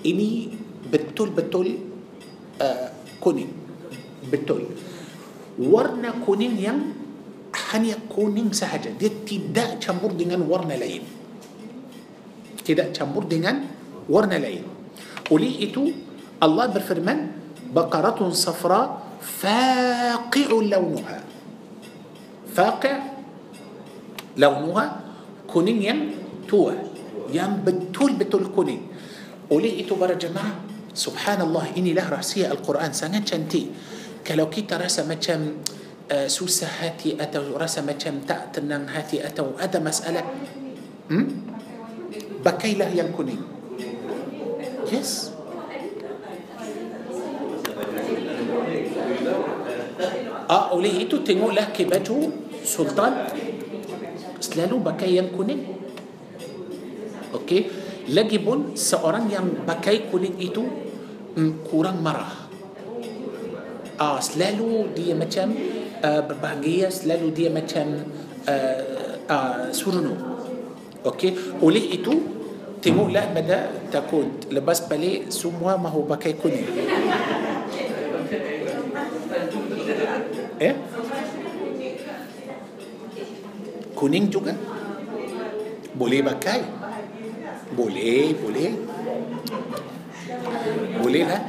ini 0.06 0.54
betul-betul 0.90 1.68
uh, 2.62 2.88
kuning. 3.22 3.52
Betul. 4.30 4.70
Warna 5.60 6.14
kuning 6.24 6.56
yang 6.58 6.80
hanya 7.74 7.98
kuning 8.10 8.54
sahaja. 8.56 8.94
Dia 8.96 9.12
tidak 9.26 9.82
campur 9.82 10.14
dengan 10.18 10.46
warna 10.48 10.78
lain. 10.78 11.04
Tidak 12.64 12.94
campur 12.96 13.26
dengan 13.26 13.66
ورنا 14.10 14.36
العين 14.42 14.66
وليئتو 15.30 15.86
الله 16.42 16.66
بفرمان 16.74 17.20
بقرة 17.78 18.20
صفراء 18.26 18.88
فاقع 19.22 20.50
لونها 20.50 21.20
فاقع 22.58 22.96
لونها 24.42 24.86
كونين 25.50 25.78
يم 25.86 26.00
توا 26.50 26.72
يم 27.30 27.52
بتول 27.62 28.12
بتول 28.26 28.44
كونين 28.58 28.82
وليئتو 29.54 29.94
برا 29.94 30.18
جماعة 30.18 30.54
سبحان 30.98 31.40
الله 31.46 31.66
إني 31.78 31.94
له 31.94 32.10
رأسية 32.10 32.50
القرآن 32.50 32.98
سنة 32.98 33.22
شانتي 33.22 33.64
كلو 34.26 34.50
كي 34.50 34.66
ترسى 34.66 35.06
مجم 35.06 35.44
آه، 36.10 36.26
سوسة 36.26 36.66
هاتي 36.82 37.22
أتو 37.22 37.54
رسى 37.54 37.86
مجم 37.86 38.26
تأتنان 38.26 38.90
هاتي 38.98 39.22
أتو 39.30 39.62
أدا 39.62 39.78
مسألة 39.78 40.22
بكي 42.42 42.72
له 42.82 42.90
ينكنين 42.90 43.14
كونين 43.14 43.42
Yes. 44.90 45.30
Ah, 50.50 50.74
oleh 50.74 51.06
itu 51.06 51.22
tengoklah 51.22 51.70
ke 51.70 51.86
baju 51.86 52.34
sultan 52.66 53.30
selalu 54.42 54.78
pakai 54.82 55.22
yang 55.22 55.30
kuning. 55.30 55.62
Okey, 57.38 57.70
lagi 58.18 58.42
pun 58.42 58.74
seorang 58.74 59.30
yang 59.30 59.62
pakai 59.62 60.10
kuning 60.10 60.42
itu 60.42 60.66
mm, 61.38 61.70
kurang 61.70 62.02
marah. 62.02 62.50
Ah, 64.02 64.18
selalu 64.18 64.90
dia 64.98 65.14
macam 65.14 65.54
uh, 66.02 66.26
berbahagia, 66.26 66.90
selalu 66.90 67.28
dia 67.30 67.54
macam 67.54 68.10
uh, 68.50 68.50
ah, 68.50 68.58
uh, 69.30 69.30
ah, 69.30 69.64
surunu. 69.70 70.18
Okey, 71.06 71.62
oleh 71.62 71.94
itu 71.94 72.39
tengok 72.80 73.10
lah 73.12 73.28
benda 73.32 73.72
takut 73.92 74.28
lepas 74.52 74.88
balik 74.88 75.28
semua 75.32 75.76
mahu 75.76 76.08
pakai 76.16 76.32
kuning 76.40 76.64
eh 80.60 80.76
kuning 84.00 84.26
juga 84.32 84.56
boleh 85.96 86.24
pakai 86.24 86.60
boleh 87.76 88.32
boleh 88.40 88.72
boleh 91.04 91.24
lah 91.28 91.42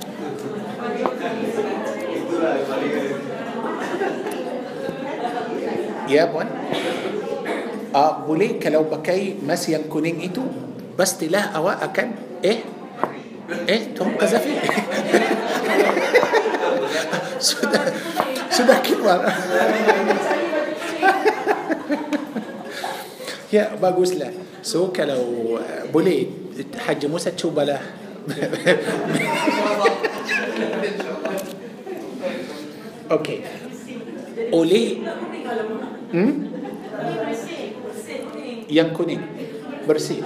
ya 6.10 6.26
puan 6.26 6.48
uh, 7.94 8.12
boleh 8.26 8.58
kalau 8.58 8.82
pakai 8.90 9.38
mas 9.46 9.62
yang 9.70 9.86
kuning 9.86 10.18
itu 10.26 10.42
بس 11.00 11.16
تلاه 11.16 11.56
أواء 11.56 11.80
كان 11.96 12.12
إيه؟ 12.44 12.60
إيه؟ 13.72 13.94
توم 13.96 14.12
قذافي 14.20 14.50
سودا 17.40 17.80
سودا 18.52 18.74
كيف 18.84 19.00
يا 23.52 23.74
باقوس 23.82 24.12
لا 24.20 24.28
سوكا 24.62 25.02
لو 25.08 25.24
بولي 25.92 26.26
حج 26.86 27.02
موسى 27.08 27.30
تشوب 27.40 27.58
له 27.64 27.80
اوكي 33.10 33.38
اولي 34.54 34.84
ام 36.14 36.52
يمكنين 38.70 39.22
برسيل 39.88 40.24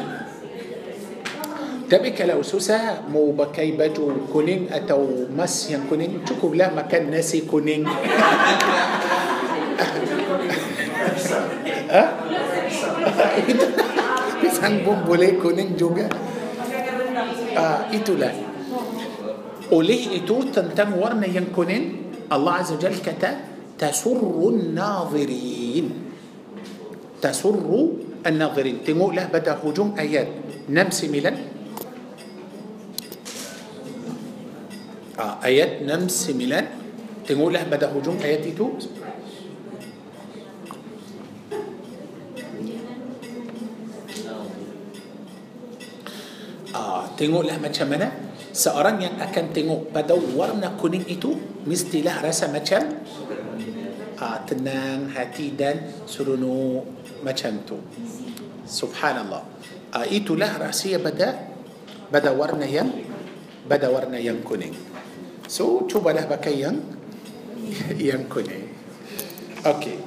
تبك 1.84 2.16
لو 2.24 2.40
سوسا 2.40 3.04
مو 3.12 3.36
بكي 3.36 3.76
باتو 3.76 4.32
كونين 4.32 4.72
اتو 4.72 5.28
مس 5.36 5.68
مسيان 5.68 5.84
كونين 5.84 6.24
تشكو 6.24 6.56
لا 6.56 6.72
مكان 6.72 7.12
ناسي 7.12 7.44
كونين 7.48 7.84
ها 11.94 12.04
أه؟ 12.10 12.10
بيسان 14.42 14.82
بوم 14.88 15.04
بولي 15.04 15.36
كونين 15.38 15.76
جوجا 15.76 16.08
اه 17.54 17.92
ايتو 17.92 18.16
لا 18.16 18.32
وليه 19.68 20.16
ايتو 20.24 20.36
تن 20.56 20.90
ورنا 20.96 21.28
ين 21.28 21.52
كونين 21.52 21.84
الله 22.32 22.52
عز 22.64 22.70
وجل 22.80 22.96
كتا 23.04 23.30
تسر 23.76 24.20
الناظرين 24.24 25.86
تسر 27.20 27.54
الناظرين 28.26 28.76
تنقول 28.88 29.12
لا 29.20 29.24
بدا 29.28 29.52
هجوم 29.60 30.00
ايات 30.00 30.30
نمسي 30.72 31.12
ميلان 31.12 31.53
Ah, 35.14 35.38
ayat 35.46 35.78
6, 35.78 36.34
9 36.34 37.22
Tengoklah 37.22 37.62
pada 37.70 37.86
hujung 37.94 38.18
ayat 38.18 38.50
itu 38.50 38.66
ah, 46.74 47.06
Tengoklah 47.14 47.62
macam 47.62 47.86
mana 47.94 48.10
Seorang 48.50 49.06
yang 49.06 49.14
akan 49.22 49.54
tengok 49.54 49.94
pada 49.94 50.18
warna 50.18 50.74
kuning 50.74 51.06
itu 51.06 51.62
Mestilah 51.62 52.18
rasa 52.18 52.50
macam 52.50 52.82
ah, 54.18 54.42
Tenang 54.42 55.14
hati 55.14 55.54
dan 55.54 55.94
seronok 56.10 56.90
Macam 57.22 57.62
tu 57.62 57.78
Subhanallah 58.66 59.46
ah, 59.94 60.06
Itulah 60.10 60.58
rahsia 60.58 60.98
pada 60.98 61.38
Pada 62.10 62.34
warna 62.34 62.66
yang 62.66 62.90
Pada 63.70 63.94
warna 63.94 64.18
yang 64.18 64.42
kuning 64.42 64.74
So 65.50 65.84
cubalah 65.84 66.24
pakai 66.24 66.64
yang 66.64 66.80
yang 68.00 68.24
kuning. 68.30 68.72
Okay. 69.60 70.00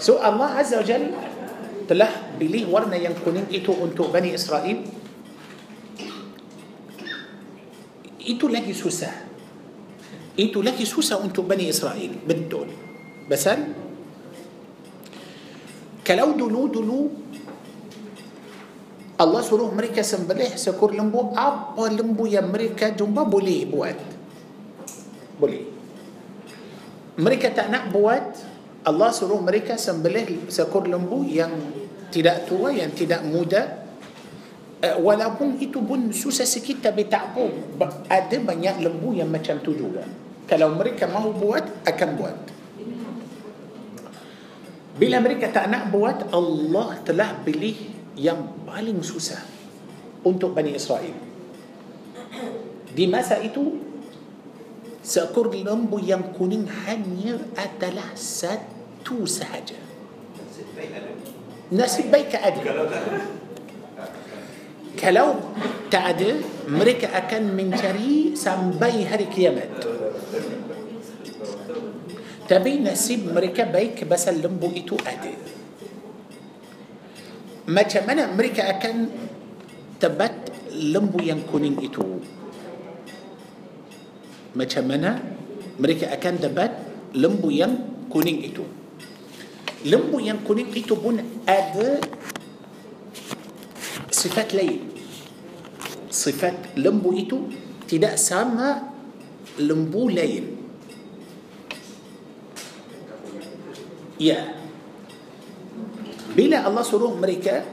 So 0.00 0.20
Allah 0.24 0.56
Azza 0.60 0.80
wa 0.80 0.86
Jal 0.86 1.04
telah 1.84 2.08
pilih 2.40 2.72
warna 2.72 2.96
yang 2.96 3.12
kuning 3.20 3.48
itu 3.52 3.72
untuk 3.76 4.08
Bani 4.08 4.32
Israel. 4.32 4.78
Itu 8.20 8.46
lagi 8.48 8.72
susah. 8.72 9.28
Itu 10.40 10.64
lagi 10.64 10.88
susah 10.88 11.20
untuk 11.20 11.44
Bani 11.44 11.68
Israel. 11.68 12.12
Betul. 12.24 12.72
Betul. 13.28 13.60
Kalau 16.00 16.34
dulu-dulu 16.34 17.19
Allah 19.20 19.44
suruh 19.44 19.68
mereka 19.68 20.00
sembelih 20.00 20.56
seekor 20.56 20.96
lembu 20.96 21.36
apa 21.36 21.84
lembu 21.92 22.24
yang 22.24 22.48
mereka 22.48 22.88
jumpa 22.96 23.28
boleh 23.28 23.68
buat 23.68 23.98
boleh 25.36 25.64
mereka 27.20 27.52
tak 27.52 27.68
nak 27.68 27.92
buat 27.92 28.24
Allah 28.88 29.12
suruh 29.12 29.36
mereka 29.44 29.76
sembelih 29.76 30.48
seekor 30.48 30.88
lembu 30.88 31.20
yang 31.28 31.52
tidak 32.08 32.48
tua 32.48 32.72
yang 32.72 32.88
tidak 32.96 33.20
muda 33.28 33.84
eh, 34.80 34.96
walaupun 34.96 35.60
itu 35.60 35.84
pun 35.84 36.08
susah 36.08 36.48
sikit 36.48 36.88
tapi 36.88 37.04
tak 37.04 37.36
apa 37.36 37.44
ada 38.08 38.36
banyak 38.40 38.80
lembu 38.80 39.12
yang 39.12 39.28
macam 39.28 39.60
tu 39.60 39.76
juga 39.76 40.00
kalau 40.48 40.72
mereka 40.72 41.04
mahu 41.04 41.30
buat 41.36 41.64
akan 41.84 42.10
buat 42.16 42.36
bila 44.96 45.20
mereka 45.20 45.52
tak 45.52 45.68
nak 45.68 45.92
buat 45.92 46.32
Allah 46.32 46.96
telah 47.04 47.36
pilih 47.44 47.89
yang 48.20 48.68
paling 48.68 49.00
susah 49.00 49.40
untuk 50.28 50.52
Bani 50.52 50.76
Israel. 50.76 51.16
Di 52.92 53.08
masa 53.08 53.40
itu 53.40 53.80
seekor 55.00 55.48
lembu 55.48 55.96
yang 55.96 56.36
kuning 56.36 56.68
hanya 56.84 57.40
adalah 57.56 58.12
satu 58.12 59.24
sahaja. 59.24 59.80
Nasib 61.72 62.10
baik 62.12 62.34
ada. 62.36 62.58
Kalau 65.00 65.54
tak 65.88 66.18
ada, 66.18 66.30
mereka 66.68 67.14
akan 67.14 67.54
mencari 67.56 68.34
sampai 68.36 69.06
hari 69.08 69.30
kiamat. 69.32 69.70
Tapi 72.50 72.82
nasib 72.82 73.30
mereka 73.30 73.64
baik 73.70 74.02
pasal 74.04 74.42
lembu 74.42 74.68
itu 74.74 74.98
ada. 75.06 75.30
macam 77.70 78.02
mana 78.02 78.26
mereka 78.34 78.66
akan 78.66 79.06
tebat 80.02 80.50
lembu 80.74 81.22
yang 81.22 81.46
kuning 81.46 81.78
itu 81.78 82.02
macam 84.58 84.82
mana 84.90 85.22
mereka 85.78 86.10
akan 86.10 86.34
tebat 86.42 86.72
lembu 87.14 87.54
yang 87.54 87.78
kuning 88.10 88.42
itu 88.42 88.66
lembu 89.86 90.18
yang 90.18 90.42
kuning 90.42 90.66
itu 90.74 90.98
pun 90.98 91.22
ada 91.46 92.02
sifat 94.10 94.50
lain 94.58 94.90
sifat 96.10 96.74
lembu 96.74 97.14
itu 97.14 97.46
tidak 97.86 98.18
sama 98.18 98.82
lembu 99.62 100.10
lain 100.10 100.58
ya 104.18 104.58
yeah. 104.58 104.58
Bila 106.30 106.62
Allah 106.62 106.86
suruh 106.86 107.10
mereka 107.18 107.66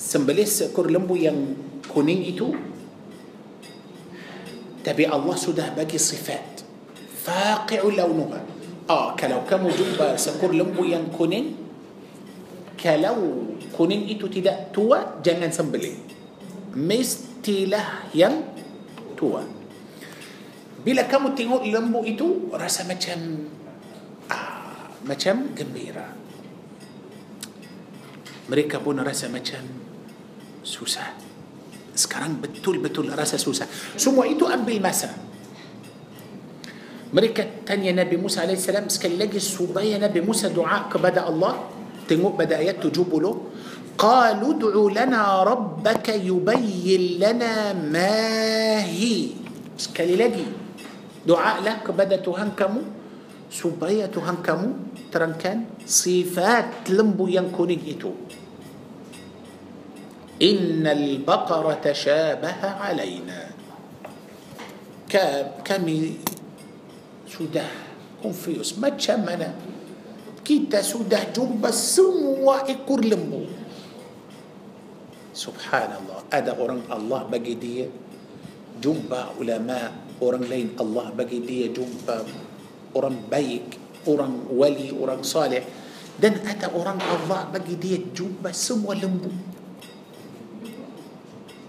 sembelih 0.00 0.48
seekor 0.48 0.88
lembu 0.88 1.12
yang 1.12 1.52
kuning 1.92 2.24
itu 2.24 2.56
tapi 4.80 5.04
Allah 5.04 5.36
sudah 5.36 5.74
bagi 5.76 6.00
sifat 6.00 6.64
faqi'u 7.26 7.92
launuha 7.92 8.40
ah 8.88 9.12
kalau 9.18 9.44
kamu 9.44 9.68
jumpa 9.74 10.16
seekor 10.16 10.54
lembu 10.54 10.88
yang 10.88 11.10
kuning 11.12 11.52
kalau 12.80 13.50
kuning 13.76 14.08
itu 14.08 14.30
tidak 14.32 14.70
tua 14.72 15.18
jangan 15.20 15.50
sembelih 15.52 15.98
mestilah 16.78 18.08
yang 18.14 18.40
tua 19.18 19.44
bila 20.80 21.04
kamu 21.04 21.34
tengok 21.36 21.66
lembu 21.68 22.06
itu 22.08 22.48
rasa 22.54 22.86
macam 22.88 23.50
ah, 24.30 24.88
macam 25.04 25.52
gembira 25.52 26.27
mereka 28.48 28.80
pun 28.80 28.98
rasa 29.04 29.28
macam 29.28 29.60
susah. 30.64 31.14
Sekarang 31.92 32.40
betul-betul 32.40 33.12
rasa 33.12 33.36
susah. 33.36 33.68
Semua 33.96 34.24
itu 34.24 34.48
ambil 34.48 34.80
masa. 34.80 35.12
Mereka 37.08 37.64
tanya 37.64 38.04
Nabi 38.04 38.20
Musa 38.20 38.44
AS 38.44 38.68
sekali 38.68 39.16
lagi 39.16 39.40
supaya 39.40 39.96
Nabi 39.96 40.20
Musa 40.20 40.52
doa 40.52 40.88
kepada 40.92 41.24
Allah. 41.28 41.56
Tengok 42.08 42.34
pada 42.36 42.58
ayat 42.60 42.80
70. 42.82 43.68
قالوا 43.98 44.62
ادع 44.62 44.94
"Lana 44.94 45.42
ربك 45.42 46.22
يبين 46.22 47.18
lana 47.18 47.74
ما 47.74 48.78
هي 48.86 49.34
lagi 50.14 50.46
doa 51.26 51.26
دعاء 51.26 51.56
لك 51.66 51.82
بدا 51.90 52.22
kamu. 52.54 52.80
supaya 53.48 54.06
Tuhan 54.12 54.44
kamu 54.44 54.70
terangkan 55.08 55.80
sifat 55.82 56.92
lembu 56.92 57.32
yang 57.32 57.48
kuning 57.48 57.80
itu 57.80 58.12
innal 60.38 61.16
baqara 61.24 61.80
tashabaha 61.80 62.84
alaina 62.92 63.48
kami 65.64 66.20
sudah 67.24 67.68
confused 68.20 68.76
macam 68.76 69.24
mana 69.24 69.50
kita 70.44 70.84
sudah 70.84 71.32
jumpa 71.32 71.72
semua 71.72 72.68
ekor 72.68 73.00
lembu 73.00 73.48
subhanallah 75.32 76.28
ada 76.28 76.52
orang 76.52 76.84
Allah 76.92 77.24
bagi 77.24 77.56
dia 77.56 77.88
jumpa 78.76 79.40
ulama 79.40 80.04
orang 80.20 80.44
lain 80.44 80.68
Allah 80.76 81.08
bagi 81.16 81.40
dia 81.40 81.72
jumpa 81.72 82.47
orang 82.96 83.28
baik, 83.28 83.66
orang 84.08 84.48
wali, 84.52 84.94
orang 84.94 85.20
saleh. 85.26 85.64
Dan 86.18 86.40
ada 86.46 86.72
orang 86.74 86.98
Allah 86.98 87.46
bagi 87.50 87.76
dia 87.76 87.98
jumpa 88.00 88.50
semua 88.50 88.94
lembu. 88.96 89.30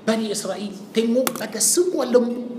Bani 0.07 0.33
Israel 0.33 0.71
tengok 0.89 1.37
ada 1.37 1.59
semua 1.61 2.07
lembu. 2.09 2.57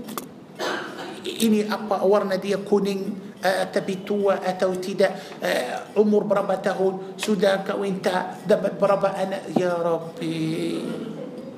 Ini 1.21 1.67
apa 1.69 1.99
warna 2.07 2.39
dia 2.39 2.57
kuning, 2.63 3.01
eh, 3.43 3.65
tapi 3.69 4.05
tua 4.07 4.39
atau 4.39 4.71
tidak 4.79 5.11
eh, 5.43 5.99
umur 5.99 6.23
berapa 6.23 6.61
tahun 6.63 7.17
sudah 7.19 7.65
kau 7.67 7.83
entah. 7.83 8.39
dapat 8.45 8.79
berapa 8.79 9.09
anak 9.11 9.43
ya 9.57 9.75
Rabbi 9.75 10.81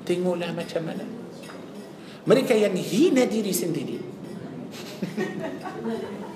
tengoklah 0.03 0.51
macam 0.51 0.83
mana 0.83 1.07
mereka 2.27 2.51
yang 2.51 2.75
hina 2.75 3.23
diri 3.23 3.55
sendiri 3.55 3.99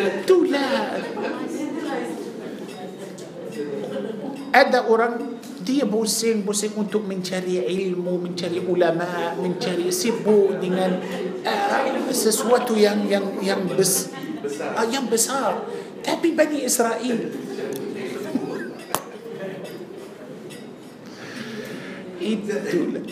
Itulah. 0.00 0.94
Ada 4.50 4.80
orang 4.86 5.14
dia 5.62 5.84
pusing-pusing 5.86 6.74
untuk 6.78 7.02
mencari 7.06 7.60
ilmu, 7.62 8.14
mencari 8.30 8.62
ulama, 8.62 9.34
mencari 9.38 9.90
sibuk 9.94 10.58
dengan 10.62 10.98
uh, 11.46 12.10
sesuatu 12.14 12.78
yang 12.78 13.04
yang 13.10 13.22
yang 13.42 13.60
bes, 13.74 14.10
besar. 14.42 14.70
Uh, 14.74 14.86
yang 14.90 15.06
besar. 15.10 15.66
Tapi 16.00 16.32
Bani 16.34 16.66
Israel 16.66 17.18
itulah. 22.22 23.04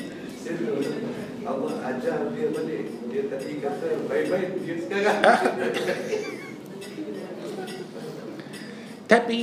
تبي 9.08 9.42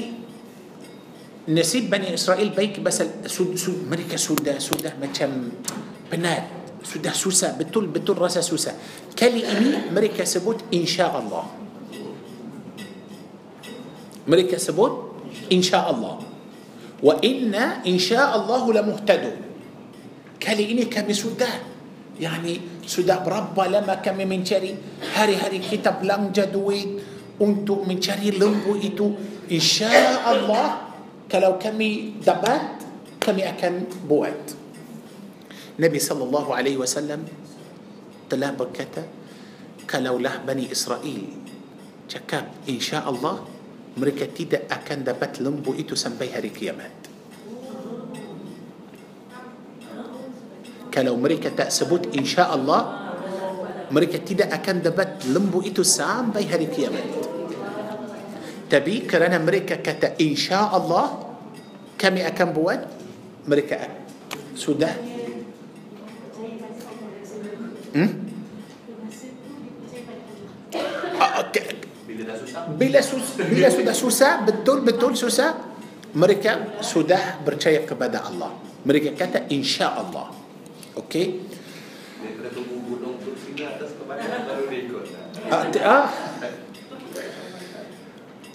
نسيب 1.49 1.85
بني 1.89 2.13
اسرائيل 2.13 2.49
بيك 2.53 2.85
بس 2.85 3.01
سود 3.25 3.57
سود 3.57 3.89
ملكة 3.89 4.21
سودة 4.21 4.61
سودة 4.61 4.93
مثل 5.01 5.49
بنات 6.13 6.45
سودة 6.85 7.09
سوسة 7.11 7.57
بتول 7.57 7.89
بتول 7.89 8.17
راسها 8.21 8.45
سوسة 8.45 8.77
كالي 9.17 9.41
امي 9.49 9.71
ملكة 9.97 10.21
سبوت 10.29 10.69
ان 10.69 10.85
شاء 10.85 11.09
الله 11.09 11.45
ملكة 14.29 14.57
سبوت 14.61 14.93
ان 15.49 15.61
شاء 15.65 15.85
الله 15.89 16.13
وإنا 17.01 17.65
ان 17.89 17.97
شاء 17.97 18.29
الله 18.29 18.61
لمهتدون 18.73 19.37
كالي 20.41 20.63
اني 20.71 20.85
كبسودات 20.85 21.74
Yani 22.15 22.79
sudah 22.87 23.19
berapa 23.27 23.67
lama 23.67 23.99
kami 23.99 24.23
mencari 24.23 24.71
hari-hari 25.19 25.59
kita 25.59 25.99
belanja 25.99 26.47
duit 26.47 26.95
untuk 27.43 27.83
mencari 27.83 28.31
lembu 28.31 28.79
itu. 28.79 29.11
Insya 29.51 30.23
Allah 30.23 30.95
kalau 31.27 31.59
kami 31.59 32.17
dapat 32.23 32.79
kami 33.19 33.43
akan 33.43 33.73
buat. 34.07 34.37
Nabi 35.75 35.99
sallallahu 35.99 36.55
alaihi 36.55 36.79
wasallam 36.79 37.27
telah 38.31 38.55
berkata 38.55 39.03
kalaulah 39.83 40.39
Bani 40.39 40.71
Israel 40.71 41.27
cakap 42.07 42.47
insya 42.63 43.03
Allah 43.03 43.43
mereka 43.99 44.23
tidak 44.31 44.71
akan 44.71 45.03
dapat 45.03 45.43
lembu 45.43 45.75
itu 45.75 45.99
sampai 45.99 46.31
hari 46.31 46.55
kiamat. 46.55 47.04
kalau 50.95 51.19
mereka 51.19 51.51
tak 51.51 51.75
sebut 51.75 52.07
insya 52.15 52.47
Allah 52.55 53.11
mereka 53.91 54.15
tidak 54.23 54.47
akan 54.55 54.79
dapat 54.79 55.27
lembu 55.27 55.59
itu 55.59 55.83
sampai 55.83 56.47
hari 56.47 56.71
kiamat 56.71 57.03
tapi 58.71 59.03
kerana 59.03 59.35
mereka 59.43 59.83
kata 59.83 60.15
insya 60.23 60.71
Allah 60.71 61.19
kami 61.99 62.23
akan 62.23 62.47
buat 62.55 62.79
mereka 63.43 63.91
sudah 64.55 64.95
hmm? 67.99 68.11
bila, 72.79 73.03
sus, 73.03 73.35
bila 73.35 73.67
sudah 73.67 73.91
susah 73.95 74.33
betul-betul 74.47 75.11
susah 75.19 75.59
mereka 76.15 76.79
sudah 76.79 77.43
percaya 77.43 77.83
kepada 77.83 78.23
Allah 78.31 78.55
mereka 78.87 79.11
kata 79.11 79.51
insya 79.51 79.91
Allah 79.91 80.44
اوكي 80.97 81.25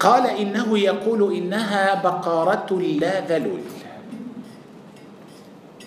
قال 0.00 0.24
انه 0.32 0.68
يقول 0.78 1.20
انها 1.36 1.84
بقره 2.00 2.70
لا 2.96 3.14
ذلول 3.28 3.64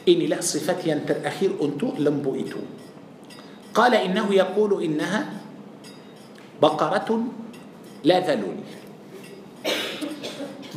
اني 0.07 0.25
لا 0.29 0.39
صفات 0.45 0.81
ينتر 0.85 1.17
اخير 1.25 1.57
انتو 1.57 1.97
لمبؤتو 1.97 2.63
قال 3.73 3.93
انه 3.97 4.27
يقول 4.29 4.71
انها 4.83 5.21
بقره 6.61 7.09
لا 8.05 8.17
ذلول 8.21 8.57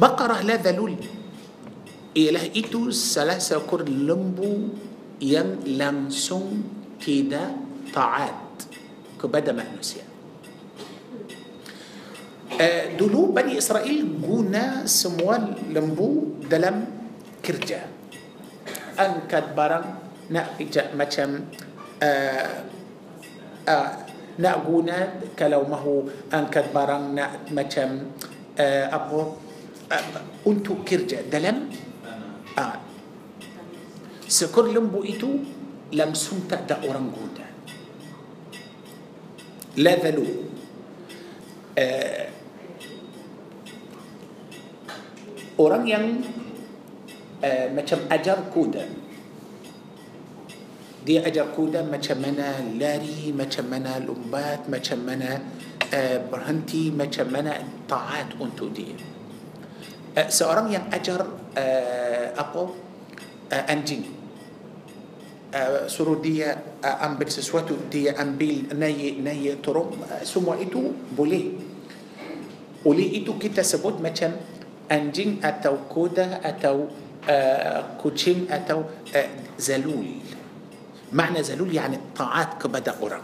بقره 0.01 0.39
لا 0.45 0.57
ذلول 0.57 0.95
إله 2.17 2.45
إتو 2.57 2.89
سلاسة 2.97 3.61
كر 3.69 3.85
لمبو 3.85 4.53
yang 5.21 5.61
langsung 5.77 6.61
tidak 7.01 7.57
taat 7.93 8.37
kepada 9.17 9.53
manusia. 9.57 10.05
Uh, 12.57 12.95
dulu 12.97 13.33
Bani 13.37 13.59
Israel 13.61 14.01
guna 14.21 14.89
semua 14.89 15.37
lembu 15.73 16.41
dalam 16.47 16.89
kerja. 17.45 17.85
Angkat 18.97 19.53
barang 19.53 19.87
nak 20.33 20.57
macam 20.97 21.53
uh, 22.01 22.47
uh, 23.67 23.91
nak 24.41 24.57
guna 24.69 24.99
kalau 25.37 25.69
mahu 25.69 25.97
angkat 26.33 26.73
barang 26.73 27.05
nak 27.13 27.33
macam 27.53 28.15
uh, 28.57 28.85
apa 28.89 29.19
uh, 29.93 30.09
untuk 30.49 30.81
kerja 30.81 31.29
dalam 31.29 31.69
uh, 32.57 32.77
سكر 34.27 34.65
لمبو 34.75 35.07
إتو 35.15 35.31
لم 35.95 36.11
سمت 36.19 36.67
دا 36.67 36.83
أورنجودا 36.83 37.47
لا 39.87 39.95
ذلو 40.03 40.25
آه. 41.79 42.27
أوران 45.59 45.87
ين 45.87 46.05
آه. 47.45 47.71
ما 47.71 47.83
أجر 47.87 48.39
كودا 48.51 48.85
دي 51.07 51.23
أجر 51.23 51.55
كودا 51.55 51.87
ما 51.87 51.97
كمنا 52.03 52.67
لاري 52.75 53.31
ما 53.31 53.47
كمنا 53.47 54.03
لمبات 54.03 54.67
ما 54.67 54.79
كمنا 54.83 55.33
آه 55.95 56.19
برهنتي 56.27 56.91
ما 56.91 57.07
كمنا 57.07 57.63
طاعات 57.89 58.43
أنتو 58.43 58.75
دي 58.75 58.91
آه. 60.19 60.27
سأوران 60.35 60.67
ين 60.75 60.83
أجر 60.91 61.21
آه 61.55 62.35
أبو 62.35 62.65
آه 63.55 63.63
أنجيني 63.71 64.16
suruh 65.89 66.19
dia 66.21 66.77
ambil 66.83 67.29
sesuatu 67.31 67.77
dia 67.89 68.17
ambil 68.19 68.69
naik 68.77 69.21
naik 69.23 69.55
turun 69.65 69.95
semua 70.27 70.57
itu 70.61 70.93
boleh 71.15 71.57
oleh 72.87 73.09
itu 73.19 73.35
kita 73.41 73.67
sebut 73.67 73.99
macam 73.99 74.37
anjing 74.87 75.43
atau 75.43 75.91
kuda 75.91 76.39
atau 76.45 76.87
uh, 77.27 77.81
kucing 77.99 78.47
atau 78.53 78.87
uh, 79.17 79.29
zalul 79.61 80.25
معنى 81.07 81.39
زلول 81.39 81.71
يعني 81.71 81.97
الطاعات 82.03 82.59
kepada 82.67 82.99
orang 82.99 83.23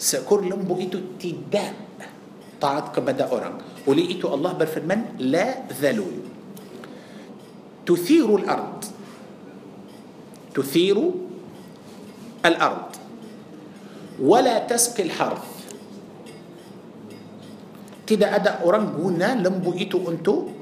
seekor 0.00 0.48
lembu 0.48 0.80
itu 0.80 1.20
tidak 1.20 1.76
taat 2.56 2.88
kepada 2.88 3.28
orang 3.28 3.60
oleh 3.84 4.00
itu 4.08 4.24
Allah 4.32 4.56
berfirman 4.56 5.20
la 5.28 5.68
zalul 5.68 6.24
tuthiru 7.84 8.40
al-ard 8.40 8.93
تثير 10.54 10.96
الأرض 12.46 12.86
ولا 14.22 14.54
تسقي 14.70 15.02
الحرث 15.10 15.46
tidak 18.04 18.30
ada 18.36 18.52
orang 18.68 18.92
guna 18.92 19.32
lembu 19.32 19.72
itu 19.72 19.96
untuk 19.96 20.52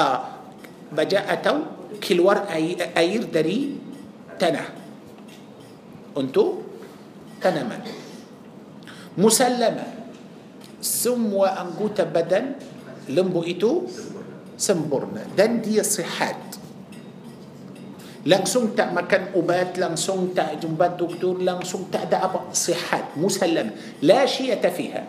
uh, 0.00 0.18
baja 0.88 1.28
atau 1.28 1.68
keluar 2.00 2.48
air, 2.48 2.88
air 2.96 3.20
dari 3.28 3.76
tanah 4.40 4.64
untuk 6.16 6.64
tanaman 7.36 7.84
musallama 9.20 9.84
semua 10.80 11.60
anggota 11.60 12.08
badan 12.08 12.56
lembu 13.12 13.44
itu 13.44 13.84
sempurna 14.56 15.20
dan 15.36 15.60
dia 15.60 15.84
sihat 15.84 16.56
langsung 18.26 18.74
tak 18.74 18.90
makan 18.90 19.32
ubat 19.38 19.78
langsung 19.78 20.34
tak 20.34 20.58
jumpa 20.58 20.98
doktor 20.98 21.38
langsung 21.38 21.86
tak 21.88 22.10
ada 22.10 22.26
apa 22.26 22.50
sihat 22.50 23.14
musallam 23.14 23.70
la 24.02 24.26
syiata 24.26 24.68
fiha 24.74 25.02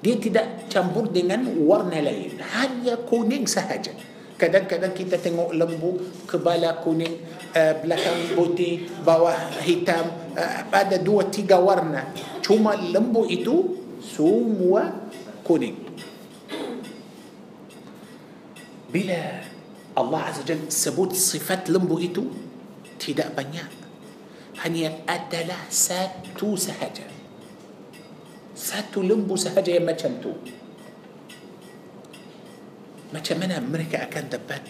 dia 0.00 0.16
tidak 0.20 0.68
campur 0.72 1.08
dengan 1.12 1.44
warna 1.60 2.00
lain 2.00 2.40
hanya 2.56 2.96
kuning 3.04 3.44
sahaja 3.44 3.92
kadang-kadang 4.40 4.96
kita 4.96 5.20
tengok 5.20 5.52
lembu 5.52 6.00
kepala 6.24 6.80
kuning 6.80 7.20
eh, 7.52 7.74
belakang 7.76 8.32
putih 8.32 8.88
bawah 9.04 9.36
hitam 9.68 10.08
eh, 10.40 10.64
ada 10.72 10.96
dua 10.96 11.28
tiga 11.28 11.60
warna 11.60 12.16
cuma 12.40 12.74
lembu 12.80 13.28
itu 13.28 13.76
semua 14.00 14.88
kuning 15.44 15.76
bila 18.88 19.52
Allah 19.94 20.26
Azza 20.26 20.42
Jal 20.42 20.66
sebut 20.70 21.14
sifat 21.14 21.70
lembu 21.70 22.02
itu 22.02 22.26
tidak 22.98 23.30
banyak. 23.38 23.70
Hanya 24.66 25.02
adalah 25.06 25.70
satu 25.70 26.58
sahaja. 26.58 27.06
Satu 28.58 29.02
lembu 29.06 29.34
sahaja 29.34 29.74
yang 29.74 29.82
macam 29.90 30.14
itu 30.22 30.30
Macam 33.10 33.36
mana 33.42 33.58
mereka 33.62 34.06
akan 34.06 34.26
dapat 34.30 34.62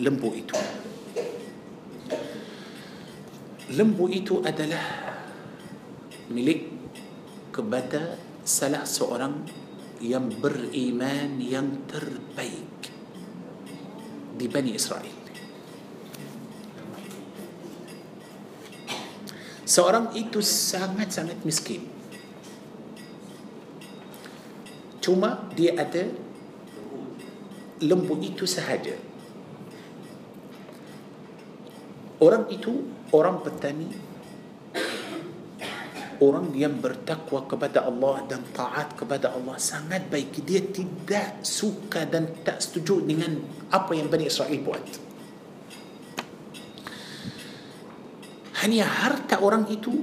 lembu 0.00 0.32
itu? 0.36 0.56
Lembu 3.76 4.08
itu 4.08 4.40
adalah 4.44 5.12
milik 6.32 6.72
kepada 7.52 8.16
salah 8.48 8.84
seorang 8.88 9.44
yang 10.00 10.28
beriman 10.40 11.36
yang 11.40 11.84
terbaik 11.88 12.77
di 14.38 14.46
Bani 14.46 14.70
Israel. 14.78 15.14
Seorang 19.68 20.14
itu 20.16 20.38
sangat-sangat 20.40 21.42
miskin. 21.44 21.84
Cuma 25.04 25.50
dia 25.52 25.74
ada 25.76 26.08
lembu 27.84 28.16
itu 28.24 28.48
sahaja. 28.48 28.96
Orang 32.18 32.48
itu 32.50 32.88
orang 33.14 33.44
petani 33.44 33.92
orang 36.20 36.50
yang 36.54 36.78
bertakwa 36.82 37.46
kepada 37.46 37.86
Allah 37.86 38.26
dan 38.26 38.42
taat 38.50 38.98
kepada 38.98 39.34
Allah 39.34 39.54
sangat 39.58 40.10
baik 40.10 40.42
dia 40.42 40.62
tidak 40.62 41.42
suka 41.46 42.02
dan 42.06 42.30
tak 42.42 42.58
setuju 42.58 43.06
dengan 43.06 43.38
apa 43.70 43.94
yang 43.94 44.10
Bani 44.10 44.26
Israel 44.26 44.58
buat 44.62 44.84
hanya 48.62 48.86
harta 48.86 49.38
orang 49.38 49.70
itu 49.70 49.94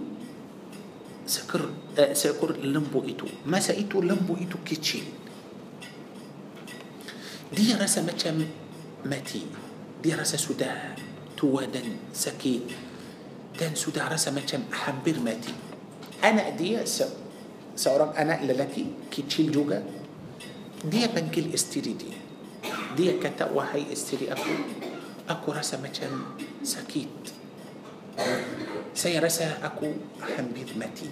seekor 1.27 1.67
uh, 1.99 2.11
seekor 2.15 2.55
lembu 2.63 3.03
itu 3.03 3.27
masa 3.43 3.75
itu 3.75 3.99
lembu 3.99 4.39
itu 4.39 4.55
kecil 4.63 5.03
dia 7.51 7.75
rasa 7.75 7.99
macam 8.07 8.39
mati 9.03 9.43
dia 9.99 10.15
rasa 10.15 10.39
sudah 10.39 10.95
tua 11.35 11.67
dan 11.67 12.07
sakit 12.15 12.63
dan 13.59 13.75
sudah 13.75 14.07
rasa 14.07 14.31
macam 14.31 14.63
hampir 14.87 15.19
mati 15.19 15.64
أنا 16.25 16.57
دي 16.57 16.77
سأرام 17.75 18.17
أنا 18.17 18.41
لك 18.41 18.57
للك 18.57 18.75
كتشيل 19.13 19.53
جوجا 19.53 19.79
دي 20.89 21.05
بنكيل 21.13 21.53
استيري 21.53 21.93
دي 21.93 22.11
دي 22.97 23.21
كتا 23.21 23.53
وهي 23.53 23.93
استيري 23.93 24.33
أكو 24.33 24.51
أكو 25.29 25.47
رسا 25.53 25.77
مجان 25.77 26.41
سكيت 26.65 27.23
سيرسا 28.95 29.61
أكو 29.61 29.85
حمبيد 30.33 30.73
متي 30.79 31.09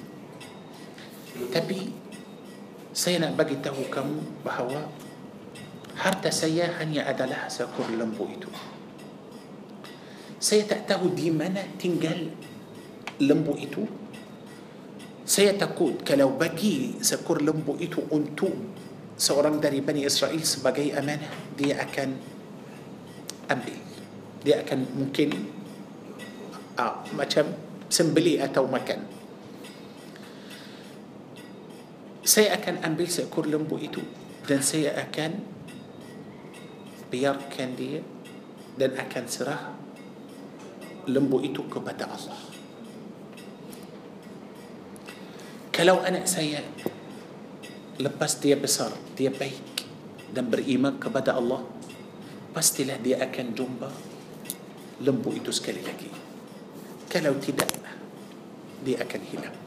تبي 1.54 1.82
سينا 2.94 3.36
بجته 3.38 3.78
كم 3.94 4.10
بهوا 4.48 4.82
حتى 5.94 6.30
سيا 6.34 6.80
هني 6.82 7.06
أدلها 7.06 7.52
سكر 7.54 7.86
لمبويتو 7.94 8.50
سيتأته 10.42 11.02
دي 11.14 11.30
منا 11.30 11.78
تنجل 11.78 12.22
لمبويتو 13.22 14.02
Saya 15.24 15.56
takut 15.56 16.04
kalau 16.04 16.36
bagi 16.36 17.00
seekor 17.00 17.40
lembu 17.40 17.80
itu 17.80 18.04
untuk 18.12 18.52
seorang 19.16 19.64
dari 19.64 19.80
Bani 19.80 20.04
Israel 20.04 20.40
sebagai 20.44 20.84
aman, 21.00 21.16
dia 21.56 21.80
akan 21.80 22.10
ambil. 23.48 23.80
Dia 24.44 24.60
akan 24.68 24.80
mungkin 25.00 25.32
ah, 26.76 27.08
macam 27.16 27.56
sembeli 27.88 28.36
atau 28.36 28.68
makan. 28.68 29.00
Saya 32.28 32.60
akan 32.60 32.84
ambil 32.84 33.08
seekor 33.08 33.48
lembu 33.48 33.80
itu 33.80 34.04
dan 34.44 34.60
saya 34.60 34.92
akan 35.00 35.40
biarkan 37.16 37.70
dia 37.80 38.04
dan 38.76 38.92
akan 39.00 39.24
serah 39.32 39.72
lembu 41.08 41.40
itu 41.40 41.64
kepada 41.72 42.12
Allah. 42.12 42.53
Kalau 45.74 46.06
anak 46.06 46.30
saya 46.30 46.62
lepas 47.98 48.38
dia 48.38 48.54
besar, 48.54 48.94
dia 49.18 49.34
baik 49.34 49.82
dan 50.30 50.46
beriman 50.46 51.02
kepada 51.02 51.34
Allah, 51.34 51.66
pastilah 52.54 53.02
dia 53.02 53.18
akan 53.18 53.58
jumpa 53.58 53.90
lembu 55.02 55.34
itu 55.34 55.50
sekali 55.50 55.82
lagi. 55.82 56.14
Kalau 57.10 57.34
tidak, 57.42 57.74
dia 58.86 59.02
akan 59.02 59.22
hilang. 59.26 59.58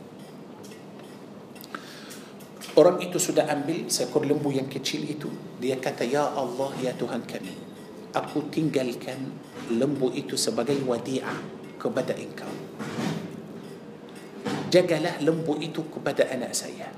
Orang 2.79 3.03
itu 3.03 3.19
sudah 3.19 3.51
ambil 3.51 3.91
seekor 3.91 4.23
lembu 4.23 4.55
yang 4.55 4.71
kecil 4.71 5.03
itu. 5.11 5.27
Dia 5.59 5.83
kata, 5.83 6.07
Ya 6.07 6.31
Allah, 6.39 6.71
Ya 6.79 6.95
Tuhan 6.95 7.27
kami, 7.27 7.51
aku 8.15 8.47
tinggalkan 8.55 9.35
lembu 9.75 10.15
itu 10.15 10.39
sebagai 10.39 10.79
wadi'ah 10.87 11.43
kepada 11.83 12.15
engkau 12.15 12.55
jagalah 14.71 15.19
lembu 15.23 15.55
itu 15.63 15.87
kepada 15.91 16.27
anak 16.27 16.51
saya 16.55 16.91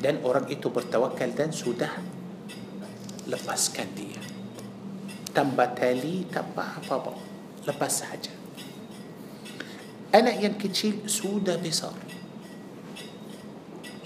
dan 0.00 0.20
orang 0.24 0.48
itu 0.52 0.68
bertawakal 0.72 1.28
dan 1.36 1.52
sudah 1.52 1.92
lepaskan 3.28 3.88
dia 3.96 4.22
tambah 5.36 5.76
tali 5.76 6.24
tambah 6.32 6.80
apa-apa 6.84 7.12
lepas 7.68 7.92
sahaja 7.92 8.32
anak 10.16 10.36
yang 10.40 10.56
kecil 10.56 11.04
sudah 11.04 11.60
besar 11.60 11.92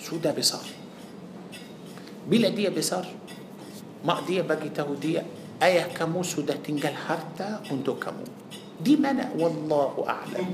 sudah 0.02 0.34
besar 0.34 0.66
bila 2.26 2.50
dia 2.50 2.74
besar 2.74 3.06
mak 4.02 4.26
dia 4.26 4.42
bagi 4.42 4.74
tahu 4.74 4.98
dia 4.98 5.22
ayah 5.62 5.86
kamu 5.94 6.26
sudah 6.26 6.58
tinggal 6.58 6.94
harta 7.06 7.62
untuk 7.70 8.02
kamu 8.02 8.39
دي 8.80 8.96
منى 8.96 9.26
والله 9.36 9.92
اعلم 10.08 10.46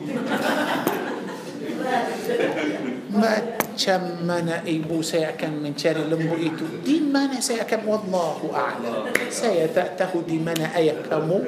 ما 3.15 3.33
تشمنا 3.79 4.67
اي 4.67 4.79
بو 4.83 4.99
سيكن 5.03 5.63
من 5.63 5.79
شاري 5.79 6.11
لمبو 6.11 6.35
ايتو 6.35 6.83
دي 6.85 7.01
منى 7.07 7.39
سيكن 7.39 7.87
والله 7.87 8.39
اعلم 8.55 9.15
سيتاته 9.31 10.11
دي 10.27 10.43
منى 10.43 10.67
اي 10.77 10.91
كمو 11.07 11.39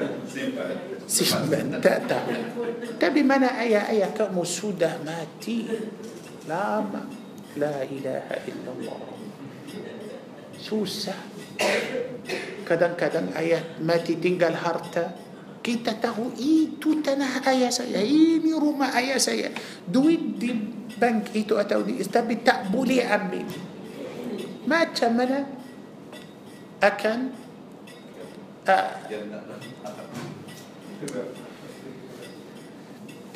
سيمن 1.11 1.83
تاته 1.83 2.19
تبي 3.03 3.23
منى 3.27 3.51
اي 3.59 3.75
اي 3.75 4.01
سودا 4.47 5.03
ماتي 5.07 5.59
لا 6.47 6.79
ما 6.81 7.03
لا 7.59 7.83
اله 7.83 8.25
الا 8.47 8.71
الله 8.79 8.97
سوسه 10.63 11.15
كدن 12.71 12.93
كدن 12.95 13.35
ايات 13.35 13.83
ماتي 13.83 14.15
تنقل 14.23 14.55
هارتا 14.63 15.28
kita 15.69 16.01
tahu 16.01 16.33
itu 16.41 17.05
tanah 17.05 17.45
ayah 17.53 17.69
saya, 17.69 18.01
ini 18.01 18.57
rumah 18.57 18.89
ayah 18.97 19.21
saya. 19.21 19.53
Duit 19.85 20.41
di 20.41 20.49
bank 20.97 21.37
itu 21.37 21.61
atau 21.61 21.85
di 21.85 22.01
tapi 22.09 22.41
tak 22.41 22.73
boleh 22.73 23.05
ambil. 23.05 23.45
Macam 24.65 25.11
mana 25.13 25.45
akan 26.81 27.19
uh, 28.65 28.93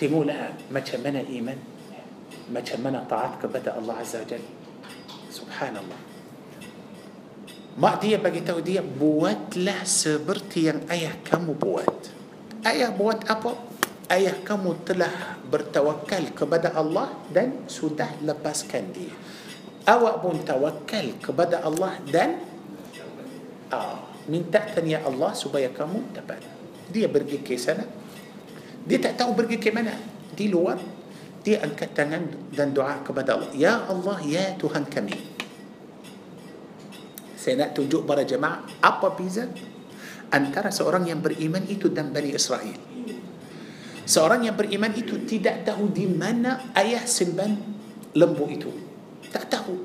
تقول 0.03 0.29
macam 0.75 0.99
mana 1.05 1.21
iman 1.23 1.59
macam 2.51 2.79
mana 2.83 3.05
taat 3.07 3.39
kepada 3.45 3.77
Allah 3.79 4.03
Azza 4.03 4.19
Jal 4.27 4.43
subhanallah 5.31 6.01
mak 7.79 8.03
dia 8.03 8.19
bagi 8.19 8.43
tahu 8.43 8.59
dia 8.67 8.83
buatlah 8.83 9.87
seperti 9.87 10.67
yang 10.67 10.83
ayah 10.91 11.15
kamu 11.23 11.55
buat 11.55 12.19
Ayah 12.63 12.95
buat 12.95 13.27
apa? 13.27 13.59
Ayah 14.07 14.39
kamu 14.47 14.87
telah 14.87 15.35
bertawakal 15.51 16.31
kepada 16.31 16.71
Allah 16.79 17.11
dan 17.35 17.67
sudah 17.67 18.07
lepaskan 18.23 18.95
dia. 18.95 19.11
Awak 19.83 20.23
pun 20.23 20.39
tawakal 20.47 21.07
kepada 21.19 21.59
Allah 21.67 21.99
dan 22.07 22.39
ah, 23.75 23.99
minta 24.31 24.63
tanya 24.71 25.03
Allah 25.03 25.35
supaya 25.35 25.75
kamu 25.75 26.15
dapat. 26.15 26.39
Dia 26.95 27.11
pergi 27.11 27.43
ke 27.43 27.59
sana. 27.59 27.83
Dia 28.87 29.03
tak 29.03 29.19
tahu 29.19 29.35
pergi 29.43 29.59
ke 29.59 29.75
mana. 29.75 29.99
Di 30.31 30.47
luar. 30.47 30.79
Dia 31.43 31.67
angkat 31.67 31.99
tangan 31.99 32.55
dan 32.55 32.71
doa 32.71 33.03
kepada 33.03 33.35
Allah. 33.43 33.51
Ya 33.59 33.83
Allah, 33.91 34.23
ya 34.23 34.55
Tuhan 34.55 34.87
kami. 34.87 35.19
Saya 37.35 37.67
nak 37.67 37.71
tunjuk 37.75 38.07
pada 38.07 38.23
jemaah 38.23 38.63
apa 38.79 39.19
beza 39.19 39.51
antara 40.33 40.73
seorang 40.73 41.07
yang 41.13 41.21
beriman 41.21 41.63
itu 41.69 41.93
dan 41.93 42.09
Bani 42.11 42.33
Israel. 42.33 42.75
Seorang 44.03 44.49
yang 44.49 44.57
beriman 44.59 44.91
itu 44.97 45.23
tidak 45.29 45.69
tahu 45.69 45.93
di 45.93 46.09
mana 46.09 46.73
ayah 46.75 47.05
simpan 47.07 47.55
lembu 48.17 48.49
itu. 48.51 48.73
Tak 49.31 49.45
tahu. 49.47 49.77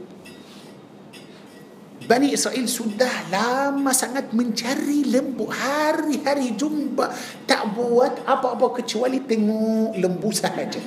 Bani 2.08 2.32
Israel 2.32 2.66
sudah 2.72 3.28
lama 3.30 3.92
sangat 3.92 4.32
mencari 4.32 5.12
lembu. 5.12 5.52
Hari-hari 5.52 6.56
jumpa 6.56 7.12
tak 7.44 7.76
buat 7.76 8.24
apa-apa 8.24 8.80
kecuali 8.80 9.20
tengok 9.28 10.00
lembu 10.00 10.30
sahaja. 10.32 10.80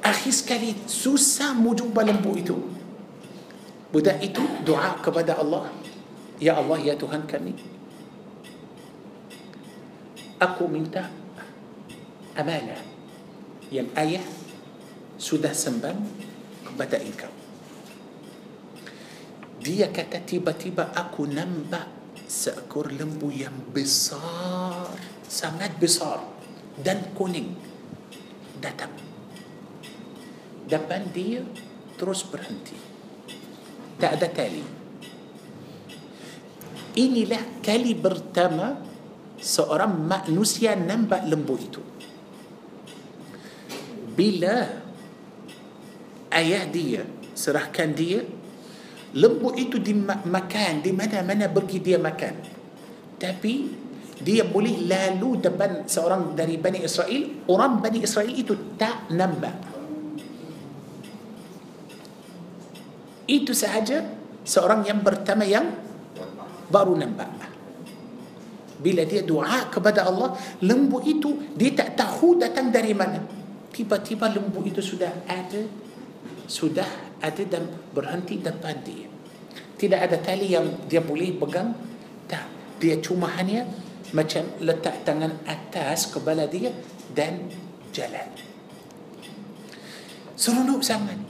Akhir 0.00 0.32
sekali 0.34 0.72
susah 0.88 1.52
mau 1.52 1.76
jumpa 1.76 2.00
lembu 2.00 2.32
itu. 2.40 2.56
Budak 3.92 4.18
itu 4.24 4.40
doa 4.64 4.96
kepada 4.98 5.36
Allah. 5.38 5.68
Ya 6.40 6.56
Allah, 6.56 6.80
ya 6.80 6.96
Tuhan 6.96 7.28
kami. 7.28 7.52
Aku 10.40 10.64
minta 10.72 11.12
amanah 12.32 12.80
yang 13.68 13.92
ayah 13.92 14.24
sudah 15.20 15.52
sembang 15.52 16.00
kepada 16.64 16.96
engkau. 16.96 17.28
Dia 19.60 19.92
kata 19.92 20.24
tiba-tiba 20.24 20.96
aku 20.96 21.28
nampak 21.28 21.84
seekor 22.24 22.88
lembu 22.88 23.28
yang 23.28 23.60
besar, 23.76 24.96
sangat 25.28 25.76
besar 25.76 26.24
dan 26.80 27.04
kuning 27.12 27.52
datang. 28.64 28.96
Depan 30.64 31.04
dia 31.12 31.44
terus 32.00 32.24
berhenti. 32.24 32.80
Tak 34.00 34.16
ada 34.16 34.28
tali. 34.32 34.79
inilah 36.98 37.62
kali 37.62 37.94
pertama 37.94 38.80
seorang 39.38 39.94
manusia 39.94 40.74
nampak 40.74 41.22
lembu 41.28 41.54
itu 41.58 41.80
bila 44.14 44.68
ayah 46.34 46.66
dia 46.66 47.02
serahkan 47.36 47.88
dia 47.94 48.20
lembu 49.14 49.54
itu 49.54 49.78
di 49.78 49.94
makan 50.02 50.82
di 50.82 50.90
mana-mana 50.90 51.46
pergi 51.46 51.78
dia 51.78 51.98
makan 51.98 52.34
tapi 53.20 53.54
dia 54.20 54.44
boleh 54.44 54.84
lalu 54.84 55.40
depan 55.40 55.88
seorang 55.88 56.36
dari 56.36 56.60
Bani 56.60 56.84
Israel 56.84 57.22
orang 57.48 57.80
Bani 57.80 58.04
Israel 58.04 58.28
itu 58.34 58.76
tak 58.76 59.08
nampak 59.14 59.56
itu 63.30 63.54
sahaja 63.56 64.04
seorang 64.44 64.84
yang 64.84 65.00
pertama 65.00 65.48
yang 65.48 65.72
baru 66.70 66.94
nampak 66.96 67.28
lah. 67.36 67.50
Bila 68.80 69.02
dia 69.04 69.20
doa 69.26 69.68
kepada 69.68 70.08
Allah, 70.08 70.32
lembu 70.64 71.02
itu 71.04 71.36
dia 71.52 71.74
tak 71.76 72.00
tahu 72.00 72.40
datang 72.40 72.72
dari 72.72 72.96
mana. 72.96 73.20
Tiba-tiba 73.74 74.32
lembu 74.32 74.64
itu 74.64 74.80
sudah 74.80 75.26
ada, 75.28 75.60
sudah 76.48 77.20
ada 77.20 77.42
dan 77.44 77.68
berhenti 77.92 78.40
depan 78.40 78.76
dia. 78.80 79.06
Tidak 79.76 80.00
ada 80.00 80.16
tali 80.16 80.48
yang 80.48 80.88
dia 80.88 81.04
boleh 81.04 81.36
pegang. 81.36 81.76
Tak. 82.24 82.78
Dia 82.80 82.96
cuma 83.04 83.28
hanya 83.36 83.68
macam 84.16 84.48
letak 84.64 85.04
tangan 85.04 85.44
atas 85.44 86.08
kepala 86.08 86.48
dia 86.48 86.72
dan 87.12 87.52
jalan. 87.92 88.32
Seronok 90.40 90.80
sangat. 90.80 91.20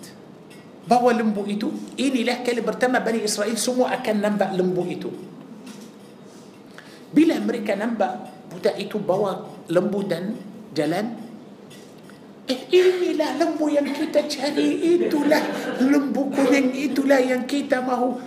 Bawa 0.87 1.11
lembu 1.15 1.43
itu, 1.51 1.71
inilah 1.99 2.43
kali 2.47 2.62
pertama 2.62 3.03
Bani 3.03 3.27
Israel 3.27 3.55
semua 3.59 3.91
akan 3.99 4.17
nampak 4.23 4.55
lembu 4.55 4.87
itu. 4.87 5.11
Bila 7.11 7.43
mereka 7.43 7.74
nampak 7.74 8.31
budak 8.55 8.78
itu 8.78 9.03
bawa 9.03 9.43
lembu 9.66 10.07
dan 10.07 10.39
jalan 10.74 11.19
Eh 12.51 12.66
inilah 12.74 13.39
lembu 13.39 13.66
yang 13.70 13.87
kita 13.91 14.27
cari 14.31 14.99
Itulah 14.99 15.43
lembu 15.82 16.31
kuning 16.31 16.74
Itulah 16.74 17.19
yang 17.19 17.47
kita 17.47 17.82
mahu 17.82 18.19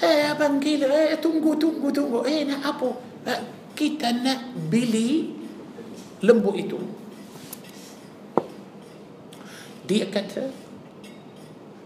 hey, 0.04 0.20
abang 0.32 0.56
gila 0.56 0.88
hey, 0.88 1.12
eh, 1.16 1.18
Tunggu 1.20 1.56
tunggu 1.60 1.88
tunggu 1.92 2.24
Eh 2.28 2.44
nak 2.48 2.60
apa 2.76 2.88
eh, 3.28 3.40
Kita 3.76 4.12
nak 4.20 4.56
beli 4.72 5.32
lembu 6.24 6.52
itu 6.56 6.76
Dia 9.88 10.08
kata 10.12 10.44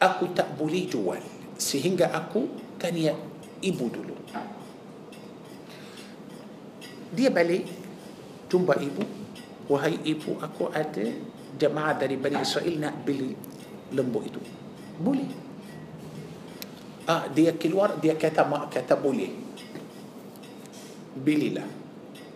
Aku 0.02 0.31
tak 0.35 0.55
boleh 0.59 0.86
jual 0.90 1.22
Sehingga 1.59 2.10
aku 2.10 2.51
tanya 2.78 3.14
ibu 3.62 3.86
dulu 3.86 4.14
dia 7.15 7.31
balik 7.31 7.65
jumpa 8.51 8.74
ibu 8.82 9.03
wahai 9.70 9.97
ibu 10.03 10.35
aku 10.43 10.69
ada 10.74 11.07
jemaah 11.57 11.95
dari 11.95 12.19
Bani 12.19 12.43
Israel 12.43 12.74
nak 12.82 13.07
beli 13.07 13.31
lembu 13.95 14.19
itu 14.27 14.43
boleh 15.01 15.31
ah, 17.07 17.31
dia 17.31 17.55
keluar 17.55 17.97
dia 18.03 18.19
kata 18.19 18.43
mak 18.45 18.74
kata 18.74 18.99
boleh 18.99 19.31
belilah 21.15 21.66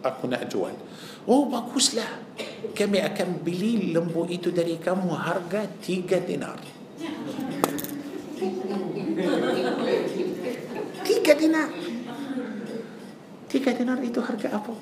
aku 0.07 0.25
nak 0.31 0.47
jual 0.47 0.73
oh 1.27 1.51
baguslah 1.51 2.25
kami 2.79 3.03
akan 3.03 3.43
beli 3.43 3.91
lembu 3.91 4.23
itu 4.31 4.55
dari 4.55 4.79
kamu 4.79 5.11
harga 5.11 5.67
tiga 5.83 6.23
dinar 6.23 6.57
tiga 11.03 11.33
dinar 11.35 11.69
tiga 13.49 13.73
dinar 13.75 13.99
itu 14.05 14.21
harga 14.21 14.61
apa? 14.61 14.77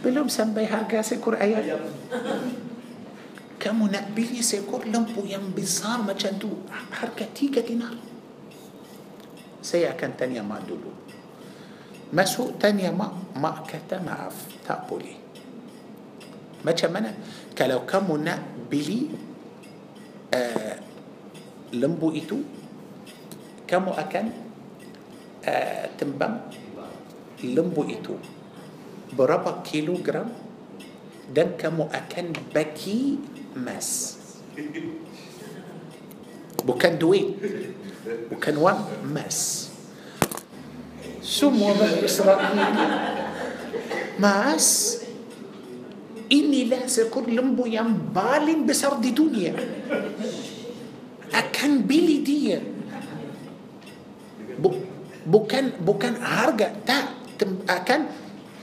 Belum 0.00 0.30
sampai 0.30 0.70
harga 0.70 1.02
seekor 1.04 1.36
ayam. 1.36 1.82
Kamu 3.58 3.90
nak 3.90 4.14
beli 4.16 4.40
seekor 4.40 4.86
lampu 4.88 5.26
yang 5.28 5.52
besar 5.52 6.00
macam 6.00 6.32
tu. 6.38 6.64
Harga 6.70 7.26
tiga 7.34 7.60
dinar. 7.60 7.92
Saya 9.60 9.92
akan 9.92 10.10
tanya 10.16 10.40
mak 10.46 10.64
dulu. 10.64 10.92
Masuk 12.14 12.56
tanya 12.56 12.94
mak. 12.94 13.12
Mak 13.36 13.56
kata 13.68 13.98
maaf. 14.00 14.36
Tak 14.64 14.88
boleh. 14.88 15.18
Macam 16.64 16.90
mana? 16.94 17.12
Kalau 17.52 17.84
kamu 17.84 18.14
nak 18.24 18.40
beli 18.72 19.12
uh, 20.32 20.74
lembu 21.76 22.08
itu, 22.16 22.40
kamu 23.68 23.92
akan 23.92 24.24
uh, 25.44 25.84
tembang 26.00 26.40
lembu 27.42 27.82
itu 27.90 28.14
berapa 29.18 29.64
kilogram 29.66 30.30
dan 31.26 31.58
kamu 31.58 31.90
akan 31.90 32.26
bagi 32.54 33.18
mas. 33.58 34.18
bukan 36.64 36.94
duit 36.96 37.34
bukan 38.30 38.54
wang 38.62 38.80
mas. 39.10 39.70
semua 41.24 41.74
orang 41.74 42.02
Israel 42.04 42.52
mas. 44.20 45.00
inilah 46.28 46.86
seekor 46.90 47.26
lembu 47.30 47.66
yang 47.70 48.10
paling 48.12 48.66
besar 48.68 48.98
di 49.02 49.10
dunia 49.14 49.54
akan 51.34 51.70
beli 51.86 52.18
dia 52.26 52.58
bukan 55.24 55.64
bukan 55.82 56.14
harga 56.20 56.68
tak 56.84 57.23
tem, 57.36 57.60
akan 57.66 58.00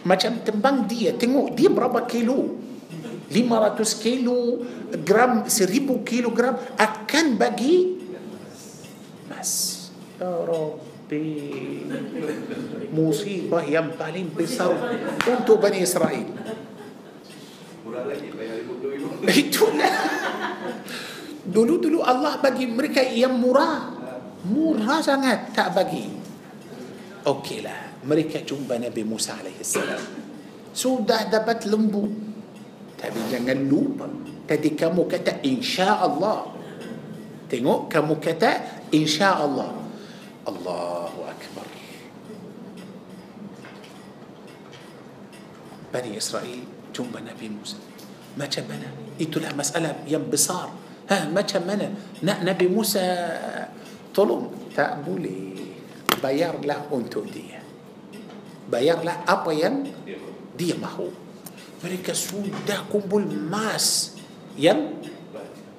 macam 0.07 0.31
tembang 0.41 0.77
dia 0.89 1.13
tengok 1.13 1.53
dia 1.53 1.69
berapa 1.69 2.07
kilo 2.09 2.57
500 3.29 4.01
kilo 4.03 4.65
gram 5.05 5.45
1000 5.45 5.67
kilogram 6.03 6.57
akan 6.79 7.25
bagi 7.37 8.01
mas 9.29 9.87
ya 10.17 10.27
Rabbi 10.33 11.85
musibah 12.91 13.61
yang 13.63 13.93
paling 13.93 14.33
besar 14.33 14.73
untuk 15.29 15.61
Bani 15.61 15.79
Israel 15.85 16.27
itulah 19.29 19.93
dulu-dulu 21.45 22.01
Allah 22.01 22.41
bagi 22.41 22.65
mereka 22.65 23.05
yang 23.05 23.37
murah 23.37 23.93
murah 24.49 24.97
sangat 25.05 25.53
tak 25.53 25.75
bagi 25.77 26.19
lah. 27.61 27.90
مريكا 28.05 28.45
جنب 28.49 28.69
نبي 28.71 29.03
موسى 29.05 29.31
عليه 29.45 29.57
السلام 29.61 30.03
سو 30.73 31.05
ده 31.05 31.29
لمبو 31.29 31.45
بتلمبو 31.45 32.03
تبي 32.97 33.21
جنن 33.29 33.69
لوب 33.69 33.97
تدي 34.49 34.73
كمو 34.73 35.05
كتا 35.05 35.45
إن 35.45 35.61
شاء 35.61 35.99
الله 36.01 36.37
تنو 37.53 37.85
كمو 37.91 38.17
كتا 38.17 38.51
إن 38.89 39.05
شاء 39.05 39.37
الله 39.37 39.69
الله 40.49 41.13
أكبر 41.13 41.67
بني 45.93 46.11
إسرائيل 46.17 46.65
جنب 46.97 47.13
نبي 47.21 47.47
موسى 47.53 47.77
ما 48.41 48.47
جنبنا 48.49 49.19
إيه 49.21 49.29
مسألة 49.35 49.89
ينبصار 50.09 50.67
ها 51.11 51.17
ما 51.29 51.43
جنبنا 51.43 52.23
نبي 52.25 52.67
موسى 52.71 53.05
طلب 54.15 54.71
تأبولي 54.73 55.41
بيار 56.23 56.55
لا 56.65 56.77
أنتو 56.91 57.27
دي 57.27 57.50
bayarlah 58.71 59.27
apa 59.27 59.51
yang 59.51 59.83
dia 60.55 60.75
mahu 60.79 61.11
mereka 61.83 62.15
sudah 62.15 62.87
kumpul 62.87 63.27
emas 63.27 64.15
yang 64.55 64.95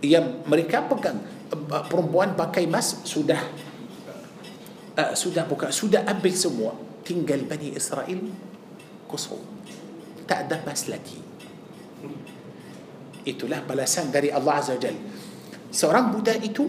yang 0.05 0.45
mereka 0.45 0.85
pegang 0.85 1.25
eh, 1.49 1.59
perempuan 1.89 2.37
pakai 2.37 2.69
emas 2.69 3.01
sudah 3.09 3.41
uh, 5.01 5.13
sudah 5.17 5.49
buka 5.49 5.73
sudah 5.73 6.05
ambil 6.05 6.35
semua 6.37 6.73
tinggal 7.03 7.41
Bani 7.49 7.73
Israel 7.73 8.21
kosong 9.09 9.41
tak 10.29 10.47
ada 10.53 10.61
emas 10.61 10.85
lagi 10.93 11.17
itulah 13.25 13.65
balasan 13.65 14.13
dari 14.13 14.29
Allah 14.29 14.61
Azza 14.61 14.77
wa 14.77 14.83
Jal 14.83 14.97
seorang 15.73 16.13
budak 16.13 16.39
itu 16.45 16.67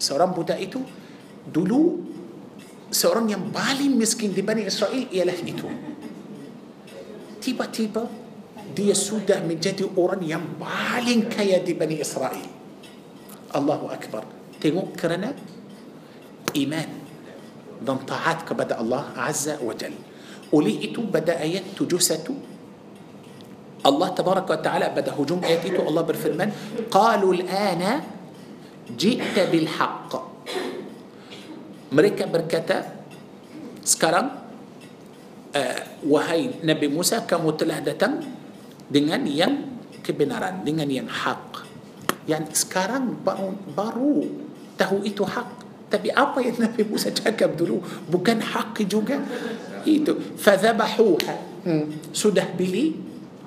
seorang 0.00 0.32
budak 0.34 0.58
itu 0.58 0.80
dulu 1.46 2.05
seorang 2.96 3.28
yang 3.28 3.52
paling 3.52 3.92
miskin 4.00 4.32
di 4.32 4.40
Bani 4.40 4.64
Israel 4.64 5.04
ialah 5.12 5.36
itu. 5.44 5.68
Tiba-tiba 7.44 8.08
dia 8.72 8.96
sudah 8.96 9.44
menjadi 9.44 9.84
orang 10.00 10.24
yang 10.24 10.42
paling 10.56 11.28
kaya 11.28 11.60
di 11.60 11.76
Bani 11.76 12.00
Israel. 12.00 12.48
Allahu 13.52 13.92
Akbar. 13.92 14.24
Tengok 14.56 14.96
kerana 14.96 15.36
iman 16.56 16.88
dan 17.84 17.98
taat 18.08 18.48
kepada 18.48 18.80
Allah 18.80 19.12
Azza 19.20 19.60
wa 19.60 19.76
Jal. 19.76 19.92
Oleh 20.56 20.72
itu 20.80 21.04
pada 21.12 21.36
ayat 21.36 21.76
71 21.76 22.56
الله 23.86 24.08
تبارك 24.18 24.50
وتعالى 24.50 24.98
بدا 24.98 25.14
هجوم 25.14 25.46
آياته 25.46 25.78
الله 25.78 26.02
بالفرمان 26.10 26.50
قالوا 26.90 27.32
الآن 27.38 27.82
جئت 28.98 29.36
بالحق 29.46 30.10
mereka 31.94 32.26
berkata 32.26 32.82
sekarang 33.86 34.26
uh, 35.54 35.78
wahai 36.08 36.50
Nabi 36.66 36.90
Musa 36.90 37.22
kamu 37.22 37.54
telah 37.54 37.78
datang 37.78 38.22
dengan 38.90 39.22
yang 39.26 39.62
kebenaran 40.02 40.62
dengan 40.66 40.86
yang 40.90 41.06
hak 41.10 41.62
yang 42.26 42.42
sekarang 42.50 43.22
baru, 43.22 43.54
baru 43.70 44.16
tahu 44.74 45.06
itu 45.06 45.22
hak 45.22 45.66
tapi 45.86 46.10
apa 46.10 46.42
yang 46.42 46.58
Nabi 46.58 46.82
Musa 46.82 47.14
cakap 47.14 47.54
dulu 47.54 47.78
bukan 48.10 48.42
hak 48.42 48.82
juga 48.90 49.22
itu 49.86 50.18
fadzabahuha 50.34 51.62
hmm. 51.62 51.84
sudah 52.10 52.50
beli 52.58 53.05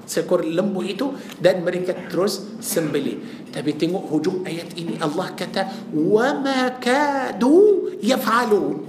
seekor 0.10 0.42
lembu 0.42 0.82
itu 0.82 1.14
dan 1.38 1.62
mereka 1.62 1.94
terus 2.10 2.42
sembelih. 2.60 3.48
Tapi 3.54 3.72
tengok 3.78 4.10
hujung 4.10 4.42
ayat 4.44 4.74
ini 4.76 4.98
Allah 4.98 5.32
kata 5.38 5.94
wa 5.94 6.28
ma 6.42 6.74
kadu 6.82 7.94
yafalun. 8.02 8.84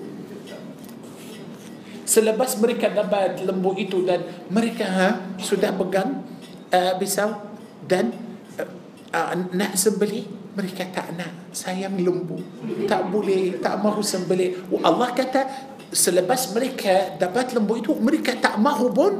Selepas 2.09 2.59
mereka 2.59 2.91
dapat 2.91 3.39
lembu 3.47 3.77
itu 3.79 4.03
dan 4.03 4.27
mereka 4.51 4.85
ha, 4.89 5.09
sudah 5.39 5.71
pegang 5.79 6.27
uh, 6.75 6.93
pisau 6.99 7.39
dan 7.87 8.11
uh, 8.59 8.67
uh, 9.15 9.47
nak 9.55 9.79
sembelih 9.79 10.27
mereka 10.59 10.91
tak 10.91 11.15
nak 11.15 11.55
sayang 11.55 11.95
lembu 12.03 12.43
tak 12.91 13.07
boleh 13.07 13.63
tak 13.63 13.79
mahu 13.79 14.03
sembeli, 14.03 14.59
oh, 14.75 14.83
Allah 14.83 15.15
kata 15.15 15.47
selepas 15.95 16.51
mereka 16.51 17.15
dapat 17.15 17.55
lembu 17.55 17.79
itu 17.79 17.95
mereka 17.95 18.35
tak 18.43 18.59
mahu 18.59 18.87
pun 18.91 19.13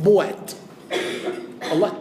buat. 0.00 0.44
Allah 1.66 1.92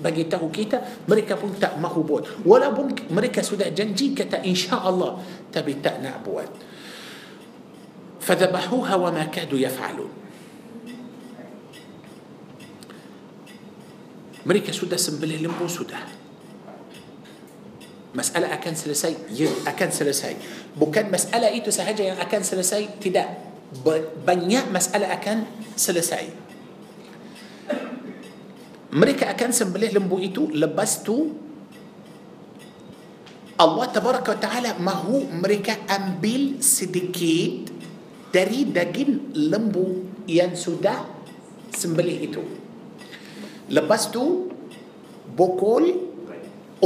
bagi 0.00 0.26
tahu 0.26 0.50
kita 0.50 1.04
mereka 1.06 1.38
pun 1.38 1.54
tak 1.54 1.78
mahu 1.78 2.00
buat 2.02 2.24
walaupun 2.42 2.96
mereka 3.14 3.44
sudah 3.46 3.70
janji 3.70 4.10
kata 4.16 4.42
insyaallah 4.42 5.20
tapi 5.54 5.78
tak 5.78 6.00
nak 6.00 6.24
buat 6.24 6.48
فذبحوها 8.24 8.94
وما 9.04 9.28
كادوا 9.30 9.60
يفعلون 9.68 10.12
mereka 14.48 14.72
sudah 14.72 14.96
sembelih 14.98 15.40
lembu 15.44 15.68
sudah 15.68 16.00
masalah 18.16 18.48
akan 18.56 18.72
selesai 18.76 19.12
ya 19.30 19.48
akan 19.68 19.88
selesai 19.94 20.34
bukan 20.76 21.08
masalah 21.12 21.48
itu 21.54 21.68
sahaja 21.70 22.00
yang 22.12 22.16
akan 22.20 22.40
selesai 22.44 22.96
tidak 23.00 23.28
banyak 24.26 24.68
masalah 24.72 25.12
akan 25.20 25.44
selesai 25.80 26.32
mereka 28.94 29.34
akan 29.34 29.50
sembelih 29.50 29.98
lembu 29.98 30.22
itu 30.22 30.46
lepas 30.54 31.02
tu 31.02 31.34
Allah 33.58 33.86
tabaraka 33.90 34.38
wa 34.38 34.38
taala 34.38 34.70
mahu 34.78 35.42
mereka 35.42 35.74
ambil 35.90 36.62
sedikit 36.62 37.74
dari 38.30 38.66
daging 38.70 39.34
lembu 39.50 40.06
yang 40.30 40.54
sudah 40.54 41.02
sembelih 41.74 42.18
itu 42.22 42.42
lepas 43.74 44.14
tu 44.14 44.46
bokol 45.34 45.84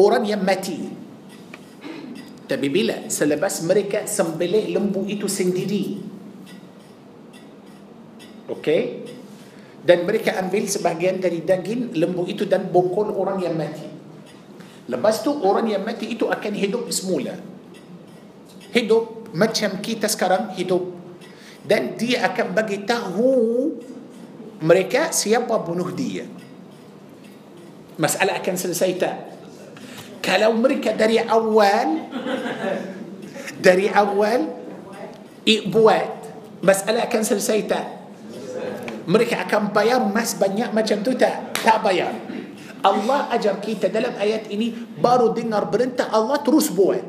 orang 0.01 0.24
yang 0.24 0.40
mati 0.40 0.89
tapi 2.48 2.72
bila 2.72 3.05
selepas 3.12 3.52
mereka 3.68 4.09
sembelih 4.09 4.72
lembu 4.72 5.05
itu 5.05 5.28
sendiri 5.28 6.01
okey 8.48 8.82
dan 9.89 10.05
mereka 10.05 10.36
ambil 10.36 10.69
sebahagian 10.69 11.16
dari 11.16 11.40
daging 11.40 11.97
lembu 11.97 12.28
itu 12.28 12.44
dan 12.44 12.69
bokol 12.69 13.09
orang 13.16 13.40
yang 13.40 13.56
mati 13.56 13.89
lepas 14.85 15.24
tu 15.24 15.32
orang 15.32 15.65
yang 15.65 15.81
mati 15.81 16.12
itu 16.12 16.28
akan 16.28 16.52
hidup 16.52 16.85
semula 16.93 17.32
hidup 18.77 19.32
macam 19.32 19.81
kita 19.81 20.05
sekarang 20.05 20.52
hidup 20.60 20.93
dan 21.65 21.97
dia 21.97 22.28
akan 22.28 22.52
bagi 22.52 22.85
tahu 22.85 23.32
mereka 24.60 25.09
siapa 25.09 25.56
bunuh 25.65 25.89
dia 25.97 26.28
masalah 27.97 28.44
akan 28.44 28.55
selesai 28.60 28.90
tak 29.01 29.16
kalau 30.20 30.52
mereka 30.52 30.93
dari 30.93 31.16
awal 31.16 32.12
dari 33.56 33.89
awal 33.89 34.52
buat 35.73 36.06
masalah 36.60 37.09
akan 37.09 37.23
selesai 37.24 37.62
tak 37.73 37.86
mereka 39.09 39.40
akan 39.48 39.72
bayar 39.72 40.05
mas 40.05 40.36
banyak 40.36 40.68
macam 40.76 41.01
tu 41.01 41.16
tak? 41.16 41.56
Tak 41.64 41.80
bayar. 41.80 42.12
Allah 42.85 43.32
ajar 43.32 43.56
kita 43.59 43.89
dalam 43.89 44.12
ayat 44.20 44.52
ini 44.52 44.70
baru 45.01 45.32
dengar 45.32 45.64
perintah 45.72 46.12
Allah 46.12 46.39
terus 46.44 46.68
buat. 46.68 47.02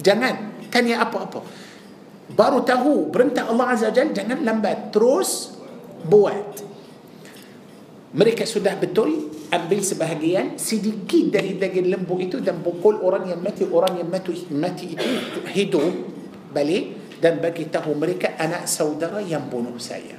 Jangan 0.00 0.64
tanya 0.70 1.02
apa-apa. 1.02 1.42
Baru 2.30 2.62
tahu 2.62 3.10
perintah 3.10 3.50
Allah 3.50 3.74
Azza 3.74 3.90
Jal 3.90 4.14
jangan 4.14 4.38
lambat. 4.46 4.94
Terus 4.94 5.50
buat. 6.06 6.62
Mereka 8.14 8.46
sudah 8.46 8.78
betul 8.78 9.34
ambil 9.50 9.82
sebahagian 9.82 10.54
sedikit 10.62 11.34
dari 11.34 11.58
daging 11.58 11.90
lembu 11.90 12.22
itu 12.22 12.38
dan 12.38 12.62
pukul 12.62 13.02
orang 13.02 13.34
yang 13.34 13.42
mati 13.42 13.66
orang 13.66 13.98
yang 13.98 14.08
mati 14.10 14.46
mati 14.50 14.94
itu 14.94 15.10
hidup 15.54 15.90
balik 16.54 16.98
dan 17.20 17.36
bagi 17.38 17.68
tahu 17.68 17.92
mereka 17.92 18.34
anak 18.40 18.64
saudara 18.64 19.20
yang 19.20 19.46
bunuh 19.52 19.76
saya. 19.76 20.16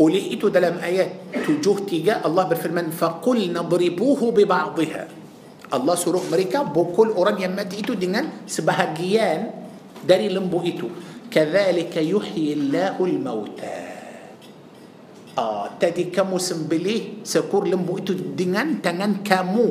Oleh 0.00 0.20
itu 0.32 0.48
dalam 0.52 0.80
ayat 0.80 1.36
73 1.46 2.24
Allah 2.26 2.44
berfirman 2.48 2.88
faqul 2.92 3.48
nadribuhu 3.52 4.32
bi 4.32 4.44
ba'dihha. 4.48 5.04
Allah 5.76 5.94
suruh 5.98 6.22
mereka 6.32 6.64
pukul 6.68 7.12
orang 7.16 7.40
yang 7.42 7.52
mati 7.56 7.82
itu 7.84 7.92
dengan 7.98 8.44
sebahagian 8.48 9.50
dari 10.04 10.30
lembu 10.32 10.62
itu. 10.64 10.86
Kadzalika 11.28 11.98
yuhyi 12.00 12.54
al 12.72 13.16
mauta. 13.20 13.80
Ah, 15.36 15.68
tadi 15.76 16.08
kamu 16.08 16.38
sembelih 16.40 17.20
sekur 17.20 17.66
lembu 17.68 18.00
itu 18.00 18.14
dengan 18.16 18.78
tangan 18.80 19.20
kamu. 19.26 19.68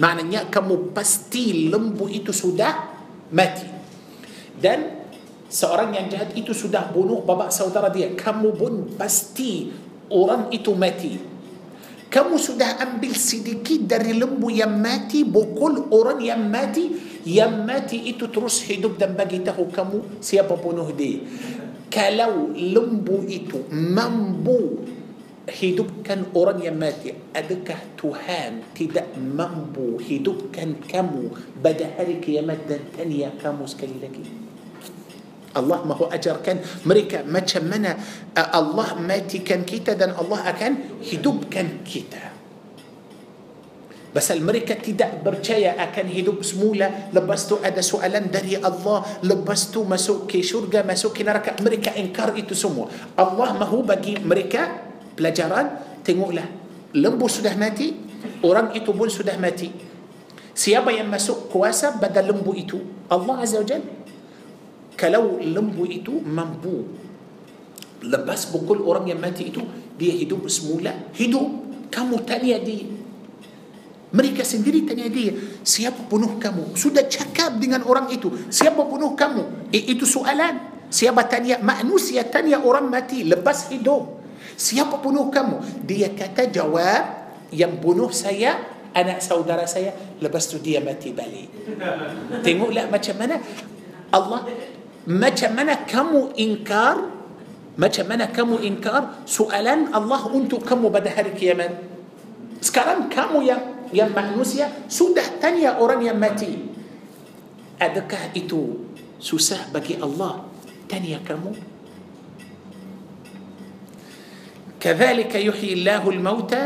Maknanya 0.00 0.46
kamu 0.48 0.92
pasti 0.94 1.66
lembu 1.72 2.06
itu 2.08 2.30
sudah 2.32 2.95
mati 3.34 3.66
dan 4.58 5.02
seorang 5.50 5.94
yang 5.96 6.06
jahat 6.10 6.30
itu 6.38 6.50
sudah 6.54 6.90
bunuh 6.94 7.22
bapa 7.26 7.50
saudara 7.50 7.90
dia 7.90 8.12
kamu 8.14 8.54
pun 8.54 8.72
pasti 8.94 9.70
orang 10.12 10.50
itu 10.54 10.70
mati 10.76 11.14
kamu 12.06 12.38
sudah 12.38 12.78
ambil 12.86 13.12
sedikit 13.18 13.82
dari 13.84 14.14
lembu 14.14 14.46
yang 14.48 14.78
mati 14.78 15.26
bukul 15.26 15.90
orang 15.90 16.22
yang 16.22 16.42
mati 16.46 16.94
yang 17.26 17.66
mati 17.66 18.06
itu 18.06 18.30
terus 18.30 18.62
hidup 18.70 18.94
dan 18.94 19.18
bagi 19.18 19.42
tahu 19.42 19.66
kamu 19.74 20.22
siapa 20.22 20.54
bunuh 20.54 20.94
dia 20.94 21.22
kalau 21.90 22.50
lembu 22.54 23.26
itu 23.26 23.66
mampu 23.74 24.86
hidupkan 25.46 26.34
orang 26.34 26.58
yang 26.58 26.74
mati 26.74 27.14
adakah 27.30 27.78
Tuhan 27.94 28.74
tidak 28.74 29.14
mampu 29.14 29.94
hidupkan 30.02 30.82
kamu 30.90 31.24
pada 31.62 31.94
hari 31.94 32.18
kiamat 32.18 32.66
dan 32.66 32.82
tanya 32.90 33.30
kamu 33.38 33.64
sekali 33.70 33.96
lagi 34.02 34.26
Allah 35.54 35.80
mahu 35.86 36.10
ajarkan 36.10 36.60
mereka 36.84 37.22
macam 37.22 37.62
mana 37.70 37.94
uh, 38.34 38.48
Allah 38.58 38.98
matikan 38.98 39.62
kita 39.62 39.94
dan 39.94 40.18
Allah 40.18 40.50
akan 40.50 41.00
hidupkan 41.06 41.86
kita 41.86 42.34
Basal 44.10 44.40
mereka 44.40 44.80
tidak 44.80 45.20
percaya 45.20 45.76
akan 45.76 46.08
hidup 46.08 46.40
semula 46.40 46.88
Lepas 47.12 47.44
tu 47.44 47.60
ada 47.60 47.84
soalan 47.84 48.32
dari 48.32 48.56
Allah 48.56 49.04
Lepas 49.20 49.68
tu 49.68 49.84
masuk 49.84 50.24
ke 50.24 50.40
syurga, 50.40 50.80
masuk 50.80 51.12
ke 51.12 51.20
neraka 51.20 51.52
Mereka 51.60 51.92
ingkar 52.00 52.32
itu 52.32 52.56
semua 52.56 52.88
Allah 53.12 53.52
mahu 53.52 53.84
bagi 53.84 54.16
mereka 54.24 54.88
pelajaran 55.16 55.66
tengoklah 56.04 56.44
lembu 56.92 57.26
sudah 57.26 57.56
mati 57.56 57.96
orang 58.44 58.76
itu 58.76 58.92
pun 58.92 59.08
sudah 59.08 59.34
mati 59.40 59.72
siapa 60.52 60.92
yang 60.92 61.08
masuk 61.08 61.48
kuasa 61.48 61.96
pada 61.96 62.20
lembu 62.20 62.52
itu 62.52 62.76
Allah 63.08 63.40
azza 63.40 63.58
wajal 63.64 63.82
kalau 65.00 65.40
lembu 65.40 65.88
itu 65.88 66.20
mampu 66.22 66.84
lepas 68.04 68.46
pukul 68.52 68.84
orang 68.84 69.08
yang 69.08 69.18
mati 69.20 69.48
itu 69.48 69.64
dia 69.96 70.12
hidup 70.12 70.46
semula 70.52 70.92
hidup 71.16 71.48
kamu 71.88 72.16
tanya 72.28 72.60
dia 72.60 72.84
mereka 74.12 74.44
sendiri 74.44 74.84
tanya 74.84 75.08
dia 75.08 75.32
siapa 75.64 75.98
bunuh 76.06 76.36
kamu 76.36 76.76
sudah 76.78 77.08
cakap 77.08 77.56
dengan 77.56 77.82
orang 77.88 78.12
itu 78.12 78.30
siapa 78.52 78.84
bunuh 78.84 79.16
kamu 79.16 79.72
eh, 79.72 79.96
itu 79.96 80.04
soalan 80.04 80.86
siapa 80.92 81.24
tanya 81.28 81.58
manusia 81.60 82.22
tanya 82.28 82.60
orang 82.62 82.86
mati 82.88 83.26
lepas 83.26 83.72
hidup 83.72 84.24
Siapa 84.56 84.96
bunuh 85.04 85.28
kamu? 85.28 85.84
Dia 85.84 86.08
kata 86.16 86.48
jawab 86.48 87.04
yang 87.52 87.76
bunuh 87.76 88.08
saya 88.08 88.56
anak 88.96 89.20
saudara 89.20 89.68
saya 89.68 89.92
lepas 90.16 90.48
tu 90.48 90.56
dia 90.56 90.80
mati 90.80 91.12
balik. 91.12 91.52
Tengoklah 92.40 92.88
macam 92.88 93.14
mana 93.20 93.36
Allah 94.16 94.48
macam 95.04 95.50
mana 95.52 95.84
kamu 95.84 96.32
ingkar 96.40 96.96
macam 97.76 98.04
mana 98.08 98.32
kamu 98.32 98.64
ingkar 98.64 99.20
soalan 99.28 99.92
Allah 99.92 100.24
untuk 100.32 100.64
kamu 100.64 100.88
pada 100.88 101.12
hari 101.12 101.36
kiamat. 101.36 101.76
Sekarang 102.64 103.12
kamu 103.12 103.44
yang 103.44 103.60
yang 103.92 104.08
manusia 104.16 104.72
sudah 104.88 105.24
tanya 105.36 105.76
orang 105.76 106.00
yang 106.00 106.16
mati. 106.16 106.56
Adakah 107.76 108.32
itu 108.32 108.88
susah 109.20 109.68
bagi 109.68 110.00
Allah 110.00 110.48
tanya 110.88 111.20
kamu? 111.20 111.75
كذلك 114.86 115.34
يحيي 115.42 115.82
الله 115.82 115.98
الموتى 116.06 116.64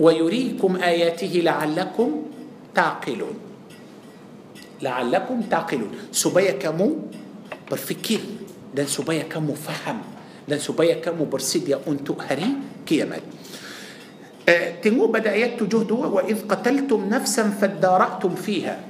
ويريكم 0.00 0.70
آياته 0.80 1.32
لعلكم 1.44 2.08
تعقلون 2.72 3.36
لعلكم 4.80 5.36
تعقلون 5.44 5.92
supaya 6.08 6.56
kamu 6.56 6.88
berfikir 7.68 8.22
dan 8.72 8.88
supaya 8.88 9.28
kamu 9.28 9.52
faham 9.60 10.00
dan 10.48 10.56
supaya 10.56 10.96
kamu 11.04 11.28
bersedia 11.28 11.76
untuk 11.84 12.24
hari 12.24 12.64
kiamat 12.88 13.20
tengok 14.80 15.20
pada 15.20 15.36
ayat 15.36 15.60
72 15.60 16.16
wa 16.16 16.24
idh 16.24 16.48
qataltum 16.48 17.12
nafsan 17.12 17.52
faddara'tum 17.52 18.40
fiha 18.40 18.80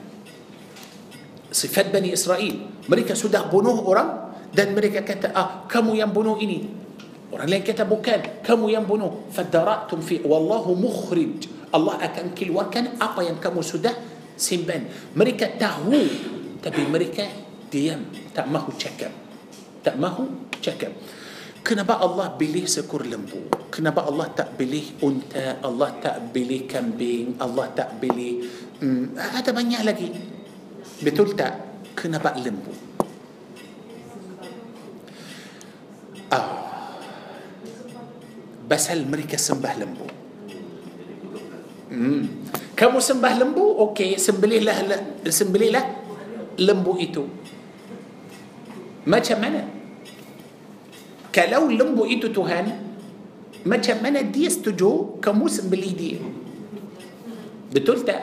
sifat 1.51 1.90
Bani 1.90 2.14
Israel 2.14 2.70
mereka 2.86 3.18
sudah 3.18 3.51
bunuh 3.51 3.82
orang 3.82 4.30
dan 4.55 4.78
mereka 4.78 5.02
kata 5.02 5.34
ah 5.34 5.66
kamu 5.66 5.98
yang 5.98 6.14
bunuh 6.14 6.38
ini 6.38 6.78
Orang 7.31 7.47
lain 7.47 7.62
kata 7.62 7.86
bukan 7.86 8.43
Kamu 8.43 8.66
yang 8.70 8.86
bunuh 8.86 9.31
Fadara'tum 9.31 10.02
fi 10.02 10.19
Wallahu 10.27 10.74
mukhrid 10.74 11.47
Allah 11.70 12.02
akan 12.02 12.35
keluarkan 12.35 12.98
apa 12.98 13.23
yang 13.23 13.39
kamu 13.39 13.62
sudah 13.62 13.94
simpan 14.35 14.90
Mereka 15.15 15.55
tahu 15.55 15.94
Tapi 16.59 16.82
mereka 16.90 17.23
diam 17.70 18.11
Tak 18.35 18.51
mahu 18.51 18.70
cakap 18.74 19.15
Tak 19.86 19.94
mahu 19.94 20.51
cakap 20.59 20.90
Kenapa 21.61 22.01
Allah 22.01 22.35
pilih 22.35 22.65
sekur 22.66 23.05
lembu? 23.05 23.47
Kenapa 23.69 24.09
Allah 24.09 24.32
tak 24.32 24.57
pilih 24.57 24.97
unta? 25.05 25.61
Allah 25.61 25.93
tak 26.01 26.32
pilih 26.32 26.65
kambing? 26.65 27.36
Allah 27.36 27.69
tak 27.77 28.01
pilih... 28.01 28.48
Hmm, 28.81 29.12
ada 29.12 29.52
banyak 29.52 29.82
lagi. 29.85 30.09
Betul 31.05 31.36
tak? 31.36 31.61
Kenapa 31.93 32.32
lembu? 32.40 32.73
Ah, 36.32 36.69
بس 38.70 38.84
هل 38.94 39.02
مريكا 39.10 39.34
سنبه 39.34 39.82
لمبو 39.82 40.06
مم. 41.90 42.22
كمو 42.78 43.02
سنبه 43.02 43.30
لمبو 43.42 43.66
اوكي 43.82 44.14
سنبليه 44.14 44.62
له 44.62 44.97
سنبليه 45.26 45.70
له 45.74 45.84
لمبو 46.62 47.02
ايتو 47.02 47.26
ما 49.10 49.18
تشمنا 49.18 49.62
كلو 51.34 51.62
لمبو 51.74 52.06
ايتو 52.06 52.30
تهان 52.30 52.68
ما 53.66 53.82
تشمنا 53.82 54.30
دي 54.30 54.47
استجو 54.47 55.18
كمو 55.18 55.51
سنبليه 55.51 55.92
دي 55.98 56.12
بتلتا 57.74 58.16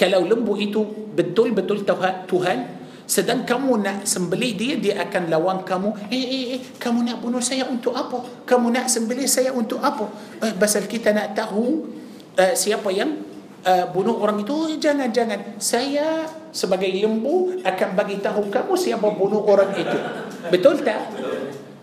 كلو 0.00 0.22
لمبو 0.32 0.56
ايتو 0.56 1.12
بتل 1.12 1.48
بتول 1.52 1.84
تهان 1.84 2.77
Sedang 3.08 3.48
kamu 3.48 3.80
nak 3.80 3.98
sembelih 4.04 4.52
dia, 4.52 4.74
dia 4.76 5.00
akan 5.00 5.32
lawan 5.32 5.58
kamu. 5.64 6.12
Eh, 6.12 6.20
eh, 6.28 6.44
eh, 6.52 6.60
kamu 6.76 7.08
nak 7.08 7.18
bunuh 7.24 7.40
saya 7.40 7.64
untuk 7.64 7.96
apa? 7.96 8.20
Kamu 8.44 8.68
nak 8.68 8.92
sembelih 8.92 9.24
saya 9.24 9.48
untuk 9.56 9.80
apa? 9.80 10.12
Eh, 10.44 10.52
pasal 10.52 10.84
kita 10.84 11.16
nak 11.16 11.32
tahu 11.32 11.88
eh, 12.36 12.52
siapa 12.52 12.92
yang 12.92 13.16
eh, 13.64 13.88
bunuh 13.96 14.20
orang 14.20 14.44
itu. 14.44 14.76
Eh, 14.76 14.76
jangan, 14.76 15.08
jangan. 15.08 15.56
Saya 15.56 16.28
sebagai 16.52 16.92
lembu 16.92 17.56
akan 17.64 17.90
bagi 17.96 18.20
tahu 18.20 18.52
kamu 18.52 18.76
siapa 18.76 19.08
bunuh 19.16 19.40
orang 19.40 19.72
itu. 19.72 19.98
Betul 20.52 20.84
tak? 20.84 21.08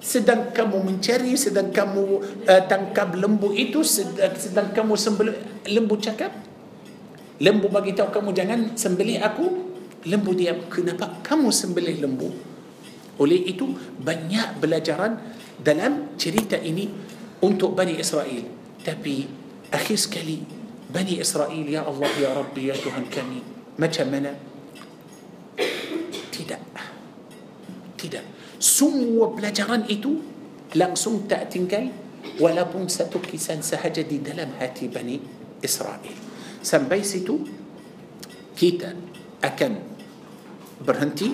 Sedang 0.06 0.54
kamu 0.54 0.78
mencari, 0.86 1.34
sedang 1.34 1.74
kamu 1.74 2.06
eh, 2.46 2.62
tangkap 2.70 3.18
lembu 3.18 3.50
itu, 3.50 3.82
sedang, 3.82 4.30
eh, 4.30 4.38
sedang 4.38 4.70
kamu 4.78 4.94
sembelih. 4.94 5.66
Lembu 5.74 5.98
cakap, 5.98 6.30
lembu 7.42 7.66
bagi 7.74 7.98
tahu 7.98 8.14
kamu 8.14 8.30
jangan 8.30 8.60
sembelih 8.78 9.26
aku. 9.26 9.74
lembu 10.06 10.38
dia 10.38 10.54
kenapa 10.70 11.20
kamu 11.26 11.50
sembelih 11.50 12.02
lembu 12.06 12.30
oleh 13.18 13.40
itu 13.50 13.74
banyak 14.00 14.62
belajaran 14.62 15.18
dalam 15.58 16.14
cerita 16.20 16.60
ini 16.62 16.86
untuk 17.42 17.74
Bani 17.74 17.98
Israel 17.98 18.46
tapi 18.86 19.26
akhir 19.74 19.98
sekali 20.00 20.46
Bani 20.90 21.18
Israel 21.20 21.66
ya 21.66 21.82
Allah 21.90 22.12
ya 22.22 22.30
Rabbi 22.38 22.70
ya 22.70 22.76
Tuhan 22.78 23.10
kami 23.10 23.42
macam 23.82 24.08
mana 24.08 24.32
tidak 26.32 26.62
tidak 27.98 28.26
semua 28.62 29.34
pelajaran 29.34 29.90
itu 29.90 30.22
langsung 30.78 31.26
tak 31.26 31.50
tinggal 31.56 31.90
walaupun 32.38 32.92
satu 32.92 33.18
kisah 33.24 33.58
sahaja 33.66 34.06
di 34.06 34.22
dalam 34.22 34.54
hati 34.62 34.86
Bani 34.86 35.18
Israel 35.66 36.04
sampai 36.62 37.02
situ 37.02 37.42
kita 38.56 38.92
akan 39.44 39.95
berhenti 40.86 41.34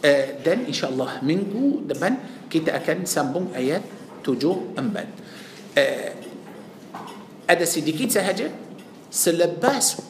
eh, 0.00 0.38
dan 0.40 0.64
insyaAllah 0.64 1.20
minggu 1.26 1.84
depan 1.90 2.46
kita 2.46 2.78
akan 2.78 3.02
sambung 3.04 3.46
ayat 3.50 3.82
tujuh 4.22 4.78
empat 4.78 5.06
eh, 5.74 6.14
ada 7.50 7.64
sedikit 7.66 8.08
sahaja 8.14 8.48
selepas 9.10 10.00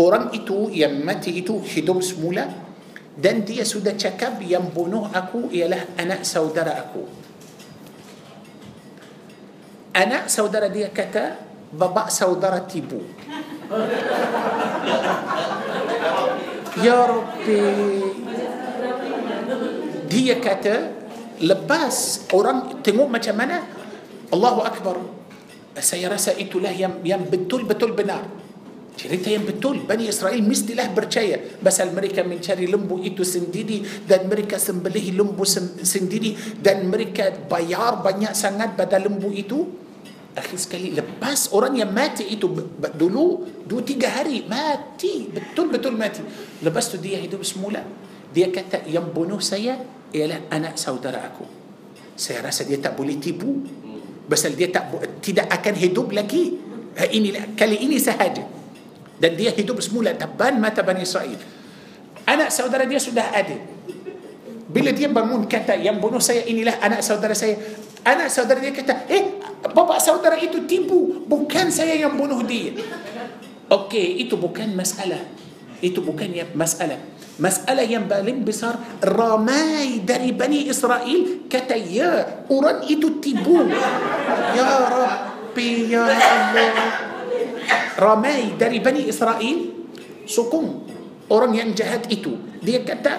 orang 0.00 0.32
itu 0.32 0.72
yang 0.72 0.98
mati 1.04 1.36
itu 1.44 1.60
hidup 1.60 2.00
semula 2.00 2.48
dan 3.12 3.44
dia 3.44 3.60
sudah 3.68 3.92
cakap 3.92 4.40
yang 4.40 4.72
bunuh 4.72 5.04
aku 5.12 5.52
ialah 5.52 6.00
anak 6.00 6.24
saudara 6.24 6.80
aku 6.80 7.04
anak 10.00 10.32
saudara 10.32 10.72
dia 10.72 10.88
kata 10.88 11.36
bapa 11.76 12.08
saudara 12.08 12.64
tibu 12.64 13.04
يا 16.80 17.00
ربي 17.04 17.64
هي 20.12 20.28
كاتا 20.40 20.76
لباس 21.44 22.00
قران 22.32 22.80
تنو 22.84 23.04
ما 23.12 23.18
تمنى 23.20 23.58
الله 24.32 24.54
اكبر 24.72 24.96
سيرسى 25.76 26.38
ايتو 26.40 26.60
له 26.64 26.72
يم 26.76 26.94
يم 27.04 27.22
بتول 27.28 27.64
بتول 27.68 27.92
بنار 27.96 28.24
شريتا 28.96 29.28
يم 29.36 29.44
بتول 29.48 29.84
بني 29.88 30.06
اسرائيل 30.12 30.36
مستي 30.48 30.72
له 30.76 30.88
برشاية 30.96 31.60
بس 31.64 31.76
امريكا 31.84 32.24
من 32.28 32.40
شاري 32.44 32.64
لمبو 32.68 33.02
ايتو 33.08 33.20
سنديدي 33.24 34.08
دان 34.08 34.28
امريكا 34.32 34.56
سنبليه 34.60 35.12
لمبو 35.16 35.44
سنديدي 35.84 36.56
دان 36.64 36.88
امريكا 36.92 37.48
بيار 37.52 37.94
بنيا 38.04 38.32
سنات 38.36 38.76
بدا 38.80 38.96
لمبو 39.00 39.32
ايتو 39.36 39.81
Akhir 40.32 40.56
sekali 40.56 40.96
lepas 40.96 41.52
orang 41.52 41.76
yang 41.76 41.92
mati 41.92 42.24
itu 42.24 42.48
dulu 42.96 43.44
dua 43.68 43.82
tiga 43.84 44.08
hari 44.16 44.48
mati 44.48 45.28
betul 45.28 45.68
betul 45.68 45.92
mati. 45.92 46.24
Lepas 46.64 46.88
tu 46.88 46.96
dia 46.96 47.20
hidup 47.20 47.44
semula. 47.44 47.84
Dia 48.32 48.48
kata 48.48 48.88
yang 48.88 49.12
bunuh 49.12 49.44
saya 49.44 49.76
ialah 50.16 50.48
anak 50.48 50.80
saudara 50.80 51.20
aku. 51.28 51.44
Saya 52.16 52.48
rasa 52.48 52.64
dia 52.64 52.80
tak 52.80 52.96
boleh 52.96 53.20
tipu. 53.20 53.60
Sebab 54.32 54.56
dia 54.56 54.72
tak 54.72 54.84
tidak 55.20 55.52
akan 55.52 55.74
hidup 55.76 56.08
lagi. 56.16 56.56
Eh, 56.96 57.12
ini 57.12 57.28
kali 57.52 57.76
ini 57.84 58.00
sahaja. 58.00 58.40
Dan 59.20 59.36
dia 59.36 59.52
hidup 59.52 59.84
semula 59.84 60.16
taban 60.16 60.56
mata 60.56 60.80
Bani 60.80 61.04
Israel. 61.04 61.36
Anak 62.24 62.48
saudara 62.56 62.88
dia 62.88 62.96
sudah 62.96 63.36
ada. 63.36 63.56
Bila 64.72 64.96
dia 64.96 65.12
bangun 65.12 65.44
kata 65.44 65.76
yang 65.76 66.00
bunuh 66.00 66.24
saya 66.24 66.40
inilah 66.48 66.80
anak 66.80 67.04
saudara 67.04 67.36
saya. 67.36 67.60
anak 68.06 68.28
saudara 68.30 68.58
dia 68.62 68.74
kata, 68.74 69.06
eh 69.06 69.38
bapak 69.66 69.98
saudara 70.02 70.36
itu 70.38 70.66
tipu, 70.66 71.22
bukan 71.26 71.70
saya 71.70 71.94
yang 71.94 72.14
bunuh 72.18 72.42
dia. 72.42 72.74
Okey, 73.70 74.22
itu 74.26 74.36
bukan 74.36 74.74
masalah. 74.76 75.22
Itu 75.82 76.02
bukan 76.04 76.30
ya, 76.30 76.44
masalah. 76.54 76.98
Masalah 77.40 77.82
yang 77.88 78.04
paling 78.06 78.44
besar 78.44 78.76
ramai 79.00 80.04
dari 80.04 80.30
Bani 80.36 80.68
Israel 80.68 81.48
kata 81.48 81.74
ya 81.80 82.44
orang 82.52 82.84
itu 82.86 83.18
tipu. 83.24 83.56
Ya 84.52 84.68
Rabbi 84.86 85.88
ya 85.88 86.04
Allah. 86.04 86.74
Ramai 87.96 88.52
dari 88.60 88.78
Bani 88.84 89.08
Israel 89.08 89.58
sokong 90.28 90.68
orang 91.32 91.56
yang 91.56 91.70
jahat 91.72 92.04
itu. 92.12 92.36
Dia 92.60 92.84
kata 92.84 93.14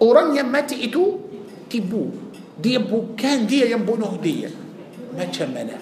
orang 0.00 0.38
yang 0.38 0.46
mati 0.48 0.78
itu 0.86 1.18
tipu. 1.66 2.27
دي 2.58 2.74
كان 3.14 3.46
دي 3.46 3.70
ينبونه 3.70 4.18
دي 4.18 4.50
ما 5.14 5.24
تشملها 5.30 5.80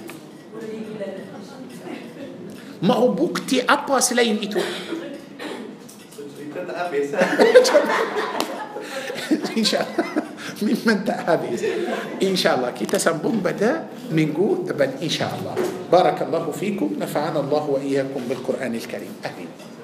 ما 2.85 2.95
هو 3.01 3.17
بوكتي 3.17 3.65
أبا 3.65 3.97
سلين 4.05 4.37
إتو 4.45 4.61
إن 9.57 9.65
شاء 9.65 9.81
الله 9.81 10.05
من 10.63 10.77
من 10.85 10.99
تأهبس 11.05 11.61
إن 12.21 12.37
شاء 12.37 12.61
الله 12.61 12.71
كي 12.77 12.85
تسنبون 12.85 13.41
بدا 13.41 13.89
من 14.13 14.29
قول 14.37 14.69
إن 15.01 15.09
شاء 15.09 15.33
الله 15.33 15.55
بارك 15.89 16.29
الله 16.29 16.45
فيكم 16.53 17.01
نفعنا 17.01 17.41
الله 17.41 17.65
وإياكم 17.71 18.21
بالقرآن 18.29 18.73
الكريم 18.77 19.15
أمين 19.25 19.76